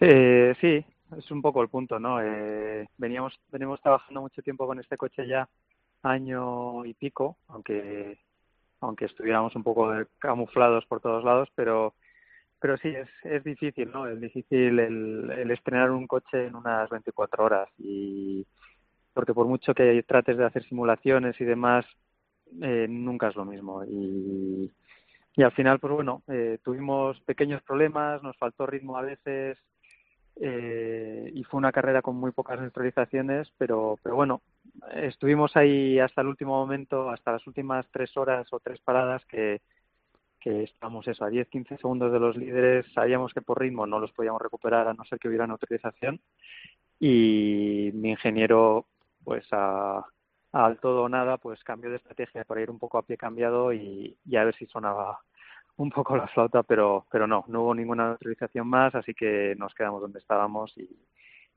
Eh, 0.00 0.54
sí, 0.60 0.84
es 1.16 1.30
un 1.30 1.42
poco 1.42 1.60
el 1.60 1.68
punto, 1.68 1.98
¿no? 1.98 2.22
Eh, 2.22 2.88
veníamos, 2.96 3.38
venimos 3.50 3.80
trabajando 3.82 4.20
mucho 4.20 4.40
tiempo 4.42 4.66
con 4.66 4.78
este 4.78 4.96
coche 4.96 5.26
ya 5.26 5.48
año 6.02 6.84
y 6.86 6.94
pico, 6.94 7.36
aunque 7.48 8.18
aunque 8.80 9.06
estuviéramos 9.06 9.56
un 9.56 9.64
poco 9.64 9.92
camuflados 10.20 10.86
por 10.86 11.00
todos 11.00 11.24
lados, 11.24 11.48
pero 11.56 11.94
pero 12.60 12.76
sí 12.78 12.88
es, 12.88 13.08
es 13.24 13.42
difícil, 13.44 13.90
¿no? 13.92 14.06
Es 14.06 14.20
difícil 14.20 14.78
el, 14.78 15.30
el 15.30 15.50
estrenar 15.50 15.90
un 15.90 16.06
coche 16.06 16.46
en 16.46 16.56
unas 16.56 16.88
24 16.90 17.44
horas 17.44 17.68
y 17.78 18.46
porque 19.18 19.34
por 19.34 19.48
mucho 19.48 19.74
que 19.74 20.00
trates 20.04 20.38
de 20.38 20.44
hacer 20.44 20.62
simulaciones 20.62 21.40
y 21.40 21.44
demás, 21.44 21.84
eh, 22.62 22.86
nunca 22.88 23.26
es 23.26 23.34
lo 23.34 23.44
mismo. 23.44 23.82
Y, 23.84 24.70
y 25.34 25.42
al 25.42 25.50
final, 25.50 25.80
pues 25.80 25.92
bueno, 25.92 26.22
eh, 26.28 26.58
tuvimos 26.62 27.18
pequeños 27.22 27.60
problemas, 27.62 28.22
nos 28.22 28.36
faltó 28.36 28.64
ritmo 28.64 28.96
a 28.96 29.02
veces 29.02 29.58
eh, 30.40 31.32
y 31.34 31.42
fue 31.42 31.58
una 31.58 31.72
carrera 31.72 32.00
con 32.00 32.14
muy 32.14 32.30
pocas 32.30 32.60
neutralizaciones, 32.60 33.52
pero, 33.58 33.98
pero 34.04 34.14
bueno, 34.14 34.40
estuvimos 34.94 35.56
ahí 35.56 35.98
hasta 35.98 36.20
el 36.20 36.28
último 36.28 36.52
momento, 36.52 37.10
hasta 37.10 37.32
las 37.32 37.46
últimas 37.48 37.88
tres 37.90 38.16
horas 38.16 38.46
o 38.52 38.60
tres 38.60 38.78
paradas 38.78 39.24
que, 39.24 39.62
que 40.38 40.62
estamos 40.62 41.08
eso, 41.08 41.24
a 41.24 41.30
10-15 41.30 41.76
segundos 41.80 42.12
de 42.12 42.20
los 42.20 42.36
líderes, 42.36 42.86
sabíamos 42.94 43.34
que 43.34 43.42
por 43.42 43.60
ritmo 43.60 43.84
no 43.84 43.98
los 43.98 44.12
podíamos 44.12 44.40
recuperar 44.40 44.86
a 44.86 44.94
no 44.94 45.02
ser 45.06 45.18
que 45.18 45.26
hubiera 45.26 45.48
neutralización 45.48 46.20
y 47.00 47.90
mi 47.94 48.10
ingeniero 48.10 48.86
pues 49.28 49.46
a, 49.52 50.02
al 50.52 50.80
todo 50.80 51.02
o 51.02 51.08
nada, 51.10 51.36
pues 51.36 51.62
cambio 51.62 51.90
de 51.90 51.96
estrategia 51.96 52.44
para 52.44 52.62
ir 52.62 52.70
un 52.70 52.78
poco 52.78 52.96
a 52.96 53.02
pie 53.02 53.18
cambiado 53.18 53.74
y, 53.74 54.16
a 54.34 54.44
ver 54.44 54.56
si 54.56 54.64
sonaba 54.64 55.20
un 55.76 55.90
poco 55.90 56.16
la 56.16 56.26
flauta, 56.28 56.62
pero, 56.62 57.04
pero 57.10 57.26
no, 57.26 57.44
no 57.46 57.64
hubo 57.64 57.74
ninguna 57.74 58.12
autorización 58.12 58.66
más, 58.66 58.94
así 58.94 59.12
que 59.12 59.54
nos 59.58 59.74
quedamos 59.74 60.00
donde 60.00 60.18
estábamos 60.18 60.72
y, 60.78 60.88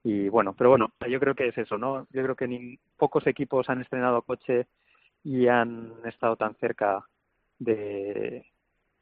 y 0.04 0.28
bueno, 0.28 0.54
pero 0.54 0.72
bueno, 0.72 0.92
yo 1.10 1.18
creo 1.22 1.34
que 1.34 1.48
es 1.48 1.58
eso, 1.58 1.78
¿no? 1.78 2.08
Yo 2.12 2.22
creo 2.24 2.36
que 2.36 2.50
ni 2.50 2.78
pocos 2.98 3.26
equipos 3.26 3.70
han 3.70 3.80
estrenado 3.80 4.22
coche 4.24 4.68
y 5.24 5.48
han 5.48 5.94
estado 6.04 6.36
tan 6.36 6.56
cerca 6.56 7.06
de 7.58 8.46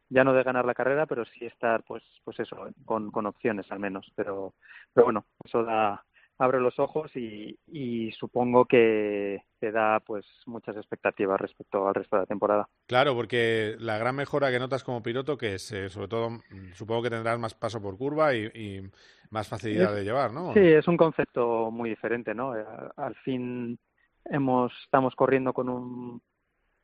ya 0.09 0.23
no 0.23 0.33
de 0.33 0.43
ganar 0.43 0.65
la 0.65 0.75
carrera, 0.75 1.07
pero 1.07 1.25
sí 1.25 1.43
estar 1.43 1.81
pues 1.85 2.03
pues 2.23 2.39
eso, 2.39 2.69
con, 2.85 3.09
con 3.09 3.25
opciones 3.25 3.65
al 3.71 3.79
menos, 3.79 4.11
pero 4.15 4.53
pero 4.93 5.05
bueno, 5.05 5.25
eso 5.43 5.63
da 5.63 6.05
abre 6.39 6.59
los 6.59 6.79
ojos 6.79 7.13
y, 7.15 7.59
y 7.67 8.11
supongo 8.13 8.65
que 8.65 9.43
te 9.59 9.71
da 9.71 9.99
pues 9.99 10.25
muchas 10.45 10.77
expectativas 10.77 11.39
respecto 11.39 11.87
al 11.87 11.93
resto 11.93 12.15
de 12.15 12.21
la 12.21 12.25
temporada. 12.25 12.69
Claro, 12.87 13.13
porque 13.13 13.75
la 13.77 13.97
gran 13.97 14.15
mejora 14.15 14.49
que 14.49 14.57
notas 14.57 14.83
como 14.83 15.03
piloto, 15.03 15.37
que 15.37 15.55
es 15.55 15.71
eh, 15.73 15.89
sobre 15.89 16.07
todo, 16.07 16.29
supongo 16.73 17.03
que 17.03 17.09
tendrás 17.09 17.37
más 17.37 17.53
paso 17.53 17.81
por 17.81 17.97
curva 17.97 18.33
y, 18.33 18.45
y 18.55 18.81
más 19.29 19.49
facilidad 19.49 19.91
es, 19.91 19.97
de 19.97 20.03
llevar, 20.05 20.31
¿no? 20.31 20.53
Sí, 20.53 20.61
es 20.61 20.87
un 20.87 20.95
concepto 20.97 21.69
muy 21.71 21.89
diferente, 21.89 22.33
¿no? 22.33 22.57
Eh, 22.57 22.65
Al 22.95 23.15
fin 23.15 23.77
hemos 24.25 24.71
estamos 24.83 25.15
corriendo 25.15 25.53
con 25.53 25.69
un 25.69 26.21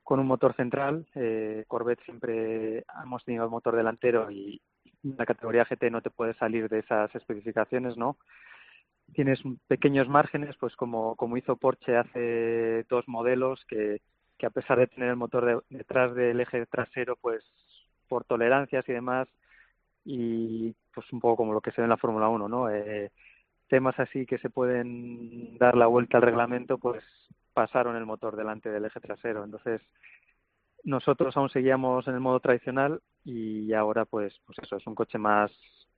con 0.03 0.19
un 0.19 0.27
motor 0.27 0.55
central. 0.55 1.07
Eh, 1.15 1.63
Corvette 1.67 2.03
siempre 2.03 2.85
hemos 3.03 3.23
tenido 3.23 3.45
el 3.45 3.49
motor 3.49 3.75
delantero 3.75 4.29
y 4.29 4.61
la 5.01 5.25
categoría 5.25 5.65
GT 5.65 5.89
no 5.89 6.01
te 6.01 6.11
puede 6.11 6.33
salir 6.35 6.69
de 6.69 6.79
esas 6.79 7.13
especificaciones, 7.15 7.97
¿no? 7.97 8.17
Tienes 9.13 9.39
pequeños 9.67 10.07
márgenes, 10.07 10.55
pues 10.59 10.75
como, 10.75 11.15
como 11.15 11.37
hizo 11.37 11.55
Porsche 11.55 11.97
hace 11.97 12.83
dos 12.89 13.07
modelos, 13.07 13.63
que, 13.67 14.01
que 14.37 14.45
a 14.45 14.49
pesar 14.49 14.79
de 14.79 14.87
tener 14.87 15.09
el 15.09 15.15
motor 15.15 15.45
de, 15.45 15.77
detrás 15.77 16.13
del 16.15 16.39
eje 16.39 16.65
trasero, 16.65 17.15
pues 17.15 17.43
por 18.07 18.25
tolerancias 18.25 18.87
y 18.87 18.93
demás, 18.93 19.27
y 20.03 20.75
pues 20.93 21.11
un 21.11 21.19
poco 21.19 21.37
como 21.37 21.53
lo 21.53 21.61
que 21.61 21.71
se 21.71 21.81
ve 21.81 21.85
en 21.85 21.89
la 21.89 21.97
Fórmula 21.97 22.29
1, 22.29 22.47
¿no? 22.47 22.69
Eh, 22.69 23.11
temas 23.67 23.99
así 23.99 24.25
que 24.25 24.37
se 24.37 24.49
pueden 24.49 25.57
dar 25.57 25.75
la 25.75 25.87
vuelta 25.87 26.17
al 26.17 26.23
reglamento, 26.23 26.77
pues 26.77 27.03
pasaron 27.53 27.95
el 27.95 28.05
motor 28.05 28.35
delante 28.35 28.69
del 28.69 28.85
eje 28.85 28.99
trasero. 28.99 29.43
Entonces, 29.43 29.81
nosotros 30.83 31.35
aún 31.35 31.49
seguíamos 31.49 32.07
en 32.07 32.13
el 32.13 32.19
modo 32.19 32.39
tradicional 32.39 33.01
y 33.23 33.73
ahora, 33.73 34.05
pues, 34.05 34.39
pues 34.45 34.59
eso, 34.61 34.77
es 34.77 34.85
un 34.85 34.93
coche 34.93 35.17
más 35.17 35.51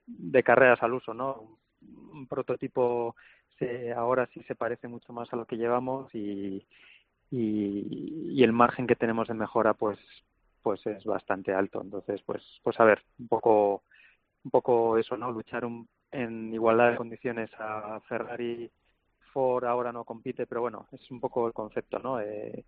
de 0.05 0.43
carreras 0.43 0.81
al 0.81 0.93
uso, 0.93 1.13
¿no? 1.13 1.57
Un 1.81 2.27
prototipo 2.27 3.15
se, 3.59 3.93
ahora 3.93 4.27
sí 4.33 4.41
se 4.43 4.55
parece 4.55 4.87
mucho 4.87 5.13
más 5.13 5.31
a 5.33 5.35
lo 5.35 5.45
que 5.45 5.57
llevamos 5.57 6.13
y, 6.13 6.65
y, 7.31 8.31
y, 8.31 8.43
el 8.43 8.53
margen 8.53 8.87
que 8.87 8.95
tenemos 8.95 9.27
de 9.27 9.33
mejora 9.33 9.73
pues 9.73 9.99
pues 10.61 10.85
es 10.85 11.03
bastante 11.05 11.53
alto. 11.53 11.81
Entonces 11.81 12.21
pues 12.25 12.43
pues 12.63 12.79
a 12.79 12.85
ver 12.85 13.01
un 13.19 13.27
poco 13.27 13.83
un 14.43 14.51
poco 14.51 14.97
eso 14.97 15.17
no 15.17 15.31
luchar 15.31 15.65
un, 15.65 15.87
en 16.11 16.53
igualdad 16.53 16.91
de 16.91 16.97
condiciones 16.97 17.49
a 17.59 17.99
Ferrari 18.07 18.69
Ford 19.33 19.65
ahora 19.65 19.91
no 19.91 20.03
compite 20.03 20.47
pero 20.47 20.61
bueno 20.61 20.87
es 20.91 21.11
un 21.11 21.19
poco 21.19 21.47
el 21.47 21.53
concepto 21.53 21.99
no 21.99 22.19
eh, 22.21 22.63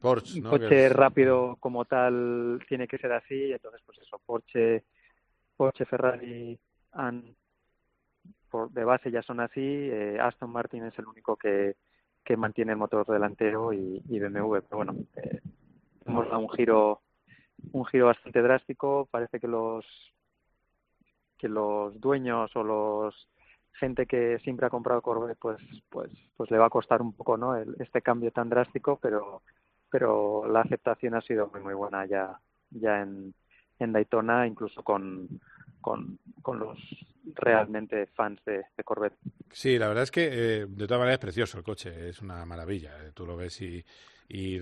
Porsche, 0.00 0.38
un 0.38 0.44
¿no? 0.44 0.50
coche 0.50 0.88
rápido 0.88 1.56
como 1.58 1.84
tal 1.84 2.60
tiene 2.68 2.86
que 2.86 2.98
ser 2.98 3.12
así 3.12 3.52
entonces 3.52 3.80
pues 3.86 3.98
eso 3.98 4.20
Porsche 4.24 4.84
Porsche 5.56 5.86
Ferrari 5.86 6.58
han 6.92 7.34
por, 8.52 8.70
de 8.70 8.84
base 8.84 9.10
ya 9.10 9.22
son 9.22 9.40
así. 9.40 9.60
Eh, 9.60 10.18
Aston 10.20 10.50
Martin 10.50 10.84
es 10.84 10.98
el 10.98 11.06
único 11.06 11.36
que, 11.36 11.76
que 12.22 12.36
mantiene 12.36 12.72
el 12.72 12.78
motor 12.78 13.06
delantero 13.06 13.72
y, 13.72 14.02
y 14.08 14.20
BMW. 14.20 14.58
Pero 14.60 14.76
bueno, 14.76 14.94
eh, 15.16 15.40
hemos 16.04 16.26
dado 16.26 16.38
un 16.40 16.50
giro, 16.50 17.00
un 17.72 17.84
giro 17.86 18.06
bastante 18.06 18.42
drástico. 18.42 19.08
Parece 19.10 19.40
que 19.40 19.48
los 19.48 19.84
que 21.38 21.48
los 21.48 21.98
dueños 22.00 22.54
o 22.54 22.62
los 22.62 23.28
gente 23.72 24.06
que 24.06 24.38
siempre 24.40 24.66
ha 24.66 24.70
comprado 24.70 25.02
Corvette 25.02 25.38
pues 25.40 25.58
pues 25.90 26.12
pues 26.36 26.50
le 26.52 26.58
va 26.58 26.66
a 26.66 26.70
costar 26.70 27.02
un 27.02 27.14
poco 27.14 27.36
no 27.36 27.56
el, 27.56 27.74
este 27.80 28.00
cambio 28.00 28.30
tan 28.30 28.48
drástico 28.48 29.00
pero 29.02 29.42
pero 29.90 30.46
la 30.46 30.60
aceptación 30.60 31.14
ha 31.14 31.20
sido 31.22 31.48
muy 31.48 31.60
muy 31.60 31.74
buena 31.74 32.06
ya 32.06 32.38
ya 32.70 33.00
en, 33.00 33.34
en 33.80 33.92
Daytona 33.92 34.46
incluso 34.46 34.84
con 34.84 35.26
con, 35.80 36.18
con 36.42 36.60
los 36.60 36.78
realmente 37.34 38.06
fans 38.06 38.40
de, 38.44 38.64
Corvette. 38.84 39.16
Sí, 39.50 39.78
la 39.78 39.88
verdad 39.88 40.04
es 40.04 40.10
que 40.10 40.28
eh, 40.32 40.66
de 40.68 40.86
todas 40.86 41.00
maneras 41.00 41.14
es 41.14 41.20
precioso 41.20 41.58
el 41.58 41.64
coche, 41.64 42.08
es 42.08 42.20
una 42.20 42.44
maravilla. 42.44 42.92
Eh, 43.04 43.12
tú 43.14 43.26
lo 43.26 43.36
ves 43.36 43.60
y 43.60 43.84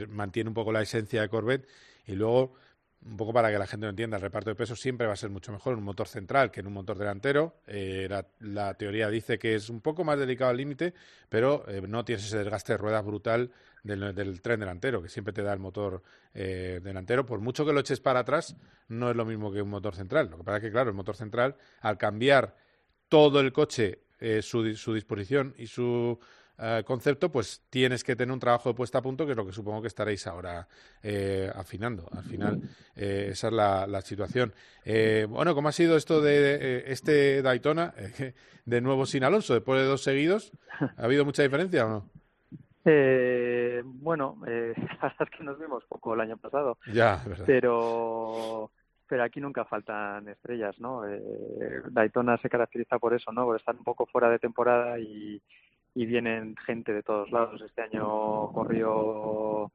mantiene 0.09 0.49
un 0.49 0.55
poco 0.55 0.73
la 0.73 0.83
esencia 0.83 1.23
de 1.23 1.29
Corvette 1.29 1.69
y 2.07 2.15
luego 2.15 2.55
un 3.03 3.17
poco 3.17 3.33
para 3.33 3.51
que 3.51 3.59
la 3.59 3.67
gente 3.67 3.87
lo 3.87 3.91
entienda, 3.91 4.17
el 4.17 4.23
reparto 4.23 4.51
de 4.51 4.57
peso 4.57 4.77
siempre 4.77 5.07
va 5.07 5.15
a 5.15 5.17
ser 5.17 5.31
mucho 5.31 5.53
mejor 5.53 5.73
en 5.73 5.79
un 5.79 5.85
motor 5.85 6.07
central 6.07 6.51
que 6.51 6.61
en 6.61 6.67
un 6.67 6.75
motor 6.75 6.99
delantero. 6.99 7.55
Eh, 7.67 8.09
la, 8.41 8.75
teoría 8.75 9.09
dice 9.09 9.39
que 9.39 9.55
es 9.55 9.71
un 9.71 9.81
poco 9.81 10.05
más 10.05 10.19
delicado 10.19 10.51
al 10.51 10.59
límite, 10.59 10.93
pero 11.29 11.65
eh, 11.69 11.81
no 11.87 12.05
tienes 12.05 12.27
ese 12.27 12.39
desgaste 12.39 12.75
de 12.75 12.77
ruedas 12.77 13.05
brutal 13.05 13.51
del, 13.83 14.15
del, 14.15 14.43
tren 14.43 14.61
delantero, 14.61 15.03
que 15.03 15.09
siempre 15.09 15.33
te 15.33 15.43
da 15.43 15.53
el 15.53 15.61
motor 15.61 16.03
eh, 16.35 16.81
delantero. 16.83 17.25
Por 17.25 17.41
mucho 17.41 17.65
que 17.65 17.73
lo 17.73 17.81
eches 17.81 18.01
para 18.01 18.21
atrás, 18.21 18.57
no 18.89 19.11
es 19.11 19.17
lo 19.17 19.25
mismo 19.25 19.51
que 19.51 19.63
un 19.63 19.71
motor 19.71 19.95
central. 19.95 20.29
Lo 20.31 20.37
que 20.37 20.45
pasa 20.45 20.59
es 20.59 20.63
que, 20.65 20.71
claro, 20.71 20.91
el 20.91 20.97
motor 20.97 21.17
central, 21.17 21.57
al 21.81 21.97
cambiar 21.97 22.55
todo 23.09 23.41
el 23.41 23.53
coche, 23.53 24.01
eh, 24.21 24.43
su, 24.43 24.77
su 24.77 24.93
disposición 24.93 25.55
y 25.57 25.67
su 25.67 26.19
Uh, 26.61 26.85
concepto, 26.85 27.33
pues 27.33 27.65
tienes 27.71 28.05
que 28.05 28.15
tener 28.15 28.33
un 28.33 28.39
trabajo 28.39 28.69
de 28.69 28.75
puesta 28.75 28.99
a 28.99 29.03
punto, 29.03 29.25
que 29.25 29.33
es 29.33 29.37
lo 29.37 29.47
que 29.47 29.53
supongo 29.53 29.81
que 29.81 29.89
estaréis 29.89 30.27
ahora 30.27 30.69
eh, 31.03 31.51
afinando. 31.55 32.07
Al 32.13 32.25
final, 32.25 32.61
eh, 32.95 33.29
esa 33.31 33.47
es 33.47 33.53
la, 33.55 33.87
la 33.87 34.03
situación. 34.03 34.53
Eh, 34.85 35.27
bueno, 35.27 35.55
¿cómo 35.55 35.69
ha 35.69 35.73
sido 35.73 35.97
esto 35.97 36.21
de 36.21 36.85
este 36.87 37.41
Daytona 37.41 37.95
de 38.67 38.81
nuevo 38.83 39.07
sin 39.07 39.25
Alonso, 39.25 39.55
después 39.55 39.81
de 39.81 39.87
dos 39.87 40.03
seguidos? 40.03 40.53
¿Ha 40.99 41.05
habido 41.05 41.25
mucha 41.25 41.43
diferencia 41.43 41.87
o 41.87 41.89
no? 41.89 42.11
Eh, 42.85 43.83
bueno, 43.85 44.37
eh, 44.47 44.75
hasta 45.01 45.27
que 45.27 45.45
nos 45.45 45.59
vimos 45.59 45.85
poco 45.85 46.15
el 46.15 46.21
año 46.21 46.37
pasado. 46.37 46.79
Ya, 46.93 47.23
verdad. 47.27 47.45
Pero 47.47 48.71
pero 49.07 49.25
aquí 49.25 49.41
nunca 49.41 49.65
faltan 49.65 50.29
estrellas, 50.29 50.79
¿no? 50.79 51.05
Eh, 51.05 51.83
Daytona 51.91 52.39
se 52.39 52.49
caracteriza 52.49 52.97
por 53.01 53.13
eso, 53.13 53.33
¿no? 53.33 53.45
Por 53.45 53.57
estar 53.57 53.75
un 53.75 53.83
poco 53.83 54.07
fuera 54.07 54.31
de 54.31 54.39
temporada 54.39 55.01
y, 55.01 55.43
y 55.95 56.07
vienen 56.07 56.57
gente 56.67 56.93
de 56.93 57.03
todos 57.03 57.31
lados. 57.31 57.61
Este 57.63 57.83
año 57.83 58.53
corrió 58.53 59.71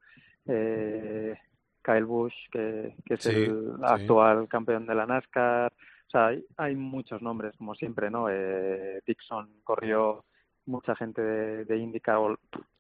eh, 0.48 1.36
Kyle 1.84 2.06
Busch, 2.06 2.34
que, 2.52 2.96
que 3.06 3.14
es 3.16 3.22
Sí, 3.24 3.30
el 3.30 3.74
sí. 3.78 3.82
actual 3.84 4.48
campeón 4.48 4.86
de 4.86 4.96
la 4.96 5.06
NASCAR. 5.06 5.72
O 6.08 6.10
sea, 6.10 6.28
hay, 6.28 6.46
hay 6.58 6.76
muchos 6.76 7.22
nombres, 7.22 7.56
como 7.58 7.76
siempre, 7.76 8.10
¿no? 8.10 8.28
Eh, 8.30 9.02
Dixon 9.06 9.50
corrió 9.64 10.24
mucha 10.66 10.96
gente 10.96 11.22
de, 11.22 11.66
de 11.66 11.78
IndyCar, 11.78 12.20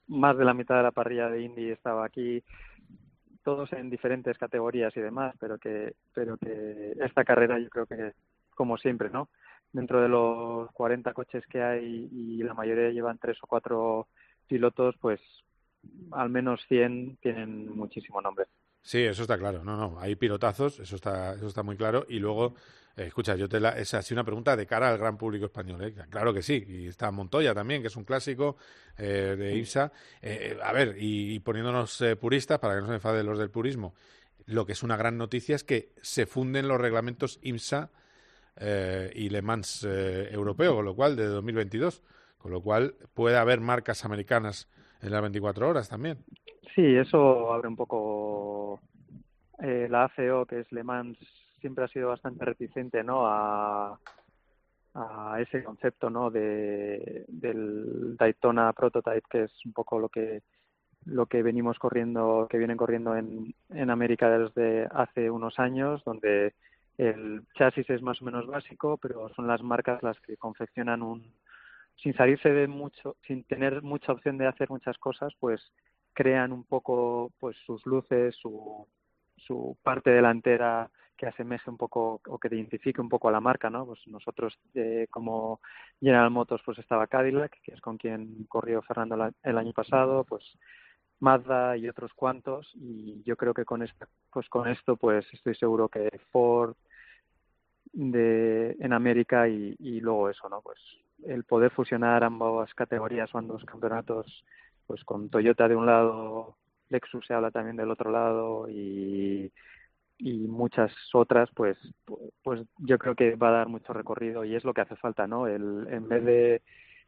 más 0.07 0.37
de 0.37 0.45
la 0.45 0.53
mitad 0.53 0.77
de 0.77 0.83
la 0.83 0.91
parrilla 0.91 1.29
de 1.29 1.41
Indy 1.41 1.69
estaba 1.71 2.05
aquí, 2.05 2.43
todos 3.43 3.71
en 3.73 3.89
diferentes 3.89 4.37
categorías 4.37 4.95
y 4.97 5.01
demás, 5.01 5.35
pero 5.39 5.57
que, 5.59 5.95
pero 6.13 6.37
que 6.37 6.93
esta 6.99 7.23
carrera 7.23 7.59
yo 7.59 7.69
creo 7.69 7.85
que, 7.85 8.13
como 8.55 8.77
siempre, 8.77 9.09
¿no? 9.09 9.29
Dentro 9.75 10.01
de 10.01 10.07
los 10.07 10.71
40 10.71 11.11
coches 11.11 11.43
que 11.47 11.61
hay 11.61 12.07
y 12.09 12.41
la 12.43 12.53
mayoría 12.53 12.91
llevan 12.91 13.17
tres 13.17 13.37
o 13.41 13.47
cuatro 13.47 14.07
pilotos, 14.47 14.95
pues 15.01 15.19
al 16.13 16.29
menos 16.29 16.61
100 16.69 17.17
tienen 17.17 17.75
muchísimo 17.75 18.21
nombre. 18.21 18.45
Sí, 18.81 18.99
eso 19.01 19.23
está 19.23 19.37
claro. 19.37 19.65
No, 19.65 19.75
no, 19.75 19.99
hay 19.99 20.15
pilotazos, 20.15 20.79
eso 20.79 20.95
está, 20.95 21.33
eso 21.33 21.47
está 21.47 21.61
muy 21.61 21.75
claro. 21.75 22.05
Y 22.07 22.19
luego, 22.19 22.55
eh, 22.95 23.07
escucha, 23.07 23.35
yo 23.35 23.49
te 23.49 23.59
la, 23.59 23.71
es 23.71 23.93
así 23.93 24.13
una 24.13 24.23
pregunta 24.23 24.55
de 24.55 24.65
cara 24.65 24.89
al 24.89 24.97
gran 24.97 25.17
público 25.17 25.45
español. 25.45 25.83
¿eh? 25.83 25.93
Claro 26.09 26.33
que 26.33 26.41
sí. 26.41 26.63
Y 26.65 26.87
está 26.87 27.11
Montoya 27.11 27.53
también, 27.53 27.81
que 27.81 27.87
es 27.87 27.97
un 27.97 28.05
clásico 28.05 28.55
eh, 28.97 29.35
de 29.37 29.57
IMSA. 29.57 29.91
Eh, 30.21 30.57
a 30.63 30.71
ver, 30.71 30.95
y, 30.97 31.33
y 31.33 31.39
poniéndonos 31.41 31.99
eh, 31.99 32.15
puristas, 32.15 32.59
para 32.59 32.75
que 32.75 32.81
no 32.81 32.87
se 32.87 32.93
enfaden 32.93 33.25
los 33.25 33.37
del 33.37 33.49
purismo, 33.49 33.93
lo 34.45 34.65
que 34.65 34.71
es 34.71 34.83
una 34.83 34.95
gran 34.95 35.17
noticia 35.17 35.55
es 35.57 35.65
que 35.65 35.91
se 36.01 36.25
funden 36.25 36.69
los 36.69 36.79
reglamentos 36.79 37.39
IMSA 37.41 37.89
eh, 38.57 39.11
y 39.13 39.29
Le 39.29 39.41
Mans 39.41 39.83
eh, 39.83 40.29
europeo, 40.31 40.75
con 40.75 40.85
lo 40.85 40.95
cual, 40.95 41.15
de 41.15 41.25
2022. 41.25 42.01
Con 42.37 42.51
lo 42.51 42.61
cual, 42.61 42.93
puede 43.13 43.37
haber 43.37 43.59
marcas 43.59 44.05
americanas 44.05 44.69
en 45.01 45.11
las 45.11 45.21
24 45.21 45.67
horas 45.67 45.89
también. 45.89 46.19
Sí, 46.75 46.95
eso 46.95 47.51
abre 47.53 47.67
un 47.67 47.75
poco 47.75 48.79
eh, 49.59 49.87
la 49.89 50.05
ACO, 50.05 50.45
que 50.45 50.59
es 50.59 50.71
Le 50.71 50.83
Mans, 50.83 51.17
siempre 51.59 51.85
ha 51.85 51.87
sido 51.87 52.09
bastante 52.09 52.45
reticente, 52.45 53.03
¿no? 53.03 53.25
A, 53.25 53.99
a 54.93 55.41
ese 55.41 55.63
concepto, 55.63 56.09
¿no? 56.09 56.29
De 56.29 57.25
del 57.27 58.15
Daytona 58.17 58.71
Prototype, 58.73 59.27
que 59.29 59.43
es 59.43 59.51
un 59.65 59.73
poco 59.73 59.99
lo 59.99 60.09
que 60.09 60.43
lo 61.05 61.27
que 61.27 61.43
venimos 61.43 61.77
corriendo, 61.77 62.47
que 62.49 62.57
vienen 62.57 62.77
corriendo 62.77 63.15
en, 63.15 63.53
en 63.69 63.89
América 63.89 64.29
desde 64.29 64.87
hace 64.91 65.29
unos 65.29 65.59
años, 65.59 66.03
donde 66.03 66.53
el 66.97 67.43
chasis 67.55 67.89
es 67.89 68.01
más 68.01 68.21
o 68.21 68.25
menos 68.25 68.47
básico, 68.47 68.97
pero 68.97 69.29
son 69.35 69.47
las 69.47 69.61
marcas 69.61 70.01
las 70.03 70.19
que 70.21 70.37
confeccionan 70.37 71.01
un, 71.01 71.33
sin 71.95 72.13
salirse 72.15 72.49
de 72.49 72.67
mucho, 72.67 73.17
sin 73.27 73.43
tener 73.45 73.81
mucha 73.81 74.11
opción 74.11 74.37
de 74.37 74.47
hacer 74.47 74.69
muchas 74.69 74.97
cosas, 74.97 75.33
pues 75.39 75.61
crean 76.13 76.51
un 76.51 76.63
poco 76.63 77.31
pues 77.39 77.57
sus 77.65 77.85
luces, 77.85 78.35
su, 78.35 78.87
su 79.37 79.77
parte 79.83 80.09
delantera 80.11 80.89
que 81.17 81.27
asemeje 81.27 81.69
un 81.69 81.77
poco 81.77 82.21
o 82.27 82.37
que 82.39 82.49
identifique 82.53 82.99
un 82.99 83.09
poco 83.09 83.29
a 83.29 83.31
la 83.31 83.39
marca, 83.39 83.69
¿no? 83.69 83.85
Pues 83.85 83.99
nosotros 84.07 84.57
eh, 84.73 85.07
como 85.09 85.61
General 86.01 86.29
Motors 86.29 86.61
pues 86.65 86.77
estaba 86.79 87.07
Cadillac, 87.07 87.57
que 87.61 87.73
es 87.73 87.81
con 87.81 87.97
quien 87.97 88.45
corrió 88.45 88.81
Fernando 88.81 89.15
la- 89.15 89.31
el 89.43 89.57
año 89.57 89.71
pasado, 89.71 90.25
pues 90.25 90.43
Mazda 91.19 91.77
y 91.77 91.87
otros 91.87 92.13
cuantos 92.13 92.71
y 92.75 93.23
yo 93.23 93.35
creo 93.35 93.53
que 93.53 93.65
con 93.65 93.81
esta, 93.83 94.07
pues 94.31 94.47
con 94.49 94.67
esto 94.67 94.95
pues 94.97 95.25
estoy 95.33 95.55
seguro 95.55 95.89
que 95.89 96.09
Ford 96.31 96.75
de 97.93 98.75
en 98.79 98.93
América 98.93 99.47
y, 99.47 99.75
luego 100.01 100.29
eso, 100.29 100.49
¿no? 100.49 100.61
Pues 100.61 100.77
el 101.25 101.43
poder 101.45 101.71
fusionar 101.71 102.23
ambas 102.23 102.73
categorías 102.73 103.33
o 103.33 103.37
ambos 103.37 103.63
campeonatos, 103.65 104.45
pues 104.85 105.03
con 105.05 105.29
Toyota 105.29 105.67
de 105.67 105.75
un 105.75 105.85
lado, 105.85 106.57
Lexus 106.89 107.25
se 107.25 107.33
habla 107.33 107.51
también 107.51 107.77
del 107.77 107.89
otro 107.89 108.11
lado 108.11 108.67
y, 108.69 109.51
y 110.17 110.33
muchas 110.47 110.93
otras, 111.13 111.49
pues, 111.55 111.77
pu- 112.05 112.31
pues 112.43 112.61
yo 112.79 112.97
creo 112.97 113.15
que 113.15 113.35
va 113.35 113.49
a 113.49 113.59
dar 113.59 113.69
mucho 113.69 113.93
recorrido 113.93 114.43
y 114.43 114.55
es 114.55 114.65
lo 114.65 114.73
que 114.73 114.81
hace 114.81 114.95
falta, 114.97 115.25
¿no? 115.25 115.47
El, 115.47 115.87
en 115.89 116.07
vez 116.09 116.23
de 116.25 116.61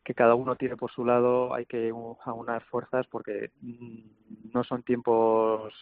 que 0.04 0.14
cada 0.14 0.36
uno 0.36 0.56
tire 0.56 0.78
por 0.78 0.91
su 0.91 1.04
lado, 1.06 1.54
hay 1.54 1.66
que 1.66 1.91
aunar 2.26 2.64
fuerzas 2.66 3.06
porque 3.08 3.52
mm, 3.62 4.52
no 4.54 4.64
son 4.64 4.84
tiempos 4.84 5.74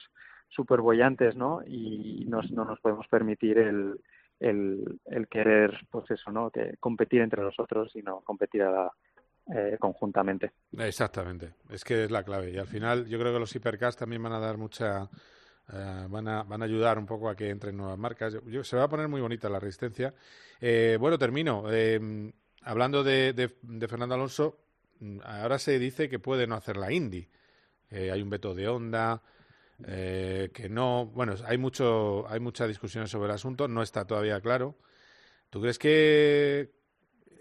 súper 0.50 0.82
bollantes, 0.82 1.36
¿no? 1.36 1.62
Y 1.66 2.26
nos- 2.28 2.52
no 2.52 2.66
nos 2.66 2.80
podemos 2.80 3.08
permitir 3.08 3.58
el, 3.58 4.00
el, 4.40 5.00
el 5.06 5.28
querer, 5.28 5.78
pues 5.92 6.10
eso, 6.12 6.32
¿no? 6.32 6.50
Que 6.50 6.76
competir 6.80 7.22
entre 7.22 7.42
nosotros 7.42 7.96
y 7.96 8.02
no 8.02 8.22
competir 8.22 8.64
a 8.64 8.72
la- 8.72 8.92
eh, 9.56 9.78
conjuntamente. 9.80 10.54
Exactamente, 10.78 11.54
es 11.70 11.84
que 11.84 12.06
es 12.06 12.12
la 12.12 12.24
clave. 12.24 12.52
Y 12.52 12.58
al 12.58 12.68
final 12.68 13.06
yo 13.06 13.20
creo 13.20 13.32
que 13.34 13.40
los 13.40 13.56
hipercars 13.56 13.96
también 13.96 14.24
van 14.24 14.34
a 14.34 14.40
dar 14.40 14.58
mucha... 14.58 15.08
eh, 15.72 16.08
van, 16.10 16.28
a, 16.28 16.44
van 16.44 16.62
a 16.62 16.66
ayudar 16.66 16.98
un 16.98 17.06
poco 17.06 17.30
a 17.30 17.36
que 17.36 17.50
entren 17.50 17.78
nuevas 17.78 17.98
marcas. 17.98 18.38
Yo- 18.48 18.64
se 18.64 18.76
va 18.78 18.84
a 18.84 18.90
poner 18.90 19.08
muy 19.08 19.22
bonita 19.22 19.48
la 19.50 19.60
resistencia. 19.60 20.14
Eh, 20.60 20.98
bueno, 21.00 21.18
termino. 21.20 21.66
Eh, 21.72 22.32
hablando 22.66 23.04
de, 23.04 23.34
de- 23.34 23.56
de 23.62 23.88
Fernando 23.88 24.16
Alonso, 24.16 24.60
mm, 25.00 25.20
ahora 25.24 25.60
se 25.60 25.80
dice 25.80 26.10
que 26.10 26.20
puede 26.20 26.48
no 26.48 26.56
hacer 26.56 26.78
la 26.78 26.92
Indy. 26.92 27.28
Eh, 27.92 28.12
hay 28.12 28.22
un 28.22 28.30
veto 28.30 28.56
de 28.56 28.68
Honda, 28.68 29.22
eh, 29.88 30.52
que 30.54 30.70
no... 30.70 31.08
Bueno, 31.08 31.36
hay, 31.46 31.58
mucho, 31.58 32.26
hay 32.30 32.40
mucha 32.40 32.68
discusión 32.68 33.08
sobre 33.08 33.28
el 33.28 33.36
asunto, 33.36 33.68
no 33.68 33.84
está 33.84 34.06
todavía 34.06 34.42
claro. 34.42 34.76
¿Tú 35.50 35.62
crees 35.62 35.80
que 35.80 36.72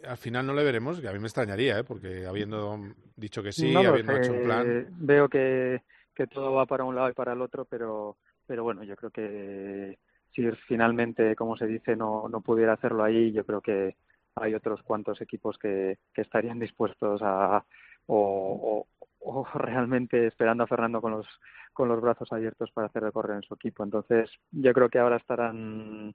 al 0.07 0.19
final 0.19 0.47
no 0.47 0.55
le 0.55 0.65
veremos? 0.65 1.01
Que 1.01 1.09
a 1.09 1.13
mí 1.13 1.19
me 1.19 1.27
extrañaría, 1.27 1.79
¿eh? 1.79 1.85
porque 1.85 2.27
habiendo 2.27 2.79
dicho 3.17 3.43
que 3.43 3.53
sí, 3.53 3.73
No 3.73 3.81
habiendo 3.81 4.13
sé, 4.15 4.19
hecho 4.23 4.33
un 4.33 4.43
plan... 4.43 4.87
Veo 5.01 5.29
que, 5.29 5.83
que 6.15 6.27
todo 6.27 6.53
va 6.55 6.67
para 6.67 6.85
un 6.85 6.95
lado 6.95 7.11
y 7.11 7.15
para 7.15 7.33
el 7.33 7.41
otro, 7.43 7.65
pero, 7.65 8.19
pero 8.47 8.63
bueno, 8.63 8.85
yo 8.85 8.97
creo 8.97 9.11
que 9.11 9.99
si 10.35 10.49
finalmente, 10.69 11.35
como 11.37 11.57
se 11.57 11.67
dice, 11.67 11.97
no, 11.97 12.29
no 12.29 12.41
pudiera 12.41 12.75
hacerlo 12.75 13.05
ahí, 13.05 13.33
yo 13.33 13.45
creo 13.47 13.61
que 13.61 13.97
hay 14.37 14.55
otros 14.55 14.83
cuantos 14.83 15.21
equipos 15.21 15.59
que, 15.59 15.99
que 16.13 16.23
estarían 16.23 16.59
dispuestos 16.59 17.21
a 17.23 17.65
o, 18.07 18.87
o, 19.21 19.45
realmente 19.55 20.27
esperando 20.27 20.65
a 20.65 20.67
Fernando 20.67 21.01
con 21.01 21.13
los 21.13 21.27
con 21.73 21.89
los 21.89 22.01
brazos 22.01 22.31
abiertos 22.33 22.71
para 22.73 22.87
hacer 22.87 23.11
correr 23.13 23.37
en 23.37 23.43
su 23.43 23.55
equipo. 23.55 23.83
Entonces, 23.83 24.31
yo 24.53 24.73
creo 24.73 24.89
que 24.89 25.01
ahora 25.01 25.17
estarán 25.17 26.15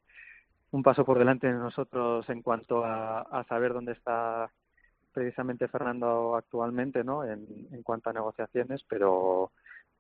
un 0.72 0.84
paso 0.84 1.04
por 1.04 1.20
delante 1.20 1.48
de 1.48 1.54
nosotros 1.54 2.30
en 2.30 2.42
cuanto 2.42 2.86
a, 2.86 3.22
a 3.22 3.44
saber 3.44 3.74
dónde 3.74 3.92
está 3.92 4.50
precisamente 5.12 5.68
Fernando 5.68 6.36
actualmente, 6.36 7.04
¿no? 7.04 7.26
En, 7.26 7.68
en 7.72 7.84
cuanto 7.84 8.10
a 8.10 8.14
negociaciones, 8.14 8.84
pero 8.88 9.52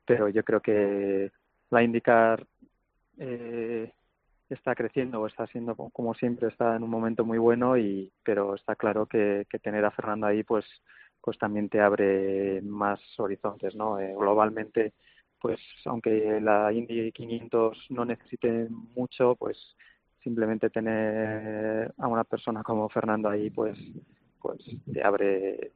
pero 0.06 0.30
yo 0.30 0.44
creo 0.44 0.62
que 0.62 1.32
la 1.70 1.84
indicar 1.84 2.46
eh, 3.20 3.92
está 4.50 4.76
creciendo 4.76 5.22
o 5.22 5.28
está 5.28 5.48
siendo 5.48 5.76
como 5.76 6.14
siempre 6.16 6.48
está 6.48 6.76
en 6.76 6.84
un 6.84 6.90
momento 6.90 7.26
muy 7.26 7.38
bueno 7.38 7.78
y 7.78 8.12
pero 8.24 8.56
está 8.56 8.76
claro 8.76 9.06
que, 9.06 9.46
que 9.50 9.60
tener 9.60 9.86
a 9.86 9.92
Fernando 9.92 10.28
ahí 10.28 10.44
pues 10.44 10.66
pues 11.22 11.38
también 11.38 11.68
te 11.70 11.82
abre 11.82 12.62
más 12.62 13.00
horizontes, 13.18 13.76
¿no? 13.76 14.00
Eh, 14.00 14.16
globalmente 14.18 14.94
pues 15.40 15.60
aunque 15.86 16.40
la 16.42 16.72
Indy 16.74 17.12
500 17.12 17.88
no 17.90 18.06
necesite 18.06 18.68
mucho, 18.70 19.36
pues 19.36 19.58
simplemente 20.24 20.70
tener 20.70 21.94
a 21.98 22.08
una 22.08 22.24
persona 22.24 22.64
como 22.64 22.90
Fernando 22.90 23.30
ahí, 23.30 23.50
pues, 23.50 23.78
pues 24.42 24.60
te 24.92 25.04
abre, 25.04 25.72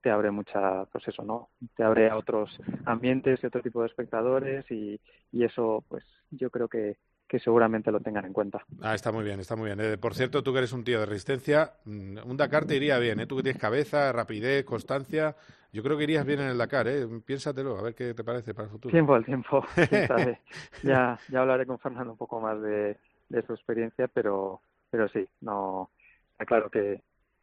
te 0.00 0.10
abre 0.10 0.30
mucha, 0.30 0.86
pues 0.86 1.06
eso, 1.06 1.22
¿no? 1.22 1.50
Te 1.76 1.84
abre 1.84 2.08
a 2.08 2.16
otros 2.16 2.50
ambientes 2.86 3.40
y 3.42 3.46
otro 3.46 3.62
tipo 3.62 3.82
de 3.82 3.88
espectadores 3.88 4.68
y, 4.70 4.98
y 5.32 5.44
eso, 5.44 5.84
pues, 5.88 6.04
yo 6.30 6.50
creo 6.50 6.68
que, 6.68 6.96
que 7.28 7.38
seguramente 7.38 7.90
lo 7.90 8.00
tengan 8.00 8.24
en 8.26 8.32
cuenta. 8.32 8.64
Ah, 8.82 8.94
está 8.94 9.10
muy 9.10 9.24
bien, 9.24 9.40
está 9.40 9.56
muy 9.56 9.66
bien. 9.66 9.80
Eh, 9.80 9.98
por 9.98 10.14
cierto, 10.14 10.42
tú 10.42 10.52
que 10.52 10.58
eres 10.58 10.72
un 10.72 10.84
tío 10.84 11.00
de 11.00 11.06
resistencia, 11.06 11.72
mm, 11.84 12.18
un 12.24 12.36
Dakar 12.36 12.66
te 12.66 12.76
iría 12.76 12.98
bien, 12.98 13.20
¿eh? 13.20 13.26
Tú 13.26 13.36
que 13.36 13.42
tienes 13.42 13.60
cabeza, 13.60 14.12
rapidez, 14.12 14.64
constancia. 14.64 15.34
Yo 15.72 15.82
creo 15.82 15.96
que 15.96 16.04
irías 16.04 16.24
bien 16.24 16.40
en 16.40 16.48
el 16.48 16.58
Dakar, 16.58 16.86
¿eh? 16.86 17.06
Piénsatelo, 17.24 17.78
a 17.78 17.82
ver 17.82 17.94
qué 17.94 18.14
te 18.14 18.22
parece 18.22 18.54
para 18.54 18.66
el 18.66 18.70
futuro. 18.70 18.92
Tiempo 18.92 19.14
al 19.14 19.24
tiempo, 19.24 19.64
sabe. 20.06 20.40
ya, 20.82 21.18
ya 21.28 21.40
hablaré 21.40 21.66
con 21.66 21.78
Fernando 21.78 22.12
un 22.12 22.18
poco 22.18 22.40
más 22.40 22.60
de, 22.60 22.98
de 23.28 23.42
su 23.46 23.54
experiencia, 23.54 24.06
pero, 24.08 24.60
pero 24.90 25.08
sí, 25.08 25.26
no, 25.40 25.90
está 26.32 26.44
claro 26.44 26.70
que, 26.70 27.02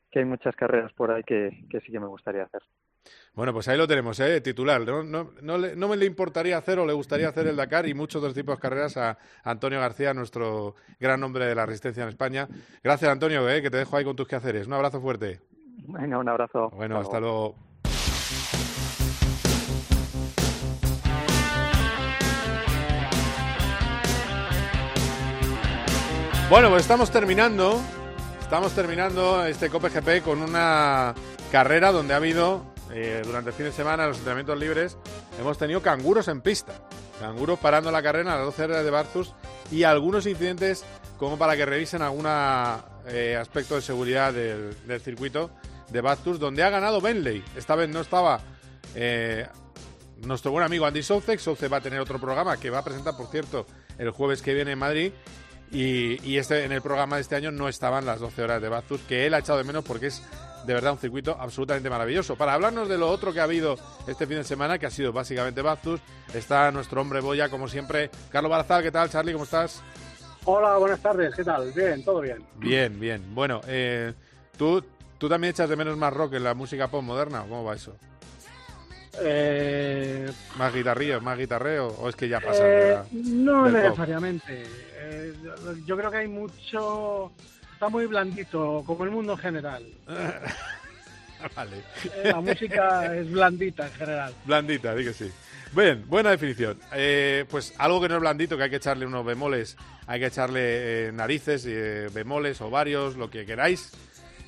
que 0.10 0.20
hay 0.20 0.26
muchas 0.26 0.56
carreras 0.56 0.94
por 0.94 1.12
ahí 1.12 1.24
que, 1.24 1.66
que 1.70 1.82
sí 1.82 1.92
que 1.92 2.00
me 2.00 2.08
gustaría 2.08 2.44
hacer. 2.44 2.62
Bueno, 3.34 3.54
pues 3.54 3.68
ahí 3.70 3.78
lo 3.78 3.88
tenemos, 3.88 4.20
¿eh? 4.20 4.42
Titular. 4.42 4.82
No, 4.82 5.04
no, 5.04 5.32
no, 5.42 5.58
le, 5.58 5.76
no 5.76 5.88
me 5.88 5.96
le 5.96 6.06
importaría 6.06 6.58
hacer 6.58 6.80
o 6.80 6.86
le 6.86 6.92
gustaría 6.94 7.30
hacer 7.30 7.48
el 7.48 7.56
Dakar 7.56 7.88
y 7.88 7.94
muchos 7.94 8.20
otros 8.20 8.34
tipos 8.34 8.58
de 8.58 8.62
carreras 8.62 8.98
a 8.98 9.18
Antonio 9.44 9.80
García, 9.80 10.14
nuestro 10.14 10.76
gran 11.00 11.24
hombre 11.24 11.46
de 11.46 11.56
la 11.56 11.66
resistencia 11.66 12.04
en 12.04 12.10
España. 12.10 12.48
Gracias, 12.84 13.10
Antonio, 13.10 13.50
¿eh? 13.50 13.62
que 13.62 13.72
te 13.72 13.78
dejo 13.78 13.96
ahí 13.96 14.04
con 14.04 14.16
tus 14.18 14.28
quehaceres. 14.28 14.68
Un 14.68 14.74
abrazo 14.74 15.00
fuerte. 15.00 15.40
Venga, 15.88 16.18
un 16.18 16.28
abrazo. 16.28 16.70
Bueno, 16.72 17.00
hasta 17.00 17.20
luego. 17.20 17.56
Bueno, 26.50 26.70
pues 26.70 26.82
estamos 26.82 27.10
terminando. 27.10 27.80
Estamos 28.42 28.76
terminando 28.76 29.46
este 29.46 29.70
Cope 29.70 29.88
GP 29.88 30.22
con 30.22 30.42
una 30.42 31.16
carrera 31.50 31.94
donde 31.94 32.14
ha 32.14 32.18
habido 32.18 32.71
eh, 32.94 33.22
durante 33.26 33.50
el 33.50 33.56
fin 33.56 33.66
de 33.66 33.72
semana, 33.72 34.04
en 34.04 34.10
los 34.10 34.18
entrenamientos 34.18 34.58
libres, 34.60 34.98
hemos 35.40 35.58
tenido 35.58 35.82
canguros 35.82 36.28
en 36.28 36.42
pista. 36.42 36.74
Canguros 37.20 37.60
parando 37.60 37.92
la 37.92 38.02
carrera 38.02 38.34
a 38.34 38.38
las 38.38 38.46
12 38.46 38.64
horas 38.64 38.84
de 38.84 38.92
Bathurst 38.92 39.34
y 39.72 39.84
algunos 39.84 40.26
incidentes 40.26 40.84
como 41.18 41.38
para 41.38 41.56
que 41.56 41.66
revisen 41.66 42.02
algún 42.02 42.26
aspecto 42.26 43.76
de 43.76 43.82
seguridad 43.82 44.34
del, 44.34 45.02
circuito 45.02 45.52
de 45.92 46.02
Bathurst, 46.02 46.42
donde 46.42 46.64
ha 46.64 46.70
ganado 46.72 47.00
Bentley. 47.00 47.44
Esta 47.56 47.76
vez 47.76 47.90
no 47.90 48.02
estaba 48.02 48.42
eh, 48.96 49.48
nuestro 50.26 50.52
buen 50.52 50.66
amigo 50.66 50.86
Andy 50.86 51.04
Soucek. 51.04 51.40
Soucek 51.40 51.72
va 51.72 51.78
a 51.78 51.82
tener 51.82 52.00
otro 52.00 52.20
programa 52.20 52.58
que 52.58 52.70
va 52.70 52.80
a 52.80 52.84
presentar, 52.84 53.16
por 53.16 53.28
cierto, 53.28 53.66
el 53.98 54.12
jueves 54.12 54.42
que 54.42 54.54
viene 54.54 54.72
en 54.72 54.80
Madrid. 54.80 55.12
Y, 55.72 56.38
este, 56.38 56.66
en 56.66 56.74
el 56.74 56.82
programa 56.82 57.16
de 57.16 57.22
este 57.22 57.36
año 57.36 57.50
no 57.52 57.70
estaban 57.70 58.06
las 58.06 58.20
12 58.20 58.42
horas 58.42 58.62
de 58.62 58.68
Bathurst, 58.68 59.08
que 59.08 59.26
él 59.26 59.34
ha 59.34 59.40
echado 59.40 59.58
de 59.58 59.64
menos 59.64 59.86
porque 59.86 60.08
es 60.08 60.22
de 60.66 60.74
verdad 60.74 60.94
un 60.94 61.00
circuito 61.00 61.36
absolutamente 61.40 61.90
maravilloso. 61.90 62.36
Para 62.36 62.54
hablarnos 62.54 62.88
de 62.88 62.98
lo 62.98 63.10
otro 63.10 63.34
que 63.34 63.40
ha 63.40 63.44
habido 63.44 63.78
este 64.08 64.28
fin 64.28 64.38
de 64.38 64.44
semana, 64.44 64.78
que 64.78 64.86
ha 64.86 64.92
sido 64.92 65.12
básicamente 65.14 65.62
Bathurst, 65.62 66.04
está 66.34 66.72
nuestro 66.72 67.02
hombre 67.02 67.22
boya, 67.22 67.50
como 67.50 67.68
siempre, 67.68 68.10
Carlos 68.32 68.50
Barazal. 68.50 68.84
¿Qué 68.84 68.92
tal, 68.92 69.10
Charlie? 69.10 69.34
¿Cómo 69.34 69.46
estás? 69.46 69.82
Hola, 70.46 70.78
buenas 70.78 71.00
tardes. 71.02 71.36
¿Qué 71.36 71.44
tal? 71.44 71.72
Bien, 71.72 72.04
todo 72.04 72.22
bien. 72.22 72.44
Bien, 72.58 73.00
bien. 73.00 73.36
Bueno, 73.36 73.62
eh, 73.68 74.14
tú 74.58 74.84
¿Tú 75.22 75.30
también 75.30 75.52
echas 75.52 75.70
de 75.70 75.76
menos 75.76 75.96
más 75.98 76.12
rock 76.12 76.34
en 76.34 76.44
la 76.44 76.56
música 76.56 76.88
pop 76.88 77.04
moderna? 77.04 77.42
¿Cómo 77.42 77.64
va 77.64 77.76
eso? 77.76 77.96
Eh... 79.22 80.28
¿Más 80.58 80.74
guitarrillo, 80.74 81.22
más 81.22 81.38
guitarreo? 81.38 81.90
¿O 81.90 82.10
es 82.10 82.16
que 82.16 82.28
ya 82.28 82.40
pasa? 82.40 82.64
Eh, 82.66 82.98
no 83.12 83.70
necesariamente. 83.70 84.64
Eh, 84.96 85.34
yo 85.86 85.96
creo 85.96 86.10
que 86.10 86.18
hay 86.18 86.28
mucho... 86.28 87.32
Está 87.82 87.90
muy 87.90 88.06
blandito, 88.06 88.84
como 88.86 89.06
el 89.06 89.10
mundo 89.10 89.34
en 89.34 89.40
general. 89.40 89.84
vale. 91.56 91.78
Eh, 92.04 92.30
la 92.30 92.40
música 92.40 93.16
es 93.16 93.32
blandita 93.32 93.88
en 93.88 93.94
general. 93.94 94.36
Blandita, 94.46 94.94
di 94.94 95.04
que 95.04 95.14
sí. 95.14 95.32
Bien, 95.76 96.04
buena 96.08 96.30
definición. 96.30 96.78
pues 97.50 97.74
algo 97.80 98.00
que 98.00 98.08
no 98.08 98.18
es 98.18 98.22
blandito, 98.22 98.56
que 98.56 98.66
hay 98.66 98.70
que 98.70 98.76
echarle 98.76 99.08
unos 99.08 99.26
bemoles, 99.26 99.78
hay 100.06 100.20
que 100.20 100.28
echarle 100.28 101.12
narices, 101.12 102.14
bemoles, 102.14 102.62
o 102.62 102.70
varios, 102.70 103.16
lo 103.16 103.32
que 103.32 103.48
queráis 103.48 103.92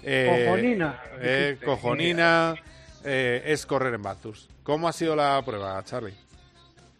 eh, 0.03 0.43
cojonina. 0.45 1.01
Eh, 1.19 1.57
cojonina 1.65 2.55
eh, 3.03 3.41
es 3.47 3.65
correr 3.65 3.95
en 3.95 4.03
Bathurst. 4.03 4.47
¿Cómo 4.61 4.87
ha 4.87 4.93
sido 4.93 5.15
la 5.15 5.41
prueba, 5.43 5.83
Charlie? 5.83 6.13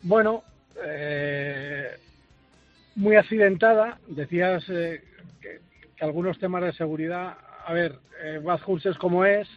Bueno, 0.02 0.44
muy 2.96 3.18
accidentada. 3.18 4.00
Decías 4.08 4.64
que, 5.96 6.06
algunos 6.06 6.40
temas 6.40 6.64
de 6.64 6.74
seguridad. 6.74 7.38
A 7.66 7.74
ver, 7.74 8.00
Bathurst 8.44 8.86
es 8.88 8.98
como 8.98 9.26
es. 9.26 9.48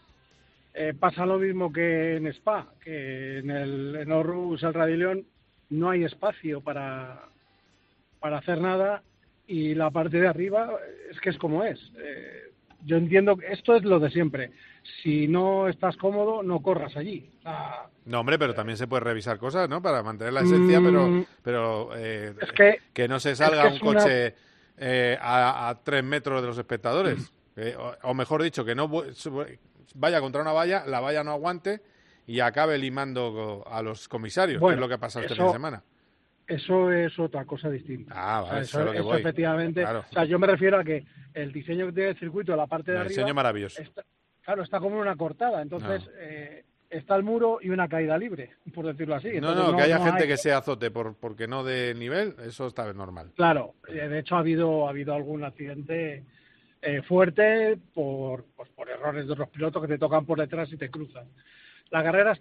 pasa 1.00 1.26
lo 1.26 1.38
mismo 1.38 1.72
que 1.72 2.16
en 2.16 2.26
Spa, 2.28 2.66
que 2.80 3.38
en 3.38 3.50
el 3.50 3.96
en 3.96 4.12
Orrus, 4.12 4.62
el 4.62 4.74
Radilión, 4.74 5.26
no 5.70 5.90
hay 5.90 6.04
espacio 6.04 6.60
para, 6.60 7.22
para 8.20 8.38
hacer 8.38 8.60
nada 8.60 9.02
y 9.46 9.74
la 9.74 9.90
parte 9.90 10.20
de 10.20 10.28
arriba 10.28 10.78
es 11.10 11.20
que 11.20 11.30
es 11.30 11.38
como 11.38 11.64
es 11.64 11.80
yo 12.86 12.96
entiendo 12.96 13.36
que 13.36 13.52
esto 13.52 13.74
es 13.74 13.84
lo 13.84 13.98
de 13.98 14.10
siempre. 14.10 14.52
Si 15.02 15.26
no 15.26 15.68
estás 15.68 15.96
cómodo, 15.96 16.42
no 16.42 16.62
corras 16.62 16.96
allí. 16.96 17.28
no, 18.04 18.20
hombre, 18.20 18.38
pero 18.38 18.54
también 18.54 18.78
se 18.78 18.86
puede 18.86 19.02
revisar 19.02 19.38
cosas, 19.38 19.68
¿no? 19.68 19.82
Para 19.82 20.02
mantener 20.04 20.32
la 20.32 20.42
esencia, 20.42 20.80
pero, 20.80 21.08
mm, 21.08 21.26
pero 21.42 21.90
eh, 21.96 22.32
que, 22.94 23.08
no 23.08 23.18
se 23.18 23.34
salga 23.34 23.66
un 23.66 23.78
coche 23.80 24.34
eh, 24.78 25.18
a, 25.20 25.78
tres 25.82 26.04
metros 26.04 26.40
de 26.42 26.48
los 26.48 26.58
espectadores. 26.58 27.18
Mm. 27.18 27.60
Eh, 27.60 27.76
o, 28.02 28.14
mejor 28.14 28.42
dicho, 28.42 28.64
que 28.64 28.74
no 28.74 28.90
vaya 29.94 30.20
contra 30.20 30.42
una 30.42 30.52
valla, 30.52 30.84
la 30.86 31.00
valla 31.00 31.24
no 31.24 31.32
aguante 31.32 31.80
y 32.26 32.40
acabe 32.40 32.76
limando 32.76 33.64
a 33.66 33.80
los 33.82 34.08
comisarios, 34.08 34.62
que 34.62 34.74
es 34.74 34.78
lo 34.78 34.88
que 34.88 34.94
ha 34.94 34.98
pasado 34.98 35.24
este 35.24 35.36
fin 35.36 35.46
de 35.46 35.52
semana. 35.52 35.82
Eso 36.46 36.92
es 36.92 37.18
otra 37.18 37.44
cosa 37.44 37.68
distinta. 37.70 38.14
Ah, 38.14 38.42
vale, 38.42 38.60
eso, 38.60 38.92
efectivamente. 38.92 39.84
O 39.84 40.04
sea, 40.12 40.24
yo 40.24 40.38
me 40.38 40.46
refiero 40.46 40.78
a 40.78 40.84
que 40.84 41.04
el 41.34 41.52
diseño 41.52 41.86
que 41.86 41.92
tiene 41.92 42.10
el 42.10 42.18
circuito, 42.18 42.54
la 42.54 42.66
parte 42.66 42.92
de 42.92 42.98
el 42.98 43.08
Diseño 43.08 43.34
maravilloso. 43.34 43.82
claro, 44.42 44.62
está 44.62 44.78
como 44.78 44.98
una 44.98 45.16
cortada. 45.16 45.60
Entonces, 45.60 46.08
eh, 46.18 46.64
está 46.90 47.16
el 47.16 47.22
muro 47.22 47.58
y 47.60 47.70
una 47.70 47.88
caída 47.88 48.16
libre, 48.18 48.50
por 48.74 48.86
decirlo 48.86 49.14
así. 49.14 49.40
no, 49.40 49.54
no, 49.54 49.76
que 49.76 49.82
haya 49.82 50.00
gente 50.00 50.26
que 50.26 50.36
sea 50.36 50.58
azote 50.58 50.90
por, 50.90 51.14
porque 51.16 51.46
no 51.46 51.64
de 51.64 51.94
nivel, 51.94 52.34
eso 52.44 52.66
está 52.66 52.92
normal. 52.92 53.32
Claro, 53.34 53.74
eh, 53.88 54.08
de 54.08 54.18
hecho 54.20 54.36
ha 54.36 54.40
habido, 54.40 54.86
ha 54.86 54.90
habido 54.90 55.14
algún 55.14 55.44
accidente 55.44 56.24
eh, 56.82 57.02
fuerte 57.02 57.78
por, 57.94 58.44
pues, 58.56 58.68
por 58.70 58.88
errores 58.88 59.26
de 59.26 59.32
otros 59.32 59.48
pilotos 59.48 59.82
que 59.82 59.88
te 59.88 59.98
tocan 59.98 60.24
por 60.24 60.38
detrás 60.38 60.72
y 60.72 60.76
te 60.76 60.90
cruzan. 60.90 61.28
La 61.90 62.02
carrera 62.02 62.38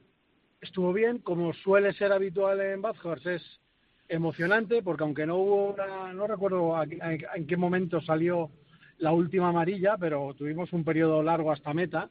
estuvo 0.62 0.93
bien, 0.93 1.20
como 1.20 1.54
suele 1.54 1.93
ser 1.93 2.12
habitual 2.12 2.62
en 2.62 2.82
Bathurst, 2.82 3.26
es 3.28 3.60
emocionante 4.08 4.84
porque 4.84 5.04
aunque 5.04 5.26
no 5.26 5.38
hubo 5.38 5.74
una, 5.74 6.14
no 6.14 6.28
recuerdo 6.28 6.76
en 6.84 7.48
qué 7.48 7.58
momento 7.58 8.02
salió 8.02 8.52
la 8.98 9.12
última 9.12 9.50
amarilla, 9.50 9.98
pero 9.98 10.34
tuvimos 10.36 10.72
un 10.74 10.84
periodo 10.84 11.22
largo 11.24 11.52
hasta 11.52 11.74
meta. 11.74 12.10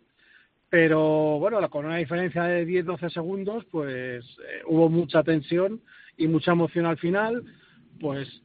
Pero 0.74 1.38
bueno, 1.38 1.70
con 1.70 1.86
una 1.86 1.98
diferencia 1.98 2.42
de 2.42 2.66
10-12 2.66 3.08
segundos, 3.12 3.64
pues 3.66 4.24
eh, 4.24 4.62
hubo 4.66 4.88
mucha 4.88 5.22
tensión 5.22 5.80
y 6.16 6.26
mucha 6.26 6.50
emoción 6.50 6.84
al 6.84 6.98
final. 6.98 7.44
Pues 8.00 8.42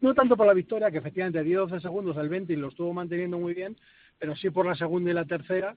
no 0.00 0.12
tanto 0.12 0.36
por 0.36 0.48
la 0.48 0.52
victoria, 0.52 0.90
que 0.90 0.98
efectivamente 0.98 1.44
10-12 1.44 1.80
segundos 1.80 2.16
el 2.16 2.28
20 2.28 2.56
lo 2.56 2.70
estuvo 2.70 2.92
manteniendo 2.92 3.38
muy 3.38 3.54
bien, 3.54 3.76
pero 4.18 4.34
sí 4.34 4.50
por 4.50 4.66
la 4.66 4.74
segunda 4.74 5.12
y 5.12 5.14
la 5.14 5.24
tercera, 5.26 5.76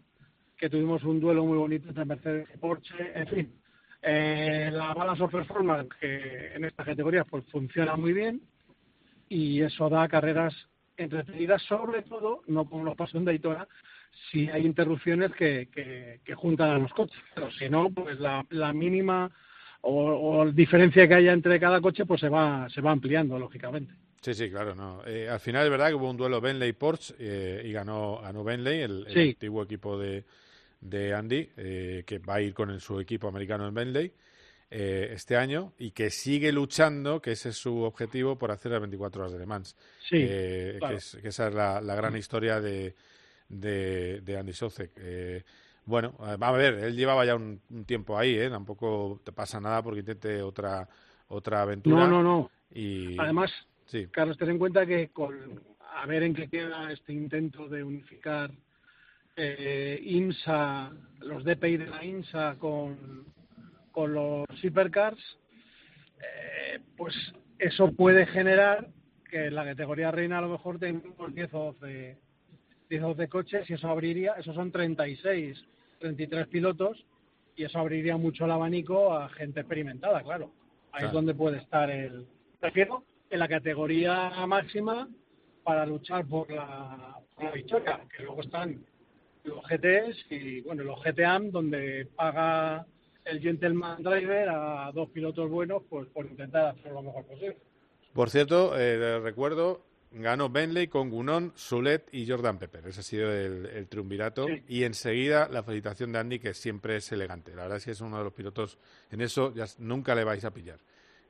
que 0.57 0.67
tuvimos 0.67 1.03
un 1.03 1.19
duelo 1.19 1.45
muy 1.45 1.59
bonito 1.59 1.89
entre 1.89 2.05
Mercedes 2.05 2.47
y 2.51 2.57
Porsche. 2.57 3.11
En 3.13 3.27
fin, 3.27 3.53
eh, 4.01 4.71
la 4.73 4.95
balance 4.95 5.21
of 5.21 5.31
performance, 5.31 5.89
que 5.99 6.55
en 6.55 6.65
esta 6.65 6.83
categoría 6.83 7.23
pues 7.23 7.45
funciona 7.51 7.95
muy 7.95 8.13
bien 8.13 8.41
y 9.29 9.61
eso 9.61 9.87
da 9.89 10.07
carreras 10.07 10.55
entretenidas, 10.97 11.61
sobre 11.61 12.01
todo, 12.01 12.41
no 12.47 12.67
como 12.67 12.83
los 12.83 12.95
pasos 12.95 13.13
en 13.13 13.25
Daytona, 13.25 13.67
si 14.31 14.49
hay 14.49 14.65
interrupciones 14.65 15.31
que, 15.33 15.69
que, 16.23 16.35
juntan 16.35 16.71
a 16.71 16.79
los 16.79 16.91
coches. 16.93 17.19
Pero 17.35 17.51
si 17.51 17.69
no, 17.69 17.89
pues 17.89 18.19
la, 18.19 18.45
la 18.49 18.73
mínima 18.73 19.31
o, 19.81 20.45
diferencia 20.51 21.07
que 21.07 21.13
haya 21.13 21.33
entre 21.33 21.59
cada 21.59 21.81
coche 21.81 22.05
pues 22.05 22.21
se 22.21 22.29
va, 22.29 22.67
se 22.69 22.81
va 22.81 22.91
ampliando, 22.91 23.37
lógicamente. 23.37 23.93
Sí, 24.21 24.33
sí, 24.33 24.49
claro. 24.49 24.73
No. 24.73 25.01
Eh, 25.05 25.27
al 25.29 25.39
final 25.39 25.65
es 25.65 25.71
verdad 25.71 25.89
que 25.89 25.95
hubo 25.95 26.09
un 26.09 26.17
duelo 26.17 26.39
Bentley-Porsche 26.39 27.15
eh, 27.19 27.63
y 27.65 27.71
ganó, 27.71 28.21
ganó 28.21 28.43
Bentley, 28.43 28.81
el 28.81 29.05
antiguo 29.07 29.63
equipo 29.63 29.97
de, 29.97 30.23
de 30.79 31.13
Andy, 31.13 31.49
eh, 31.57 32.03
que 32.05 32.19
va 32.19 32.35
a 32.35 32.41
ir 32.41 32.53
con 32.53 32.79
su 32.79 32.99
equipo 32.99 33.27
americano 33.27 33.67
en 33.67 33.73
Bentley 33.73 34.11
eh, 34.75 35.13
este 35.13 35.37
año 35.37 35.73
y 35.77 35.91
que 35.91 36.09
sigue 36.09 36.51
luchando, 36.51 37.21
que 37.21 37.33
ese 37.33 37.49
es 37.49 37.57
su 37.57 37.83
objetivo, 37.83 38.37
por 38.39 38.49
hacer 38.49 38.71
las 38.71 38.81
24 38.81 39.21
horas 39.21 39.33
de 39.33 39.39
Le 39.39 39.45
Mans. 39.45 39.75
Sí, 40.09 40.17
eh, 40.19 40.79
que, 40.79 41.27
esa 41.27 41.47
es 41.47 41.53
la, 41.53 41.95
gran 41.95 42.17
historia 42.17 42.59
de, 42.59 42.95
de, 43.59 44.37
Andy 44.39 44.53
Socek. 44.53 44.91
bueno, 45.85 46.13
vamos 46.19 46.47
a 46.47 46.51
ver, 46.51 46.73
él 46.75 46.95
llevaba 46.95 47.25
ya 47.25 47.35
un, 47.35 47.59
tiempo 47.85 48.17
ahí, 48.17 48.37
tampoco 48.49 49.21
te 49.23 49.31
pasa 49.31 49.59
nada 49.59 49.81
porque 49.81 49.99
intente 50.01 50.41
otra, 50.41 50.87
otra 51.27 51.61
aventura. 51.61 52.07
No, 52.07 52.21
no, 52.21 52.23
no. 52.23 52.51
Y... 52.71 53.19
Además, 53.19 53.51
sí. 53.85 54.07
Carlos, 54.11 54.37
ten 54.37 54.49
en 54.49 54.59
cuenta 54.59 54.85
que 54.85 55.09
con, 55.09 55.61
a 55.95 56.05
ver 56.05 56.23
en 56.23 56.33
qué 56.33 56.47
queda 56.47 56.91
este 56.91 57.13
intento 57.13 57.67
de 57.67 57.83
unificar 57.83 58.51
eh, 59.35 59.99
INSA, 60.03 60.91
los 61.21 61.43
DPI 61.43 61.77
de 61.77 61.87
la 61.87 62.03
INSA 62.03 62.55
con, 62.59 63.25
con 63.91 64.13
los 64.13 64.45
hipercars, 64.61 65.21
eh, 66.19 66.79
pues 66.97 67.15
eso 67.57 67.91
puede 67.91 68.25
generar 68.27 68.89
que 69.29 69.47
en 69.47 69.55
la 69.55 69.65
categoría 69.65 70.11
reina 70.11 70.37
a 70.37 70.41
lo 70.41 70.49
mejor 70.49 70.77
tengamos 70.79 71.33
10 71.33 71.53
o 71.53 71.75
12, 71.79 71.87
10 71.87 72.17
o 72.17 72.32
12 73.01 73.27
coches 73.27 73.69
y 73.69 73.73
eso 73.73 73.87
abriría, 73.87 74.33
esos 74.33 74.55
son 74.55 74.71
36, 74.71 75.63
33 75.99 76.47
pilotos 76.47 77.05
y 77.55 77.63
eso 77.63 77.79
abriría 77.79 78.17
mucho 78.17 78.45
el 78.45 78.51
abanico 78.51 79.13
a 79.13 79.29
gente 79.29 79.61
experimentada, 79.61 80.21
claro. 80.23 80.51
Ahí 80.91 81.05
es 81.05 81.11
donde 81.11 81.33
puede 81.33 81.57
estar 81.57 81.89
el... 81.89 82.27
Prefiero 82.59 83.03
en 83.29 83.39
la 83.39 83.47
categoría 83.47 84.31
máxima 84.45 85.07
para 85.63 85.85
luchar 85.85 86.25
por 86.25 86.51
la, 86.51 87.17
por 87.35 87.45
la 87.45 87.51
victoria, 87.51 87.99
que 88.15 88.23
luego 88.23 88.41
están 88.41 88.83
los 89.43 89.63
GTs 89.63 90.25
y 90.29 90.61
bueno, 90.61 90.83
los 90.83 91.01
GTAM 91.03 91.51
donde 91.51 92.07
paga 92.15 92.85
el 93.25 93.39
Gentleman 93.39 94.03
Driver 94.03 94.49
a 94.49 94.91
dos 94.93 95.09
pilotos 95.09 95.49
buenos 95.49 95.83
pues 95.89 96.07
por 96.09 96.25
intentar 96.25 96.67
hacer 96.67 96.91
lo 96.91 97.01
mejor 97.01 97.25
posible. 97.25 97.57
Por 98.13 98.29
cierto, 98.29 98.77
eh, 98.77 99.19
recuerdo, 99.19 99.81
ganó 100.13 100.49
Bentley 100.49 100.87
con 100.87 101.09
Gunón, 101.09 101.53
Sulet 101.55 102.07
y 102.11 102.27
Jordan 102.27 102.57
Pepper. 102.57 102.87
Ese 102.87 102.99
ha 102.99 103.03
sido 103.03 103.31
el, 103.31 103.87
triunvirato. 103.87 104.47
Y 104.67 104.83
enseguida 104.83 105.47
la 105.49 105.63
felicitación 105.63 106.11
de 106.11 106.19
Andy, 106.19 106.39
que 106.39 106.53
siempre 106.53 106.97
es 106.97 107.11
elegante. 107.11 107.55
La 107.55 107.63
verdad 107.63 107.77
es 107.77 107.85
que 107.85 107.91
es 107.91 108.01
uno 108.01 108.17
de 108.17 108.23
los 108.23 108.33
pilotos, 108.33 108.77
en 109.11 109.21
eso 109.21 109.53
ya 109.53 109.65
nunca 109.79 110.15
le 110.15 110.23
vais 110.23 110.43
a 110.45 110.51
pillar. 110.51 110.79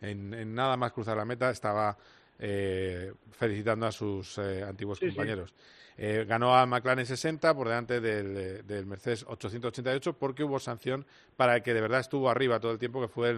En, 0.01 0.53
nada 0.53 0.75
más 0.75 0.91
cruzar 0.91 1.15
la 1.15 1.25
meta 1.25 1.49
estaba 1.49 1.97
eh, 2.39 3.13
felicitando 3.31 3.85
a 3.85 3.91
sus 3.91 4.37
eh, 4.37 4.63
antiguos 4.63 4.99
Sí, 4.99 5.05
sí. 5.05 5.11
compañeros. 5.11 5.53
Eh, 5.95 6.25
ganó 6.27 6.55
a 6.55 6.65
McLaren 6.65 7.05
60 7.05 7.53
por 7.53 7.67
delante 7.67 8.01
del, 8.01 8.65
del 8.65 8.85
Mercedes 8.85 9.23
888 9.27 10.13
porque 10.13 10.43
hubo 10.43 10.59
sanción 10.59 11.05
para 11.37 11.55
el 11.55 11.63
que 11.63 11.73
de 11.73 11.81
verdad 11.81 11.99
estuvo 11.99 12.29
arriba 12.29 12.59
todo 12.59 12.71
el 12.71 12.79
tiempo, 12.79 12.99
que 12.99 13.07
fue 13.07 13.29
el 13.29 13.37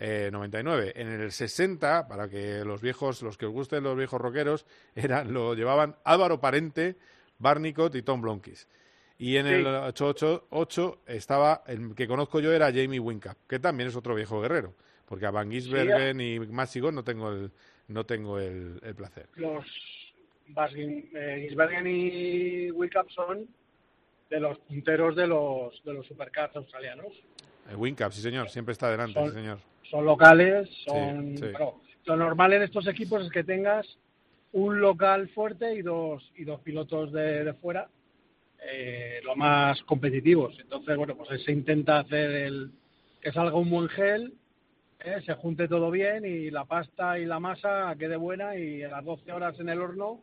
999. 0.00 0.92
En 0.96 1.08
el 1.08 1.30
60, 1.30 2.08
para 2.08 2.28
que 2.28 2.64
los 2.64 2.80
viejos, 2.80 3.22
los 3.22 3.36
que 3.36 3.46
os 3.46 3.52
gusten 3.52 3.84
los 3.84 3.96
viejos 3.96 4.20
rockeros, 4.20 4.66
eran, 4.94 5.32
lo 5.32 5.54
llevaban 5.54 5.96
Álvaro 6.04 6.40
Parente, 6.40 6.96
Barnicot 7.38 7.94
y 7.94 8.02
Tom 8.02 8.20
Blonkis. 8.22 8.66
Y 9.18 9.36
en 9.36 9.46
Sí. 9.46 9.52
el 9.52 9.66
888 9.66 11.02
estaba, 11.06 11.62
el 11.66 11.94
que 11.94 12.08
conozco 12.08 12.40
yo 12.40 12.52
era 12.52 12.72
Jamie 12.72 12.98
Winkup, 13.00 13.36
que 13.46 13.58
también 13.58 13.88
es 13.90 13.96
otro 13.96 14.14
viejo 14.14 14.40
guerrero, 14.40 14.74
porque 15.04 15.26
a 15.26 15.30
Van 15.30 15.50
Gisbergen 15.50 16.20
y 16.20 16.40
Massigo 16.40 16.90
no 16.90 17.04
tengo 17.04 17.30
el, 17.30 17.50
no 17.88 18.04
tengo 18.06 18.38
el, 18.38 18.80
el 18.82 18.94
placer. 18.94 19.28
Los 19.36 19.66
eh, 20.56 21.46
Gisbergen 21.48 21.86
y 21.86 22.70
Wickup 22.70 23.10
son 23.10 23.46
de 24.30 24.40
los 24.40 24.58
punteros 24.60 25.14
de 25.16 25.26
los 25.26 25.82
de 25.84 25.92
los 25.92 26.06
supercars 26.06 26.56
australianos. 26.56 27.12
El 27.68 27.76
Winkup, 27.76 28.12
sí 28.12 28.22
señor, 28.22 28.48
siempre 28.48 28.72
está 28.72 28.86
adelante, 28.88 29.14
Son- 29.14 29.28
sí 29.28 29.34
señor. 29.34 29.58
Son 29.90 30.04
locales, 30.04 30.68
son... 30.86 31.36
sí. 31.36 31.48
claro, 31.48 31.80
lo 32.06 32.16
normal 32.16 32.52
en 32.54 32.62
estos 32.62 32.86
equipos 32.86 33.24
es 33.24 33.30
que 33.30 33.44
tengas 33.44 33.86
un 34.52 34.80
local 34.80 35.28
fuerte 35.30 35.74
y 35.74 35.82
dos 35.82 36.30
y 36.36 36.44
dos 36.44 36.60
pilotos 36.60 37.12
de, 37.12 37.44
de 37.44 37.54
fuera, 37.54 37.88
eh, 38.62 39.20
lo 39.24 39.36
más 39.36 39.82
competitivos. 39.82 40.56
Entonces, 40.60 40.96
bueno, 40.96 41.16
pues 41.16 41.30
ahí 41.30 41.42
se 41.44 41.52
intenta 41.52 41.98
hacer 42.00 42.30
el 42.30 42.70
que 43.20 43.32
salga 43.32 43.56
un 43.56 43.70
buen 43.70 43.88
gel, 43.88 44.34
eh, 45.00 45.20
se 45.24 45.34
junte 45.34 45.68
todo 45.68 45.90
bien 45.90 46.24
y 46.24 46.50
la 46.50 46.64
pasta 46.64 47.18
y 47.18 47.26
la 47.26 47.38
masa 47.40 47.94
quede 47.98 48.16
buena 48.16 48.56
y 48.56 48.82
a 48.82 48.88
las 48.88 49.04
12 49.04 49.32
horas 49.32 49.58
en 49.60 49.68
el 49.68 49.80
horno 49.80 50.20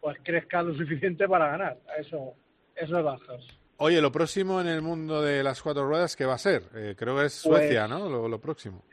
pues 0.00 0.18
crezca 0.22 0.62
lo 0.62 0.74
suficiente 0.78 1.28
para 1.28 1.48
ganar. 1.48 1.78
Eso, 1.98 2.34
eso 2.74 2.98
es 2.98 3.04
bajos. 3.04 3.46
Oye, 3.78 4.00
lo 4.02 4.12
próximo 4.12 4.60
en 4.60 4.66
el 4.68 4.82
mundo 4.82 5.22
de 5.22 5.42
las 5.42 5.62
cuatro 5.62 5.86
ruedas, 5.86 6.14
¿qué 6.14 6.26
va 6.26 6.34
a 6.34 6.38
ser? 6.38 6.64
Eh, 6.74 6.94
creo 6.98 7.16
que 7.16 7.24
es 7.26 7.42
Pues- 7.46 7.60
Suecia, 7.62 7.88
¿no? 7.88 8.10
Lo, 8.10 8.28
lo 8.28 8.38
próximo. 8.40 8.84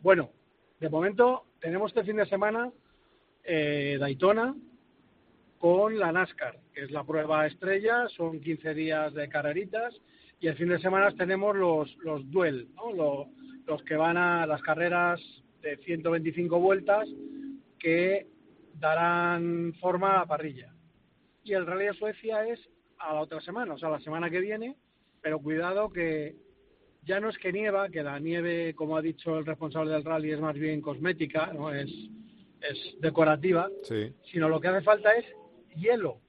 Bueno, 0.00 0.30
de 0.80 0.88
momento 0.88 1.44
tenemos 1.60 1.90
este 1.90 2.04
fin 2.04 2.16
de 2.16 2.26
semana 2.26 2.70
eh, 3.44 3.96
Daytona 3.98 4.54
con 5.58 5.98
la 5.98 6.12
NASCAR, 6.12 6.58
que 6.72 6.84
es 6.84 6.90
la 6.90 7.04
prueba 7.04 7.46
estrella, 7.46 8.08
son 8.10 8.40
15 8.40 8.74
días 8.74 9.12
de 9.14 9.28
carreritas 9.28 9.94
y 10.40 10.46
el 10.46 10.56
fin 10.56 10.68
de 10.68 10.78
semana 10.78 11.10
tenemos 11.16 11.56
los, 11.56 11.96
los 11.98 12.30
duel, 12.30 12.68
¿no? 12.74 12.92
Lo- 12.92 13.26
los 13.66 13.82
que 13.82 13.96
van 13.96 14.16
a 14.16 14.46
las 14.46 14.62
carreras 14.62 15.20
de 15.60 15.76
125 15.78 16.58
vueltas 16.58 17.06
que 17.78 18.26
darán 18.80 19.74
forma 19.78 20.12
a 20.14 20.18
la 20.20 20.26
parrilla. 20.26 20.72
Y 21.44 21.52
el 21.52 21.66
Rally 21.66 21.86
de 21.86 21.92
Suecia 21.92 22.46
es 22.48 22.58
a 22.98 23.12
la 23.12 23.20
otra 23.20 23.40
semana, 23.42 23.74
o 23.74 23.78
sea, 23.78 23.90
la 23.90 24.00
semana 24.00 24.30
que 24.30 24.40
viene, 24.40 24.74
pero 25.20 25.38
cuidado 25.40 25.90
que 25.92 26.34
ya 27.08 27.18
no 27.20 27.30
es 27.30 27.38
que 27.38 27.52
nieva, 27.52 27.88
que 27.88 28.02
la 28.02 28.18
nieve, 28.20 28.74
como 28.74 28.96
ha 28.96 29.02
dicho 29.02 29.38
el 29.38 29.46
responsable 29.46 29.92
del 29.92 30.04
rally, 30.04 30.30
es 30.32 30.40
más 30.40 30.54
bien 30.54 30.80
cosmética, 30.80 31.52
no 31.54 31.72
es, 31.72 31.90
es 32.60 32.94
decorativa, 33.00 33.68
Sí. 33.82 34.12
sino 34.30 34.48
lo 34.48 34.60
que 34.60 34.68
hace 34.68 34.82
falta 34.84 35.10
es 35.14 35.24
hielo, 35.74 36.20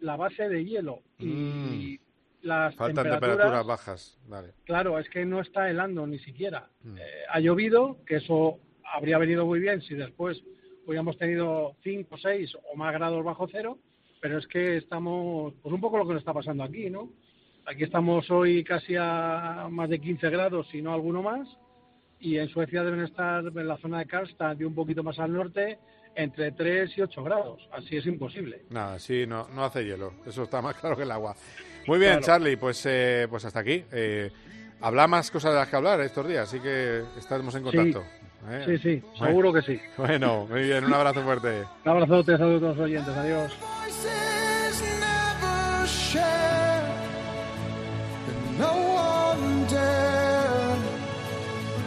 la 0.00 0.16
base 0.16 0.48
de 0.48 0.64
hielo. 0.64 1.00
Y 1.18 1.26
Mm. 1.26 1.98
las 2.42 2.74
Faltan 2.76 2.96
temperaturas, 3.04 3.20
temperaturas 3.36 3.66
bajas. 3.66 4.18
Vale. 4.28 4.48
claro, 4.64 4.98
es 4.98 5.08
que 5.08 5.24
no 5.24 5.40
está 5.40 5.70
helando 5.70 6.06
ni 6.06 6.18
siquiera. 6.18 6.68
Mm. 6.82 6.96
Eh, 6.98 7.02
ha 7.30 7.40
llovido, 7.40 7.98
que 8.06 8.16
eso 8.16 8.60
habría 8.84 9.18
venido 9.18 9.46
muy 9.46 9.58
bien 9.58 9.80
si 9.82 9.94
después 9.94 10.40
hubiéramos 10.86 11.16
tenido 11.18 11.74
5, 11.82 12.16
6 12.18 12.52
o 12.72 12.76
más 12.76 12.92
grados 12.92 13.24
bajo 13.24 13.48
cero, 13.50 13.78
pero 14.20 14.38
es 14.38 14.46
que 14.46 14.76
estamos, 14.76 15.54
pues 15.62 15.74
un 15.74 15.80
poco 15.80 15.98
lo 15.98 16.06
que 16.06 16.12
nos 16.12 16.20
está 16.20 16.32
pasando 16.32 16.62
aquí, 16.62 16.88
¿no? 16.90 17.10
Aquí 17.66 17.82
estamos 17.84 18.30
hoy 18.30 18.62
casi 18.62 18.94
a 18.96 19.66
más 19.70 19.88
de 19.88 19.98
15 19.98 20.30
grados, 20.30 20.68
si 20.70 20.80
no 20.80 20.94
alguno 20.94 21.22
más, 21.22 21.48
y 22.20 22.38
en 22.38 22.48
Suecia 22.48 22.84
deben 22.84 23.00
estar 23.00 23.44
en 23.44 23.66
la 23.68 23.76
zona 23.78 23.98
de 23.98 24.06
Karlstad 24.06 24.56
y 24.58 24.64
un 24.64 24.74
poquito 24.74 25.02
más 25.02 25.18
al 25.18 25.32
norte 25.32 25.78
entre 26.14 26.52
3 26.52 26.96
y 26.96 27.02
8 27.02 27.24
grados. 27.24 27.68
Así 27.72 27.96
es 27.96 28.06
imposible. 28.06 28.62
Nada, 28.70 28.98
sí, 29.00 29.26
no, 29.26 29.48
no 29.48 29.64
hace 29.64 29.84
hielo. 29.84 30.12
Eso 30.24 30.44
está 30.44 30.62
más 30.62 30.76
claro 30.76 30.96
que 30.96 31.02
el 31.02 31.10
agua. 31.10 31.34
Muy 31.88 31.98
bien, 31.98 32.18
Claro. 32.20 32.26
Charlie, 32.26 32.56
pues, 32.56 32.84
eh, 32.86 33.26
pues 33.28 33.44
hasta 33.44 33.60
aquí. 33.60 33.84
Eh, 33.92 34.30
habla 34.80 35.06
más 35.08 35.30
cosas 35.30 35.52
de 35.52 35.58
las 35.58 35.68
que 35.68 35.76
hablar 35.76 36.00
estos 36.00 36.26
días, 36.26 36.48
así 36.48 36.60
que 36.60 37.02
estaremos 37.18 37.54
en 37.56 37.64
Sí. 37.64 37.76
contacto. 37.76 38.04
¿eh? 38.48 38.62
Sí, 38.66 38.78
sí, 38.78 39.02
Bueno. 39.18 39.26
seguro 39.26 39.52
que 39.52 39.62
sí. 39.62 39.80
Bueno, 39.98 40.46
muy 40.48 40.62
bien, 40.62 40.84
un 40.84 40.94
abrazo 40.94 41.22
fuerte. 41.22 41.64
Un 41.84 41.90
abrazo, 41.90 42.14
a 42.14 42.24
todos 42.24 42.62
los 42.62 42.78
oyentes. 42.78 43.14
Adiós. 43.14 43.52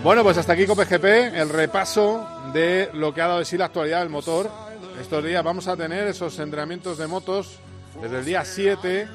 Bueno, 0.02 0.24
pues 0.24 0.38
hasta 0.38 0.54
aquí 0.54 0.66
COPGP, 0.66 1.04
el 1.36 1.50
repaso 1.50 2.26
de 2.54 2.90
lo 2.94 3.14
que 3.14 3.22
ha 3.22 3.28
dado 3.28 3.40
de 3.40 3.46
sí 3.46 3.58
la 3.58 3.66
actualidad 3.66 4.00
del 4.00 4.08
motor. 4.08 4.50
Estos 5.00 5.22
días 5.26 5.44
vamos 5.44 5.68
a 5.68 5.76
tener 5.76 6.08
esos 6.08 6.40
entrenamientos 6.40 6.98
de 6.98 7.06
motos 7.06 7.60
desde 8.02 8.20
el 8.20 8.26
día 8.26 8.46
7. 8.46 9.10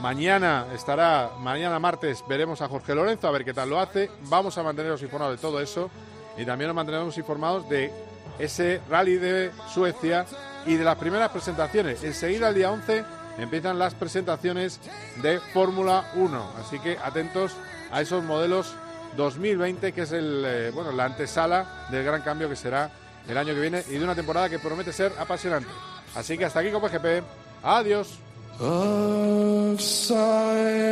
Mañana 0.00 0.66
estará, 0.74 1.30
mañana 1.38 1.78
martes 1.78 2.24
veremos 2.28 2.60
a 2.60 2.66
Jorge 2.66 2.92
Lorenzo 2.92 3.28
a 3.28 3.30
ver 3.30 3.44
qué 3.44 3.54
tal 3.54 3.70
lo 3.70 3.78
hace. 3.78 4.10
Vamos 4.22 4.58
a 4.58 4.64
manteneros 4.64 5.00
informados 5.00 5.36
de 5.36 5.40
todo 5.40 5.60
eso 5.60 5.88
y 6.36 6.44
también 6.44 6.66
nos 6.68 6.74
mantendremos 6.74 7.16
informados 7.16 7.68
de 7.68 7.92
ese 8.40 8.80
rally 8.90 9.14
de 9.14 9.52
Suecia 9.72 10.26
y 10.66 10.74
de 10.74 10.84
las 10.84 10.96
primeras 10.98 11.30
presentaciones. 11.30 12.02
Enseguida, 12.02 12.48
el 12.48 12.56
día 12.56 12.72
11, 12.72 13.04
empiezan 13.38 13.78
las 13.78 13.94
presentaciones 13.94 14.80
de 15.22 15.38
Fórmula 15.38 16.10
1. 16.16 16.50
Así 16.58 16.80
que 16.80 16.98
atentos 16.98 17.52
a 17.92 18.00
esos 18.00 18.24
modelos 18.24 18.74
2020, 19.16 19.92
que 19.92 20.02
es 20.02 20.12
el, 20.12 20.44
eh, 20.46 20.70
bueno, 20.72 20.92
la 20.92 21.06
antesala 21.06 21.86
del 21.90 22.04
gran 22.04 22.22
cambio 22.22 22.48
que 22.48 22.56
será 22.56 22.90
el 23.28 23.36
año 23.36 23.54
que 23.54 23.60
viene 23.60 23.84
y 23.88 23.92
de 23.92 24.04
una 24.04 24.14
temporada 24.14 24.48
que 24.48 24.58
promete 24.58 24.92
ser 24.92 25.12
apasionante. 25.18 25.70
Así 26.14 26.36
que 26.36 26.44
hasta 26.44 26.60
aquí 26.60 26.70
con 26.70 26.82
PGP. 26.82 27.22
Adiós. 27.62 28.18
of 28.60 29.80
silence. 29.80 30.90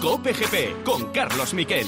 Cope 0.00 0.32
GP 0.32 0.84
con 0.84 1.12
Carlos 1.12 1.54
Miquel. 1.54 1.86